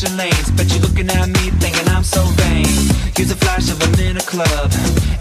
switching 0.00 0.16
lanes. 0.16 0.50
Bet 0.56 0.70
you're 0.72 0.80
looking 0.80 1.08
at 1.08 1.28
me 1.28 1.50
thinking 1.60 1.88
I'm 1.88 2.04
so 2.04 2.22
vain. 2.40 2.66
Use 3.16 3.30
a 3.30 3.36
flash 3.36 3.70
of 3.70 3.78
them 3.78 3.94
in 4.06 4.16
a 4.16 4.20
club, 4.32 4.70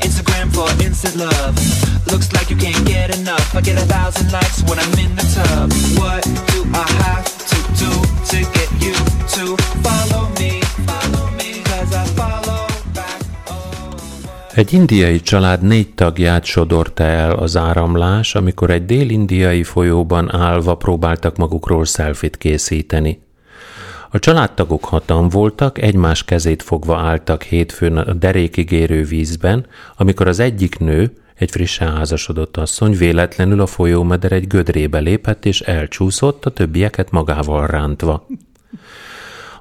Instagram 0.05 0.47
for 0.55 0.67
instant 0.83 1.15
love. 1.15 1.55
Looks 2.11 2.31
like 2.33 2.49
you 2.49 2.57
can't 2.57 2.85
get 2.85 3.15
enough. 3.19 3.55
I 3.55 3.61
get 3.61 3.77
a 3.77 3.85
thousand 3.85 4.31
likes 4.31 4.63
when 4.67 4.79
I'm 4.79 4.93
in 5.05 5.15
the 5.15 5.25
tub. 5.35 5.67
What 5.99 6.23
do 6.51 6.59
I 6.73 6.85
have 7.03 7.25
to 7.51 7.57
do 7.81 7.91
to 8.31 8.37
get 8.57 8.69
you 8.85 8.95
to 9.35 9.43
follow 9.83 10.23
me? 10.39 10.51
Follow 10.87 11.25
me, 11.37 11.61
cause 11.63 11.93
I 11.95 12.05
follow. 12.15 12.67
Egy 14.53 14.73
indiai 14.73 15.21
család 15.21 15.61
négy 15.61 15.93
tagját 15.93 16.43
sodorta 16.45 17.03
el 17.03 17.31
az 17.31 17.57
áramlás, 17.57 18.35
amikor 18.35 18.69
egy 18.69 18.85
dél-indiai 18.85 19.63
folyóban 19.63 20.35
állva 20.35 20.75
próbáltak 20.75 21.37
magukról 21.37 21.85
szelfit 21.85 22.37
készíteni. 22.37 23.27
A 24.11 24.19
családtagok 24.19 24.85
hatan 24.85 25.29
voltak, 25.29 25.81
egymás 25.81 26.23
kezét 26.23 26.63
fogva 26.63 26.97
álltak 26.97 27.43
hétfőn 27.43 27.97
a 27.97 28.13
derékig 28.13 28.71
érő 28.71 29.03
vízben, 29.03 29.65
amikor 29.97 30.27
az 30.27 30.39
egyik 30.39 30.79
nő, 30.79 31.11
egy 31.35 31.51
frissen 31.51 31.95
házasodott 31.95 32.57
asszony 32.57 32.97
véletlenül 32.97 33.61
a 33.61 33.65
folyómeder 33.65 34.31
egy 34.31 34.47
gödrébe 34.47 34.99
lépett 34.99 35.45
és 35.45 35.61
elcsúszott, 35.61 36.45
a 36.45 36.49
többieket 36.49 37.11
magával 37.11 37.67
rántva. 37.67 38.27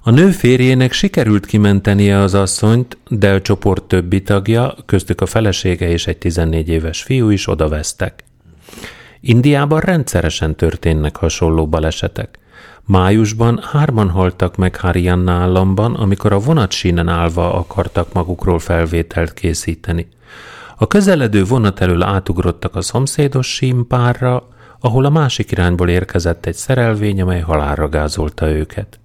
A 0.03 0.11
nő 0.11 0.31
férjének 0.31 0.93
sikerült 0.93 1.47
kimentenie 1.47 2.19
az 2.19 2.35
asszonyt, 2.35 2.97
de 3.09 3.33
a 3.33 3.43
csoport 3.43 3.85
többi 3.85 4.23
tagja, 4.23 4.75
köztük 4.87 5.21
a 5.21 5.27
felesége 5.27 5.89
és 5.89 6.07
egy 6.07 6.19
14 6.19 6.69
éves 6.69 7.03
fiú 7.03 7.31
is 7.31 7.49
odavesztek. 7.49 8.25
Indiában 9.21 9.81
rendszeresen 9.81 10.57
történnek 10.57 11.17
hasonló 11.17 11.67
balesetek. 11.67 12.39
Májusban 12.89 13.61
hárman 13.63 14.11
haltak 14.11 14.57
meg 14.57 14.77
Haryana 14.77 15.33
államban, 15.33 15.95
amikor 15.95 16.33
a 16.33 16.39
vonatsínen 16.39 17.09
állva 17.09 17.55
akartak 17.55 18.13
magukról 18.13 18.59
felvételt 18.59 19.35
készíteni. 19.35 20.09
A 20.77 20.87
közeledő 20.87 21.45
vonat 21.45 21.81
elől 21.81 22.03
átugrottak 22.03 22.75
a 22.75 22.81
szomszédos 22.81 23.55
símpárra, 23.55 24.49
ahol 24.81 25.05
a 25.05 25.11
másik 25.11 25.51
irányból 25.51 25.89
érkezett 25.89 26.47
egy 26.47 26.55
szerelvény, 26.55 27.21
amely 27.21 27.41
halálra 27.41 27.89
gázolta 27.89 28.51
őket. 28.51 29.01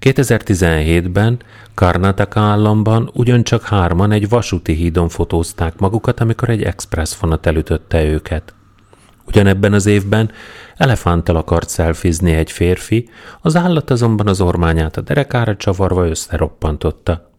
2017-ben 0.00 1.38
Karnataka 1.74 2.40
államban 2.40 3.10
ugyancsak 3.14 3.62
hárman 3.62 4.12
egy 4.12 4.28
vasúti 4.28 4.72
hídon 4.72 5.08
fotózták 5.08 5.78
magukat, 5.78 6.20
amikor 6.20 6.48
egy 6.48 6.62
express 6.62 7.16
vonat 7.16 7.46
elütötte 7.46 8.04
őket. 8.04 8.54
Ugyanebben 9.28 9.72
az 9.72 9.86
évben 9.86 10.30
elefánttal 10.76 11.36
akart 11.36 11.68
szelfizni 11.68 12.32
egy 12.32 12.52
férfi, 12.52 13.08
az 13.40 13.56
állat 13.56 13.90
azonban 13.90 14.26
az 14.26 14.40
ormányát 14.40 14.96
a 14.96 15.00
derekára 15.00 15.56
csavarva 15.56 16.08
összeroppantotta. 16.08 17.30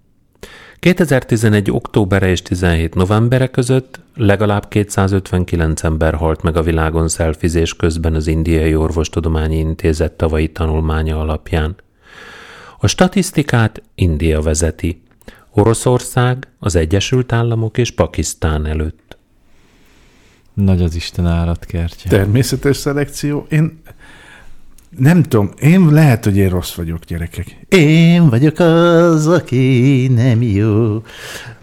2011. 0.79 1.71
októbere 1.71 2.27
és 2.29 2.41
17. 2.41 2.95
novembere 2.95 3.47
között 3.47 3.99
legalább 4.15 4.67
259 4.67 5.83
ember 5.83 6.13
halt 6.13 6.41
meg 6.41 6.57
a 6.57 6.63
világon 6.63 7.07
szelfizés 7.07 7.75
közben 7.75 8.15
az 8.15 8.27
Indiai 8.27 8.75
Orvostudományi 8.75 9.57
Intézet 9.57 10.11
tavalyi 10.11 10.51
tanulmánya 10.51 11.19
alapján. 11.19 11.75
A 12.79 12.87
statisztikát 12.87 13.81
India 13.95 14.41
vezeti, 14.41 15.01
Oroszország, 15.51 16.47
az 16.59 16.75
Egyesült 16.75 17.31
Államok 17.31 17.77
és 17.77 17.91
Pakisztán 17.91 18.65
előtt. 18.65 19.18
Nagy 20.63 20.81
az 20.81 20.95
Isten 20.95 21.25
állatkertje. 21.25 22.09
Természetes 22.09 22.77
szelekció. 22.77 23.45
Én 23.49 23.81
nem 24.97 25.23
tudom, 25.23 25.51
én 25.59 25.91
lehet, 25.91 26.23
hogy 26.23 26.37
én 26.37 26.49
rossz 26.49 26.73
vagyok, 26.73 27.03
gyerekek. 27.03 27.65
Én 27.69 28.29
vagyok 28.29 28.59
az, 28.59 29.27
aki 29.27 30.07
nem 30.15 30.41
jó. 30.41 31.03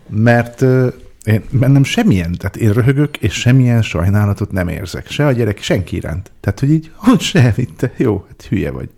Mert 0.09 0.61
uh, 0.61 0.93
én 1.25 1.43
bennem 1.51 1.85
semmilyen, 1.85 2.33
tehát 2.33 2.57
én 2.57 2.73
röhögök, 2.73 3.17
és 3.17 3.35
semmilyen 3.35 3.83
sajnálatot 3.83 4.53
nem 4.53 4.69
érzek. 4.69 5.11
Se 5.11 5.27
a 5.27 5.33
gyerek, 5.33 5.63
senki 5.63 5.97
iránt. 5.97 6.31
Tehát, 6.41 6.61
hogy 6.61 6.71
így, 6.71 6.91
hogy 7.07 7.21
semmit, 7.21 7.71
te 7.77 7.93
jó, 7.97 8.25
hát 8.29 8.43
hülye 8.43 8.71
vagy. 8.71 8.91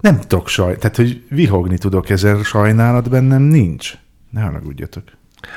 Nem 0.00 0.20
tudok 0.20 0.48
saj, 0.48 0.76
tehát, 0.76 0.96
hogy 0.96 1.24
vihogni 1.28 1.78
tudok 1.78 2.10
ezzel, 2.10 2.42
sajnálat 2.42 3.10
bennem 3.10 3.42
nincs. 3.42 3.92
Ne 4.30 4.40
haragudjatok. 4.40 5.04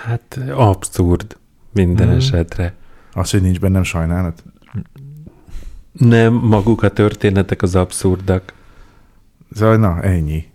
Hát 0.05 0.39
abszurd 0.55 1.37
minden 1.73 2.07
mm. 2.07 2.15
esetre. 2.15 2.73
Az, 3.13 3.31
hogy 3.31 3.41
nincs 3.41 3.59
bennem 3.59 3.83
sajnálat. 3.83 4.43
Nem, 5.91 6.33
maguk 6.33 6.83
a 6.83 6.89
történetek 6.89 7.61
az 7.61 7.75
abszurdak. 7.75 8.53
Szóval, 9.51 9.77
na, 9.77 10.01
ennyi. 10.01 10.45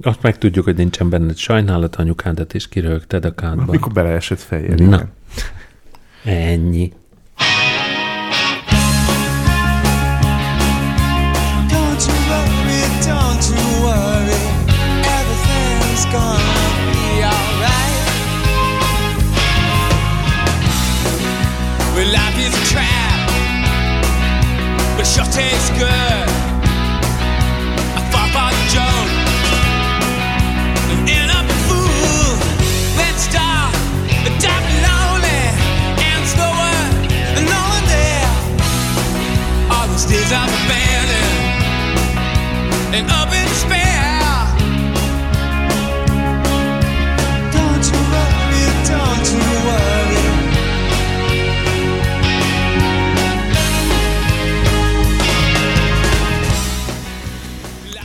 Azt 0.00 0.22
meg 0.22 0.38
tudjuk, 0.38 0.64
hogy 0.64 0.76
nincsen 0.76 1.08
benned 1.08 1.36
sajnálat, 1.36 1.96
anyukádat 1.96 2.54
is 2.54 2.68
kirögted 2.68 3.24
a 3.24 3.34
kádban. 3.34 3.68
Amikor 3.68 3.92
beleesett 3.92 4.40
fejjel. 4.40 4.74
Na. 4.76 4.84
igen. 4.84 5.10
Ennyi. 6.24 6.92
Tastes 25.36 25.70
good. 25.76 26.28
Fall 28.10 28.28
for 28.32 28.48
the 28.56 28.64
joke 28.72 29.10
and 31.12 31.28
up 31.30 31.44
a 31.44 31.58
fool. 31.68 32.30
Let's 32.96 33.22
start 33.28 33.74
the 34.24 34.32
time 34.40 34.66
lonely 34.86 35.42
and 36.08 36.22
slower 36.34 36.76
than 37.34 37.44
no 37.54 37.62
one 37.74 37.86
there. 37.92 38.30
All 39.72 39.86
those 39.88 40.06
days 40.06 40.32
I've 40.32 40.54
abandoned 40.60 41.36
and 42.96 43.04
up 43.10 43.30
in 43.34 43.46
despair. 43.46 43.85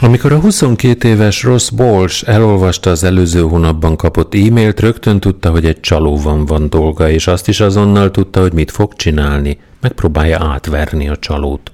Amikor 0.03 0.31
a 0.31 0.39
22 0.39 1.07
éves 1.07 1.43
Ross 1.43 1.71
Walsh 1.77 2.29
elolvasta 2.29 2.89
az 2.89 3.03
előző 3.03 3.41
hónapban 3.41 3.95
kapott 3.95 4.35
e-mailt, 4.35 4.79
rögtön 4.79 5.19
tudta, 5.19 5.49
hogy 5.49 5.65
egy 5.65 5.79
csalóban 5.79 6.45
van 6.45 6.69
dolga, 6.69 7.09
és 7.09 7.27
azt 7.27 7.47
is 7.47 7.59
azonnal 7.59 8.11
tudta, 8.11 8.41
hogy 8.41 8.53
mit 8.53 8.71
fog 8.71 8.93
csinálni. 8.93 9.59
Megpróbálja 9.81 10.39
átverni 10.39 11.09
a 11.09 11.17
csalót. 11.17 11.71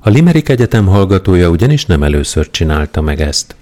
A 0.00 0.08
Limerick 0.08 0.48
Egyetem 0.48 0.86
hallgatója 0.86 1.48
ugyanis 1.48 1.86
nem 1.86 2.02
először 2.02 2.50
csinálta 2.50 3.00
meg 3.00 3.20
ezt. 3.20 3.56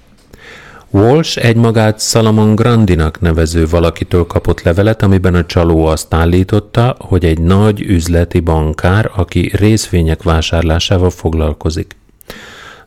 Walsh 0.90 1.44
egymagát 1.44 2.00
Salomon 2.00 2.54
Grandinak 2.54 3.20
nevező 3.20 3.66
valakitől 3.66 4.26
kapott 4.26 4.62
levelet, 4.62 5.02
amiben 5.02 5.34
a 5.34 5.46
csaló 5.46 5.86
azt 5.86 6.14
állította, 6.14 6.96
hogy 6.98 7.24
egy 7.24 7.40
nagy 7.40 7.80
üzleti 7.80 8.40
bankár, 8.40 9.10
aki 9.16 9.50
részvények 9.54 10.22
vásárlásával 10.22 11.10
foglalkozik. 11.10 11.99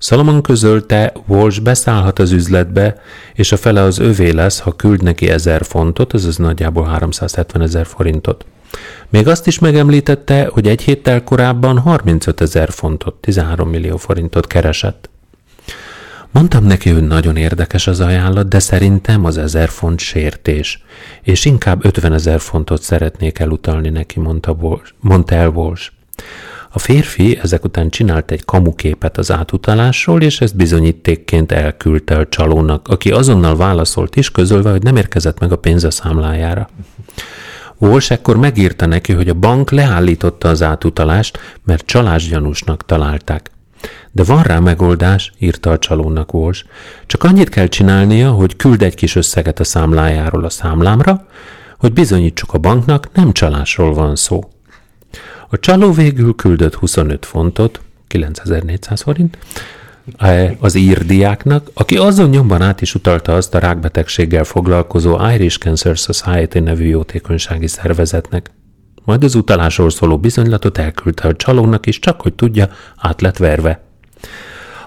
Salomon 0.03 0.41
közölte, 0.41 1.13
Walsh 1.27 1.61
beszállhat 1.61 2.19
az 2.19 2.31
üzletbe, 2.31 3.01
és 3.33 3.51
a 3.51 3.57
fele 3.57 3.81
az 3.81 3.99
övé 3.99 4.29
lesz, 4.29 4.59
ha 4.59 4.75
küld 4.75 5.03
neki 5.03 5.29
1000 5.29 5.65
fontot, 5.65 6.13
azaz 6.13 6.37
nagyjából 6.37 6.85
370 6.85 7.61
ezer 7.61 7.85
forintot. 7.85 8.45
Még 9.09 9.27
azt 9.27 9.47
is 9.47 9.59
megemlítette, 9.59 10.49
hogy 10.51 10.67
egy 10.67 10.81
héttel 10.81 11.23
korábban 11.23 11.79
35 11.79 12.41
ezer 12.41 12.69
fontot, 12.69 13.15
13 13.15 13.69
millió 13.69 13.97
forintot 13.97 14.47
keresett. 14.47 15.09
Mondtam 16.31 16.63
neki, 16.63 16.89
hogy 16.89 17.07
nagyon 17.07 17.35
érdekes 17.35 17.87
az 17.87 17.99
ajánlat, 17.99 18.47
de 18.47 18.59
szerintem 18.59 19.25
az 19.25 19.37
ezer 19.37 19.69
font 19.69 19.99
sértés, 19.99 20.83
és 21.21 21.45
inkább 21.45 21.85
50 21.85 22.13
ezer 22.13 22.39
fontot 22.39 22.81
szeretnék 22.81 23.39
elutalni 23.39 23.89
neki, 23.89 24.19
mondta, 24.19 24.51
Walsh, 24.51 24.91
mondta 24.99 25.35
el 25.35 25.47
Walsh. 25.47 25.91
A 26.75 26.79
férfi 26.79 27.39
ezek 27.41 27.63
után 27.63 27.89
csinált 27.89 28.31
egy 28.31 28.45
kamuképet 28.45 29.17
az 29.17 29.31
átutalásról, 29.31 30.21
és 30.21 30.41
ezt 30.41 30.55
bizonyítékként 30.55 31.51
elküldte 31.51 32.15
a 32.15 32.27
csalónak, 32.27 32.87
aki 32.87 33.11
azonnal 33.11 33.55
válaszolt 33.55 34.15
is, 34.15 34.31
közölve, 34.31 34.71
hogy 34.71 34.83
nem 34.83 34.95
érkezett 34.95 35.39
meg 35.39 35.51
a 35.51 35.57
pénz 35.57 35.83
a 35.83 35.91
számlájára. 35.91 36.69
Walsh 37.77 38.11
ekkor 38.11 38.37
megírta 38.37 38.85
neki, 38.85 39.13
hogy 39.13 39.29
a 39.29 39.33
bank 39.33 39.71
leállította 39.71 40.49
az 40.49 40.61
átutalást, 40.61 41.39
mert 41.63 41.85
csalásgyanúsnak 41.85 42.85
találták. 42.85 43.51
De 44.11 44.23
van 44.23 44.43
rá 44.43 44.59
megoldás, 44.59 45.31
írta 45.39 45.69
a 45.69 45.79
csalónak 45.79 46.33
Walsh. 46.33 46.65
Csak 47.05 47.23
annyit 47.23 47.49
kell 47.49 47.67
csinálnia, 47.67 48.31
hogy 48.31 48.55
küld 48.55 48.81
egy 48.81 48.95
kis 48.95 49.15
összeget 49.15 49.59
a 49.59 49.63
számlájáról 49.63 50.43
a 50.45 50.49
számlámra, 50.49 51.25
hogy 51.77 51.93
bizonyítsuk 51.93 52.53
a 52.53 52.57
banknak, 52.57 53.09
nem 53.13 53.31
csalásról 53.31 53.93
van 53.93 54.15
szó. 54.15 54.52
A 55.53 55.59
csaló 55.59 55.91
végül 55.91 56.35
küldött 56.35 56.75
25 56.75 57.25
fontot, 57.25 57.81
9400 58.07 59.01
forint, 59.01 59.37
eh, 60.17 60.51
az 60.59 60.75
írdiáknak, 60.75 61.69
aki 61.73 61.97
azon 61.97 62.29
nyomban 62.29 62.61
át 62.61 62.81
is 62.81 62.95
utalta 62.95 63.35
azt 63.35 63.55
a 63.55 63.59
rákbetegséggel 63.59 64.43
foglalkozó 64.43 65.17
Irish 65.33 65.57
Cancer 65.57 65.97
Society 65.97 66.59
nevű 66.59 66.85
jótékonysági 66.85 67.67
szervezetnek. 67.67 68.51
Majd 69.05 69.23
az 69.23 69.35
utalásról 69.35 69.89
szóló 69.89 70.17
bizonylatot 70.17 70.77
elküldte 70.77 71.27
a 71.27 71.35
csalónak 71.35 71.85
is, 71.85 71.99
csak 71.99 72.21
hogy 72.21 72.33
tudja, 72.33 72.69
át 72.97 73.21
lett 73.21 73.37
verve. 73.37 73.83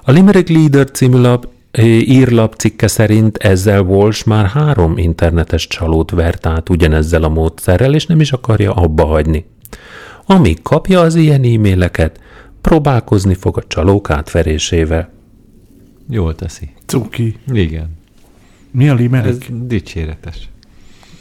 A 0.03 0.11
Limerick 0.11 0.49
Leader 0.49 0.91
című 0.91 1.19
lap, 1.19 1.49
eh, 1.71 1.85
írlap 1.87 2.55
cikke 2.55 2.89
szerint 2.89 3.37
ezzel 3.37 3.81
Walsh 3.81 4.27
már 4.27 4.47
három 4.47 4.99
internetes 4.99 5.67
csalót 5.67 6.11
vert 6.11 6.47
át 6.47 6.69
ugyanezzel 6.69 7.23
a 7.23 7.29
módszerrel, 7.29 7.95
és 7.95 8.07
nem 8.07 8.21
is 8.21 8.33
akarja 8.33 8.73
abba 8.73 9.05
hagyni. 9.05 9.55
Amíg 10.27 10.63
kapja 10.63 11.01
az 11.01 11.15
ilyen 11.15 11.43
e-maileket, 11.45 12.21
próbálkozni 12.61 13.35
fog 13.35 13.57
a 13.59 13.63
csalók 13.67 14.11
átverésével. 14.11 15.11
Jól 16.11 16.35
teszi. 16.35 16.71
Cuki. 16.87 17.37
Igen. 17.53 17.91
Mi 18.71 18.89
a 18.89 18.93
Ez 18.93 18.99
limerick? 18.99 19.51
dicséretes. 19.53 20.49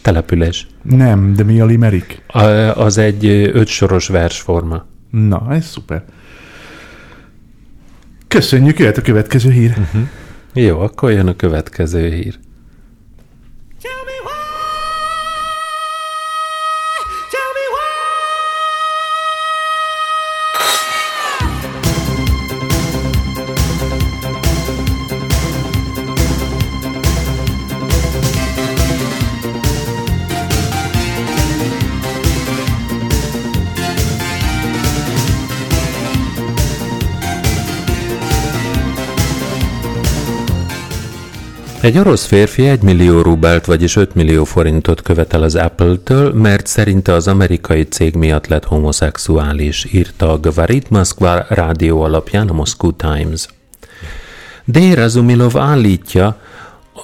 Település. 0.01 0.67
Nem, 0.81 1.33
de 1.33 1.43
mi 1.43 1.59
a 1.59 1.65
limerick? 1.65 2.21
A- 2.27 2.39
Az 2.83 2.97
egy 2.97 3.25
ötsoros 3.53 4.07
versforma. 4.07 4.85
Na, 5.09 5.47
ez 5.49 5.65
szuper. 5.65 6.03
Köszönjük, 8.27 8.79
jöhet 8.79 8.97
a 8.97 9.01
következő 9.01 9.51
hír. 9.51 9.69
Uh-huh. 9.69 10.01
Jó, 10.53 10.79
akkor 10.79 11.11
jön 11.11 11.27
a 11.27 11.35
következő 11.35 12.09
hír. 12.13 12.39
Egy 41.85 41.97
orosz 41.97 42.25
férfi 42.25 42.67
1 42.67 42.81
millió 42.81 43.21
rubelt, 43.21 43.65
vagyis 43.65 43.95
5 43.95 44.15
millió 44.15 44.43
forintot 44.43 45.01
követel 45.01 45.43
az 45.43 45.55
Apple-től, 45.55 46.33
mert 46.33 46.67
szerinte 46.67 47.13
az 47.13 47.27
amerikai 47.27 47.83
cég 47.83 48.15
miatt 48.15 48.47
lett 48.47 48.65
homoszexuális, 48.65 49.85
írta 49.91 50.31
a 50.31 50.37
Gvarit 50.37 50.89
Moszkva 50.89 51.45
rádió 51.49 52.01
alapján 52.01 52.49
a 52.49 52.53
Moscow 52.53 52.91
Times. 52.91 53.47
D. 54.63 54.93
Razumilov 54.93 55.57
állítja, 55.57 56.37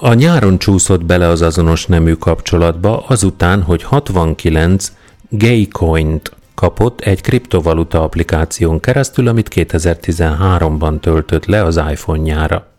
a 0.00 0.14
nyáron 0.14 0.58
csúszott 0.58 1.04
bele 1.04 1.26
az 1.26 1.42
azonos 1.42 1.86
nemű 1.86 2.12
kapcsolatba, 2.12 3.04
azután, 3.06 3.62
hogy 3.62 3.82
69 3.82 4.92
Gaycoint 5.28 6.32
kapott 6.54 7.00
egy 7.00 7.20
kriptovaluta 7.20 8.02
applikáción 8.02 8.80
keresztül, 8.80 9.28
amit 9.28 9.50
2013-ban 9.54 11.00
töltött 11.00 11.46
le 11.46 11.64
az 11.64 11.76
iPhone-jára. 11.90 12.71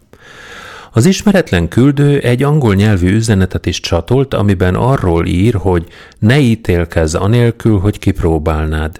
Az 0.96 1.06
ismeretlen 1.06 1.68
küldő 1.68 2.20
egy 2.20 2.44
angol 2.44 2.76
nyelvű 2.76 3.16
üzenetet 3.16 3.66
is 3.66 3.80
csatolt, 3.80 4.34
amiben 4.34 4.76
arról 4.76 5.26
ír, 5.26 5.54
hogy 5.54 5.88
ne 6.20 6.40
ítélkezz 6.40 7.16
anélkül, 7.16 7.80
hogy 7.80 8.00
kipróbálnád. 8.00 8.98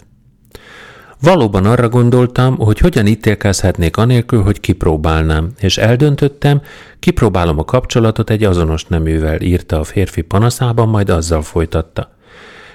Valóban 1.22 1.66
arra 1.66 1.90
gondoltam, 1.90 2.58
hogy 2.58 2.80
hogyan 2.80 3.08
ítélkezhetnék 3.08 3.98
anélkül, 3.98 4.42
hogy 4.42 4.60
kipróbálnám, 4.60 5.52
és 5.60 5.78
eldöntöttem, 5.78 6.62
kipróbálom 7.00 7.60
a 7.60 7.66
kapcsolatot 7.66 8.30
egy 8.30 8.44
azonos 8.44 8.86
neművel, 8.86 9.42
írta 9.42 9.80
a 9.80 9.84
férfi 9.84 10.22
panaszában, 10.22 10.88
majd 10.88 11.10
azzal 11.10 11.42
folytatta. 11.42 12.16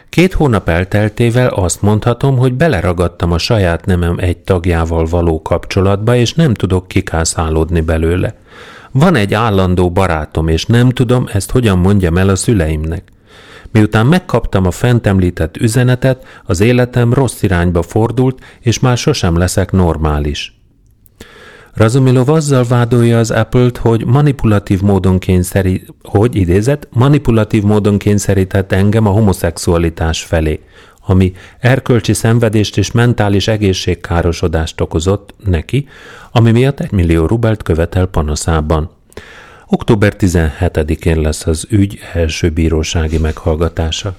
Két 0.09 0.33
hónap 0.33 0.69
elteltével 0.69 1.49
azt 1.49 1.83
mondhatom, 1.83 2.37
hogy 2.37 2.55
beleragadtam 2.55 3.33
a 3.33 3.39
saját 3.39 3.87
nemem 3.87 4.17
egy 4.19 4.39
tagjával 4.39 5.07
való 5.07 5.43
kapcsolatba, 5.43 6.17
és 6.17 6.35
nem 6.35 6.55
tudok 6.55 6.89
kikászálódni 6.89 7.81
belőle. 7.81 8.35
Van 8.93 9.15
egy 9.15 9.35
állandó 9.35 9.91
barátom, 9.91 10.49
és 10.49 10.67
nem 10.67 10.91
tudom 10.91 11.29
ezt 11.33 11.51
hogyan 11.51 11.79
mondjam 11.79 12.17
el 12.17 12.29
a 12.29 12.37
szüleimnek. 12.37 13.03
Miután 13.73 14.07
megkaptam 14.07 14.67
a 14.67 14.71
fent 14.71 15.07
említett 15.07 15.57
üzenetet, 15.57 16.25
az 16.45 16.61
életem 16.61 17.13
rossz 17.13 17.43
irányba 17.43 17.83
fordult, 17.83 18.39
és 18.61 18.79
már 18.79 18.97
sosem 18.97 19.37
leszek 19.37 19.73
normális. 19.73 20.59
Razumilov 21.75 22.29
azzal 22.29 22.65
vádolja 22.69 23.19
az 23.19 23.31
Apple-t, 23.31 23.77
hogy 23.77 24.07
manipulatív 24.07 24.81
módon 24.81 25.19
kényszerít, 25.19 25.95
hogy 26.03 26.37
idézett, 26.37 26.89
manipulatív 26.91 27.63
módon 27.63 27.99
kényszerített 27.99 28.73
engem 28.73 29.07
a 29.07 29.11
homoszexualitás 29.11 30.23
felé, 30.23 30.61
ami 31.09 31.33
erkölcsi 31.59 32.13
szenvedést 32.13 32.77
és 32.77 32.93
mentális 32.93 33.49
egészségkárosodást 33.49 34.81
okozott 34.81 35.35
neki, 35.45 35.87
ami 36.33 36.51
miatt 36.51 36.81
egy 36.81 36.93
millió 36.93 37.27
rubelt 37.27 37.63
követel 37.63 38.07
panaszában. 38.07 38.91
Október 39.67 40.15
17-én 40.19 41.21
lesz 41.21 41.47
az 41.47 41.67
ügy 41.71 41.99
első 42.13 42.51
bírósági 42.51 43.19
meghallgatása. 43.19 44.17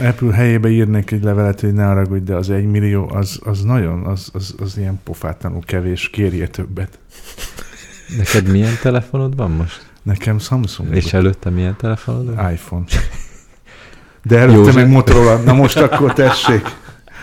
Apple 0.00 0.34
helyébe 0.34 0.68
írnék 0.68 1.10
egy 1.10 1.22
levelet, 1.22 1.60
hogy 1.60 1.72
ne 1.72 1.84
haragudj, 1.84 2.24
de 2.24 2.34
az 2.34 2.50
egy 2.50 2.66
millió, 2.66 3.10
az, 3.14 3.40
az 3.44 3.62
nagyon, 3.62 4.06
az, 4.06 4.30
az, 4.32 4.54
az 4.58 4.78
ilyen 4.78 5.00
pofátlanul 5.04 5.62
kevés, 5.64 6.10
kérje 6.10 6.48
többet. 6.48 6.98
Neked 8.16 8.50
milyen 8.50 8.78
telefonod 8.82 9.36
van 9.36 9.50
most? 9.50 9.86
Nekem 10.02 10.38
Samsung. 10.38 10.96
És 10.96 11.12
előtte 11.12 11.50
milyen 11.50 11.76
telefonod 11.76 12.28
iPhone. 12.52 12.84
De 14.28 14.38
előtte 14.38 14.56
József. 14.56 14.74
meg 14.74 14.88
Motorola. 14.88 15.36
Na 15.36 15.52
most 15.52 15.76
akkor 15.76 16.12
tessék. 16.12 16.66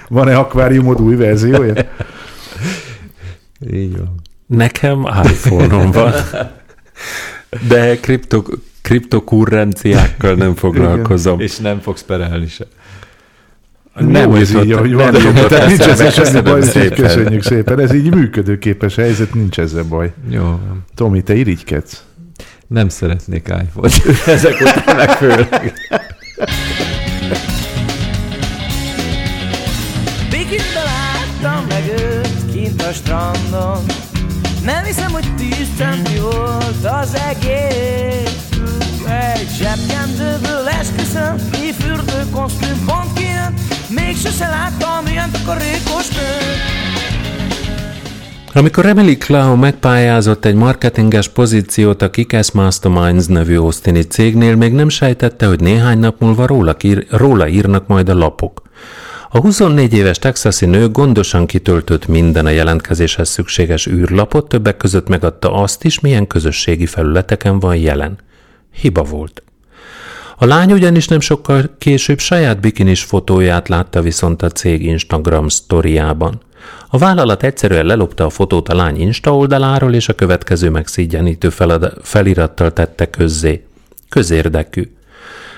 Van-e 0.10 0.38
akváriumod 0.38 1.02
új 1.02 1.16
verziója? 1.16 1.74
Így 3.74 3.98
van. 3.98 4.16
Nekem 4.48 5.08
iPhone-om 5.24 5.92
van, 5.92 6.14
de 7.68 8.00
kripto, 8.00 8.42
kriptokurrenciákkal 8.82 10.36
nem 10.36 10.56
foglalkozom. 10.56 11.40
És 11.40 11.58
nem 11.58 11.80
fogsz 11.80 12.04
perelni 12.04 12.48
se. 12.48 12.66
Nem 14.00 14.34
ez 14.36 14.50
jutott- 14.52 14.66
így, 14.66 14.72
ahogy 14.72 14.90
nem 14.96 15.12
van. 15.12 15.22
jutott 15.22 15.48
Tehát 15.50 15.68
nincs 15.68 15.80
ezzel 15.80 16.12
semmi 16.12 16.42
baj, 16.42 16.62
szépen. 16.62 16.98
köszönjük 16.98 17.44
szépen. 17.44 17.80
Ez 17.80 17.94
így 17.94 18.16
működőképes 18.16 18.96
helyzet, 18.96 19.34
nincs 19.34 19.60
ezzel 19.60 19.84
baj. 19.84 20.14
Jó. 20.30 20.60
Tomi, 20.96 21.22
te 21.22 21.36
irigykedsz? 21.36 22.04
Nem 22.68 22.90
szeretnék 22.90 23.48
iPhone-t. 23.48 23.94
Ezek 24.28 24.62
után 24.62 25.08
főleg. 25.08 25.74
Láttam 31.46 31.66
meg 31.68 31.88
őt 32.00 32.52
kint 32.54 32.82
a 32.82 32.92
strandon. 32.94 33.84
Nem 34.64 34.84
hiszem, 34.84 35.12
hogy 35.12 35.36
tíz 35.36 35.68
centi 35.78 36.20
volt 36.20 36.86
az 37.02 37.18
egész. 37.30 38.50
Egy 39.08 39.48
zsebkendőből 39.58 40.68
esküszöm 40.80 41.36
Mi 41.52 41.72
fürdő 41.72 42.24
kosztüm 42.32 42.86
pont 42.86 43.14
kijön. 43.14 43.54
Még 43.90 44.16
sose 44.18 44.48
láttam 44.48 45.06
ilyen 45.08 45.32
takarékos 45.32 46.08
nőt 46.08 46.64
Amikor 48.54 48.86
Emily 48.86 49.18
Clow 49.18 49.56
megpályázott 49.56 50.46
egy 50.46 50.56
marketinges 50.56 51.28
pozíciót 51.28 52.02
a 52.02 52.10
Kikesz 52.10 52.52
Masterminds 52.52 53.26
nevű 53.26 53.58
Austini 53.58 54.02
cégnél, 54.02 54.56
még 54.56 54.74
nem 54.74 54.90
sejtette, 54.90 55.46
hogy 55.46 55.60
néhány 55.60 56.00
nap 56.00 56.20
múlva 56.20 56.46
róla, 56.46 56.76
ír, 56.82 57.06
róla 57.10 57.48
írnak 57.48 57.88
majd 57.88 58.10
a 58.10 58.16
lapok. 58.16 58.62
A 59.36 59.40
24 59.40 59.94
éves 59.94 60.20
texasi 60.20 60.66
nő 60.66 60.90
gondosan 60.90 61.46
kitöltött 61.46 62.08
minden 62.08 62.46
a 62.46 62.50
jelentkezéshez 62.50 63.30
szükséges 63.30 63.88
űrlapot, 63.88 64.48
többek 64.48 64.78
között 64.78 65.08
megadta 65.08 65.54
azt 65.54 65.84
is, 65.84 66.00
milyen 66.00 66.28
közösségi 66.28 66.86
felületeken 66.86 67.60
van 67.60 67.76
jelen. 67.76 68.18
Hiba 68.74 69.04
volt. 69.04 69.44
A 70.38 70.46
lány 70.46 70.72
ugyanis 70.72 71.08
nem 71.08 71.20
sokkal 71.20 71.76
később 71.78 72.20
saját 72.20 72.60
bikinis 72.60 73.04
fotóját 73.04 73.68
látta 73.68 74.02
viszont 74.02 74.42
a 74.42 74.50
cég 74.50 74.86
Instagram 74.86 75.48
sztoriában. 75.48 76.42
A 76.90 76.98
vállalat 76.98 77.44
egyszerűen 77.44 77.86
lelopta 77.86 78.26
a 78.26 78.30
fotót 78.30 78.70
a 78.70 78.76
lány 78.76 79.02
Insta 79.02 79.36
oldaláról, 79.36 79.94
és 79.94 80.10
a 80.10 80.16
következő 80.16 80.70
megszígyenítő 80.70 81.50
felirattal 82.02 82.74
tette 82.74 83.10
közzé. 83.10 83.66
Közérdekű. 84.10 84.90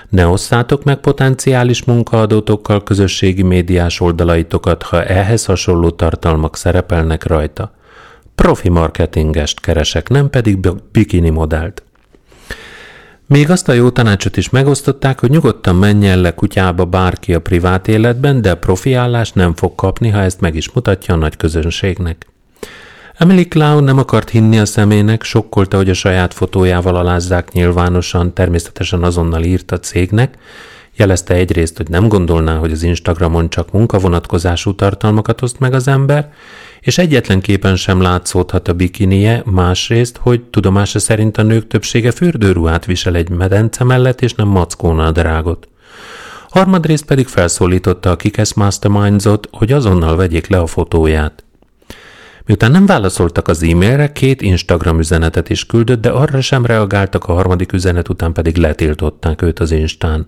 Ne 0.08 0.26
osszátok 0.26 0.84
meg 0.84 0.96
potenciális 0.96 1.84
munkaadótokkal 1.84 2.82
közösségi 2.82 3.42
médiás 3.42 4.00
oldalaitokat, 4.00 4.82
ha 4.82 5.04
ehhez 5.04 5.44
hasonló 5.44 5.90
tartalmak 5.90 6.56
szerepelnek 6.56 7.26
rajta. 7.26 7.72
Profi 8.34 8.68
marketingest 8.68 9.60
keresek, 9.60 10.08
nem 10.08 10.30
pedig 10.30 10.58
bi- 10.58 10.82
bikini 10.92 11.30
modellt. 11.30 11.82
Még 13.26 13.50
azt 13.50 13.68
a 13.68 13.72
jó 13.72 13.90
tanácsot 13.90 14.36
is 14.36 14.50
megosztották, 14.50 15.20
hogy 15.20 15.30
nyugodtan 15.30 15.76
menjen 15.76 16.20
le 16.20 16.34
kutyába 16.34 16.84
bárki 16.84 17.34
a 17.34 17.40
privát 17.40 17.88
életben, 17.88 18.42
de 18.42 18.54
profi 18.54 18.92
állást 18.92 19.34
nem 19.34 19.54
fog 19.54 19.74
kapni, 19.74 20.08
ha 20.08 20.20
ezt 20.20 20.40
meg 20.40 20.54
is 20.54 20.72
mutatja 20.72 21.14
a 21.14 21.16
nagy 21.16 21.36
közönségnek. 21.36 22.26
Emily 23.18 23.48
Clown 23.48 23.84
nem 23.84 23.98
akart 23.98 24.30
hinni 24.30 24.58
a 24.58 24.64
szemének, 24.64 25.22
sokkolta, 25.22 25.76
hogy 25.76 25.90
a 25.90 25.94
saját 25.94 26.34
fotójával 26.34 26.96
alázzák 26.96 27.52
nyilvánosan, 27.52 28.34
természetesen 28.34 29.02
azonnal 29.02 29.42
írt 29.42 29.72
a 29.72 29.78
cégnek, 29.78 30.38
jelezte 30.96 31.34
egyrészt, 31.34 31.76
hogy 31.76 31.88
nem 31.88 32.08
gondolná, 32.08 32.56
hogy 32.56 32.72
az 32.72 32.82
Instagramon 32.82 33.48
csak 33.48 33.72
munkavonatkozású 33.72 34.74
tartalmakat 34.74 35.42
oszt 35.42 35.58
meg 35.58 35.72
az 35.74 35.88
ember, 35.88 36.32
és 36.80 36.98
egyetlen 36.98 37.40
képen 37.40 37.76
sem 37.76 38.00
látszódhat 38.00 38.68
a 38.68 38.72
bikinie, 38.72 39.42
másrészt, 39.44 40.16
hogy 40.16 40.42
tudomása 40.42 40.98
szerint 40.98 41.38
a 41.38 41.42
nők 41.42 41.66
többsége 41.66 42.10
fürdőruhát 42.10 42.84
visel 42.84 43.14
egy 43.14 43.28
medence 43.28 43.84
mellett, 43.84 44.20
és 44.20 44.34
nem 44.34 44.48
mackónadrágot. 44.48 45.68
Harmadrészt 46.48 47.04
pedig 47.04 47.26
felszólította 47.26 48.10
a 48.10 48.16
Kikesz 48.16 48.52
Mastermindsot, 48.52 49.48
hogy 49.52 49.72
azonnal 49.72 50.16
vegyék 50.16 50.46
le 50.48 50.58
a 50.58 50.66
fotóját. 50.66 51.42
Miután 52.48 52.70
nem 52.70 52.86
válaszoltak 52.86 53.48
az 53.48 53.62
e-mailre, 53.62 54.12
két 54.12 54.42
Instagram 54.42 54.98
üzenetet 54.98 55.50
is 55.50 55.66
küldött, 55.66 56.00
de 56.00 56.10
arra 56.10 56.40
sem 56.40 56.66
reagáltak, 56.66 57.24
a 57.24 57.32
harmadik 57.32 57.72
üzenet 57.72 58.08
után 58.08 58.32
pedig 58.32 58.56
letiltották 58.56 59.42
őt 59.42 59.58
az 59.58 59.70
Instán. 59.70 60.26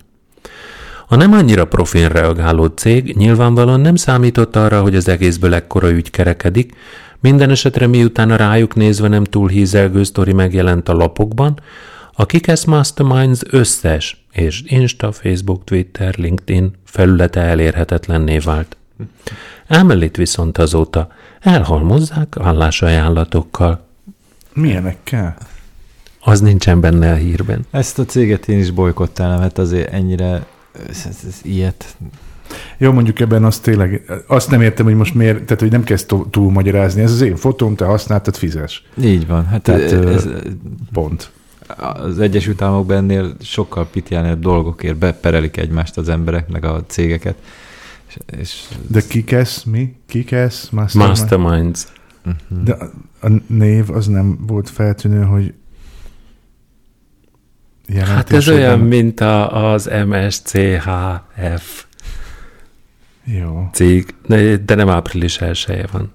A 1.08 1.16
nem 1.16 1.32
annyira 1.32 1.64
profin 1.64 2.08
reagáló 2.08 2.66
cég 2.66 3.16
nyilvánvalóan 3.16 3.80
nem 3.80 3.94
számított 3.94 4.56
arra, 4.56 4.82
hogy 4.82 4.94
az 4.94 5.08
egészből 5.08 5.54
ekkora 5.54 5.90
ügy 5.90 6.10
kerekedik, 6.10 6.74
minden 7.20 7.50
esetre 7.50 7.86
miután 7.86 8.30
a 8.30 8.36
rájuk 8.36 8.74
nézve 8.74 9.08
nem 9.08 9.24
túl 9.24 9.48
hízelgő 9.48 10.02
sztori 10.02 10.32
megjelent 10.32 10.88
a 10.88 10.94
lapokban, 10.94 11.60
a 12.12 12.26
Kikesz 12.26 12.64
Masterminds 12.64 13.40
összes 13.50 14.24
és 14.32 14.62
Insta, 14.66 15.12
Facebook, 15.12 15.64
Twitter, 15.64 16.18
LinkedIn 16.18 16.70
felülete 16.84 17.40
elérhetetlenné 17.40 18.38
vált. 18.38 18.76
Emelit 19.66 20.16
viszont 20.16 20.58
azóta 20.58 21.08
elhalmozzák 21.40 22.36
állásajánlatokkal. 22.40 23.86
Milyenekkel? 24.52 25.36
Az 26.20 26.40
nincsen 26.40 26.80
benne 26.80 27.12
a 27.12 27.14
hírben. 27.14 27.66
Ezt 27.70 27.98
a 27.98 28.04
céget 28.04 28.48
én 28.48 28.58
is 28.58 28.70
bolykottálnám, 28.70 29.40
hát 29.40 29.58
azért 29.58 29.92
ennyire 29.92 30.46
ez, 30.88 31.04
ez, 31.08 31.18
ez 31.26 31.38
ilyet. 31.42 31.96
Jó, 32.78 32.92
mondjuk 32.92 33.20
ebben 33.20 33.44
azt 33.44 33.62
tényleg, 33.62 34.02
azt 34.26 34.50
nem 34.50 34.62
értem, 34.62 34.84
hogy 34.84 34.94
most 34.94 35.14
miért, 35.14 35.42
tehát 35.44 35.60
hogy 35.60 35.70
nem 35.70 35.84
kezd 35.84 36.14
túl 36.30 36.50
magyarázni. 36.50 37.02
Ez 37.02 37.12
az 37.12 37.20
én 37.20 37.36
fotóm, 37.36 37.74
te 37.74 37.84
használtad, 37.84 38.36
fizes. 38.36 38.84
Így 39.02 39.26
van. 39.26 39.46
Hát 39.46 39.62
Tehát, 39.62 39.80
ez, 39.80 40.04
ez, 40.06 40.28
Pont. 40.92 41.30
az 41.76 42.18
Egyesült 42.18 42.62
Államokban 42.62 42.96
ennél 42.96 43.34
sokkal 43.40 43.86
pitjánebb 43.86 44.40
dolgokért 44.40 44.96
beperelik 44.96 45.56
egymást 45.56 45.96
az 45.96 46.08
emberek, 46.08 46.48
meg 46.48 46.64
a 46.64 46.84
cégeket. 46.86 47.34
És, 48.10 48.38
és 48.40 48.68
De 48.86 49.00
kikesz, 49.08 49.62
mi? 49.64 49.96
Kikesz? 50.06 50.68
Mastermind? 50.68 51.18
Masterminds. 51.18 51.86
De 52.48 52.72
a, 52.72 52.90
a 53.26 53.28
név 53.46 53.90
az 53.90 54.06
nem 54.06 54.46
volt 54.46 54.68
feltűnő, 54.70 55.22
hogy 55.22 55.54
Hát 57.98 58.32
ez 58.32 58.48
olyan, 58.48 58.78
mint 58.78 59.20
a, 59.20 59.72
az 59.72 59.90
MSCHF 60.06 61.84
Jó. 63.24 63.68
cég, 63.72 64.14
de 64.64 64.74
nem 64.74 64.88
április 64.88 65.40
1 65.40 65.84
van. 65.92 66.12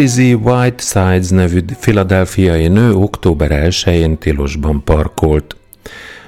Z. 0.00 0.18
Whitesides 0.18 1.28
nevű 1.28 1.60
filadelfiai 1.78 2.68
nő 2.68 2.94
október 2.94 3.50
1-én 3.68 4.18
tilosban 4.18 4.84
parkolt. 4.84 5.56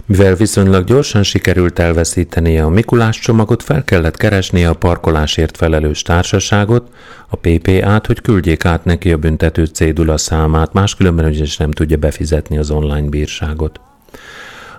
Mivel 0.06 0.34
viszonylag 0.34 0.84
gyorsan 0.84 1.22
sikerült 1.22 1.78
elveszítenie 1.78 2.64
a 2.64 2.68
Mikulás 2.68 3.18
csomagot, 3.18 3.62
fel 3.62 3.84
kellett 3.84 4.16
keresnie 4.16 4.68
a 4.68 4.74
parkolásért 4.74 5.56
felelős 5.56 6.02
társaságot, 6.02 6.88
a 7.28 7.36
PPA-t, 7.36 8.06
hogy 8.06 8.20
küldjék 8.20 8.64
át 8.64 8.84
neki 8.84 9.12
a 9.12 9.16
büntető 9.16 9.64
cédula 9.64 10.16
számát, 10.16 10.72
máskülönben 10.72 11.24
ugyanis 11.24 11.56
nem 11.56 11.70
tudja 11.70 11.96
befizetni 11.96 12.58
az 12.58 12.70
online 12.70 13.08
bírságot. 13.08 13.80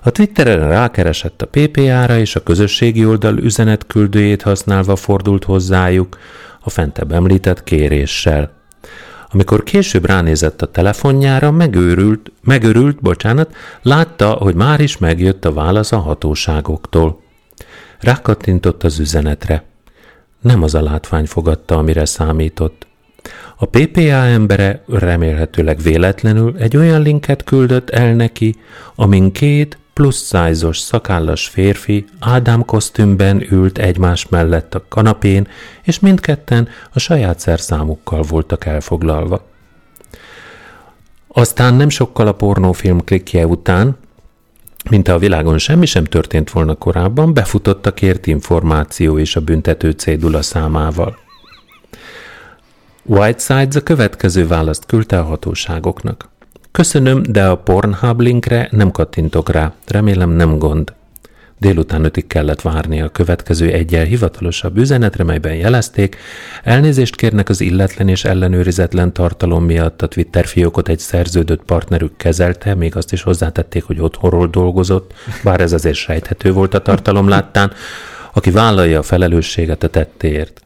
A 0.02 0.10
Twitteren 0.12 0.68
rákeresett 0.68 1.42
a 1.42 1.48
PPA-ra, 1.52 2.18
és 2.18 2.36
a 2.36 2.44
közösségi 2.44 3.06
oldal 3.06 3.38
üzenetküldőjét 3.38 4.42
használva 4.42 4.96
fordult 4.96 5.44
hozzájuk 5.44 6.18
a 6.60 6.70
fentebb 6.70 7.12
említett 7.12 7.64
kéréssel. 7.64 8.64
Amikor 9.36 9.64
később 9.64 10.06
ránézett 10.06 10.62
a 10.62 10.72
telefonjára, 10.72 11.52
megőrült, 11.52 12.32
megörült, 12.44 13.02
bocsánat, 13.02 13.56
látta, 13.82 14.32
hogy 14.32 14.56
már 14.56 14.80
is 14.80 14.98
megjött 14.98 15.46
a 15.46 15.54
válasz 15.54 15.92
a 15.92 15.98
hatóságoktól. 15.98 17.22
Rákattintott 18.00 18.84
az 18.84 19.00
üzenetre. 19.00 19.64
Nem 20.42 20.64
az 20.64 20.76
a 20.76 20.82
látvány 20.82 21.26
fogadta, 21.26 21.78
amire 21.78 22.06
számított. 22.06 22.88
A 23.58 23.66
PPA 23.66 24.26
embere 24.26 24.84
remélhetőleg 24.88 25.78
véletlenül 25.78 26.56
egy 26.58 26.78
olyan 26.78 27.02
linket 27.02 27.44
küldött 27.44 27.90
el 27.90 28.14
neki, 28.14 28.56
amin 28.96 29.32
két 29.32 29.78
plusz 29.96 30.22
szájzos 30.22 30.78
szakállas 30.78 31.48
férfi 31.48 32.06
Ádám 32.20 32.66
kosztümben 32.66 33.46
ült 33.52 33.78
egymás 33.78 34.28
mellett 34.28 34.76
a 34.76 34.86
kanapén, 34.88 35.48
és 35.84 36.00
mindketten 36.00 36.68
a 36.94 37.00
saját 37.00 37.40
szerszámukkal 37.40 38.22
voltak 38.22 38.66
elfoglalva. 38.66 39.48
Aztán 41.28 41.74
nem 41.74 41.90
sokkal 41.90 42.28
a 42.28 42.32
pornófilm 42.32 43.04
klikje 43.04 43.48
után, 43.48 43.98
mint 44.90 45.08
a 45.08 45.18
világon 45.18 45.58
semmi 45.58 45.86
sem 45.86 46.04
történt 46.04 46.50
volna 46.50 46.76
korábban, 46.76 47.34
befutott 47.34 47.86
a 47.86 47.94
kért 47.94 48.28
információ 48.28 49.20
és 49.20 49.36
a 49.36 49.42
büntető 49.42 49.92
cédula 49.92 50.42
számával. 50.42 51.18
Whitesides 53.04 53.76
a 53.76 53.84
következő 53.84 54.48
választ 54.48 54.86
küldte 54.86 55.20
a 55.20 55.24
hatóságoknak. 55.24 56.34
Köszönöm, 56.76 57.24
de 57.30 57.46
a 57.46 57.58
Pornhub 57.58 58.20
linkre 58.20 58.68
nem 58.72 58.92
kattintok 58.92 59.50
rá. 59.50 59.74
Remélem 59.88 60.30
nem 60.30 60.58
gond. 60.58 60.94
Délután 61.58 62.04
ötig 62.04 62.28
kellett 62.28 62.62
várni 62.62 63.02
a 63.02 63.10
következő 63.10 63.72
egyel 63.72 64.04
hivatalosabb 64.04 64.78
üzenetre, 64.78 65.24
melyben 65.24 65.56
jelezték, 65.56 66.18
elnézést 66.64 67.16
kérnek 67.16 67.50
az 67.50 67.62
illetlen 67.62 68.08
és 68.08 68.24
ellenőrizetlen 68.24 69.14
tartalom 69.14 69.66
miatt 69.66 70.02
a 70.02 70.08
Twitter 70.08 70.46
fiókot 70.46 70.90
egy 70.90 71.00
szerződött 71.00 71.64
partnerük 71.64 72.18
kezelte, 72.18 72.76
még 72.76 72.96
azt 72.96 73.14
is 73.14 73.22
hozzátették, 73.22 73.84
hogy 73.84 74.00
otthonról 74.00 74.48
dolgozott, 74.48 75.14
bár 75.44 75.62
ez 75.62 75.74
azért 75.74 75.96
sejthető 75.96 76.52
volt 76.52 76.74
a 76.74 76.82
tartalom 76.82 77.28
láttán, 77.28 77.72
aki 78.34 78.52
vállalja 78.52 79.00
a 79.00 79.04
felelősséget 79.04 79.84
a 79.84 79.88
tettéért. 79.88 80.65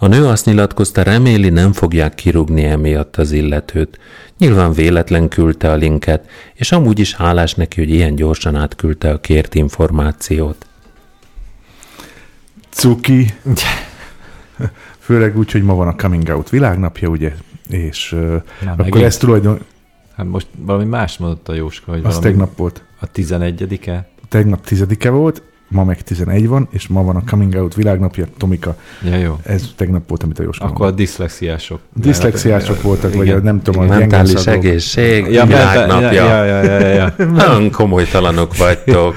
A 0.00 0.06
nő 0.06 0.26
azt 0.26 0.44
nyilatkozta, 0.44 1.02
reméli 1.02 1.48
nem 1.48 1.72
fogják 1.72 2.14
kirúgni 2.14 2.64
emiatt 2.64 3.16
az 3.16 3.32
illetőt. 3.32 3.98
Nyilván 4.38 4.72
véletlen 4.72 5.28
küldte 5.28 5.70
a 5.70 5.74
linket, 5.74 6.28
és 6.54 6.72
amúgy 6.72 6.98
is 6.98 7.14
hálás 7.14 7.54
neki, 7.54 7.80
hogy 7.80 7.90
ilyen 7.90 8.14
gyorsan 8.14 8.56
átküldte 8.56 9.10
a 9.10 9.20
kért 9.20 9.54
információt. 9.54 10.66
Cuki. 12.70 13.34
Főleg 14.98 15.38
úgy, 15.38 15.52
hogy 15.52 15.62
ma 15.62 15.74
van 15.74 15.88
a 15.88 15.94
Coming 15.96 16.28
Out 16.28 16.50
világnapja, 16.50 17.08
ugye? 17.08 17.34
És 17.68 18.12
uh, 18.12 18.20
Na, 18.64 18.70
akkor 18.70 18.84
megint? 18.84 19.04
ez 19.04 19.16
tulajdon... 19.16 19.60
Hát 20.16 20.26
most 20.26 20.46
valami 20.58 20.84
más 20.84 21.18
mondott 21.18 21.48
a 21.48 21.54
Jóska, 21.54 21.90
hogy 21.90 21.98
Az 21.98 22.04
valami 22.04 22.22
tegnap 22.22 22.56
volt. 22.56 22.84
a 23.00 23.10
11-e. 23.10 24.08
Tegnap 24.28 24.64
tizedike 24.64 25.10
volt, 25.10 25.42
ma 25.68 25.84
meg 25.84 26.02
11 26.02 26.48
van, 26.48 26.68
és 26.70 26.86
ma 26.86 27.02
van 27.02 27.16
a 27.16 27.22
Coming 27.26 27.54
Out 27.54 27.74
világnapja, 27.74 28.26
Tomika. 28.36 28.76
Ja, 29.04 29.16
jó. 29.16 29.38
Ez 29.42 29.70
tegnap 29.76 30.08
volt, 30.08 30.22
amit 30.22 30.38
a 30.38 30.42
Jóska 30.42 30.64
Akkor 30.64 30.86
a 30.86 30.90
diszlexiások. 30.90 31.80
Diszlexiások 31.94 32.82
voltak, 32.82 33.14
vagy 33.14 33.26
Igen. 33.26 33.38
a 33.38 33.42
nem 33.42 33.62
tudom, 33.62 33.82
a 33.82 33.86
Mentális 33.86 34.46
egészség, 34.46 35.26
Ja, 35.26 35.46
világnapja. 35.46 36.10
Ja, 36.12 36.44
ja, 36.44 36.62
ja, 36.62 36.78
ja, 36.78 36.88
ja. 36.88 37.14
Nagyon 37.32 37.70
komolytalanok 37.70 38.56
vagytok. 38.56 39.14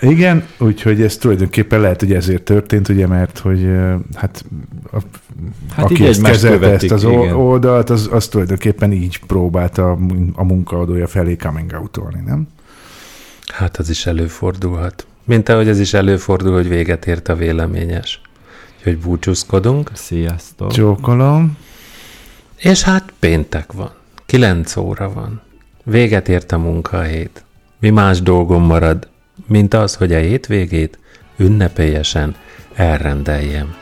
Igen, 0.00 0.44
úgyhogy 0.58 1.02
ez 1.02 1.16
tulajdonképpen 1.16 1.80
lehet, 1.80 2.00
hogy 2.00 2.12
ezért 2.12 2.42
történt, 2.42 2.88
ugye, 2.88 3.06
mert 3.06 3.38
hogy 3.38 3.68
hát, 4.14 4.44
a, 4.92 4.98
Hát 5.70 5.84
aki 5.84 6.06
ezt 6.06 6.22
kezelte 6.22 6.58
követik, 6.58 6.90
ezt 6.90 7.04
az 7.04 7.10
igen. 7.10 7.34
oldalt, 7.34 7.90
az, 7.90 8.08
az 8.12 8.28
tulajdonképpen 8.28 8.92
így 8.92 9.20
próbálta 9.26 9.98
a 10.34 10.44
munkaadója 10.44 11.06
felé 11.06 11.36
coming 11.36 11.72
out 11.80 12.24
nem? 12.24 12.48
Hát 13.52 13.76
az 13.76 13.90
is 13.90 14.06
előfordulhat. 14.06 15.06
Mint 15.24 15.48
ahogy 15.48 15.68
ez 15.68 15.80
is 15.80 15.94
előfordul, 15.94 16.52
hogy 16.52 16.68
véget 16.68 17.06
ért 17.06 17.28
a 17.28 17.34
véleményes. 17.34 18.20
Úgyhogy 18.76 18.98
búcsúzkodunk. 18.98 19.90
Sziasztok. 19.94 20.72
Csókolom. 20.72 21.56
És 22.56 22.82
hát 22.82 23.12
péntek 23.18 23.72
van. 23.72 23.90
Kilenc 24.26 24.76
óra 24.76 25.12
van. 25.12 25.40
Véget 25.84 26.28
ért 26.28 26.52
a 26.52 26.58
munkahét. 26.58 27.44
Mi 27.78 27.90
más 27.90 28.22
dolgom 28.22 28.62
marad, 28.62 29.08
mint 29.46 29.74
az, 29.74 29.94
hogy 29.94 30.12
a 30.12 30.18
hétvégét 30.18 30.98
ünnepélyesen 31.36 32.34
elrendeljem. 32.74 33.74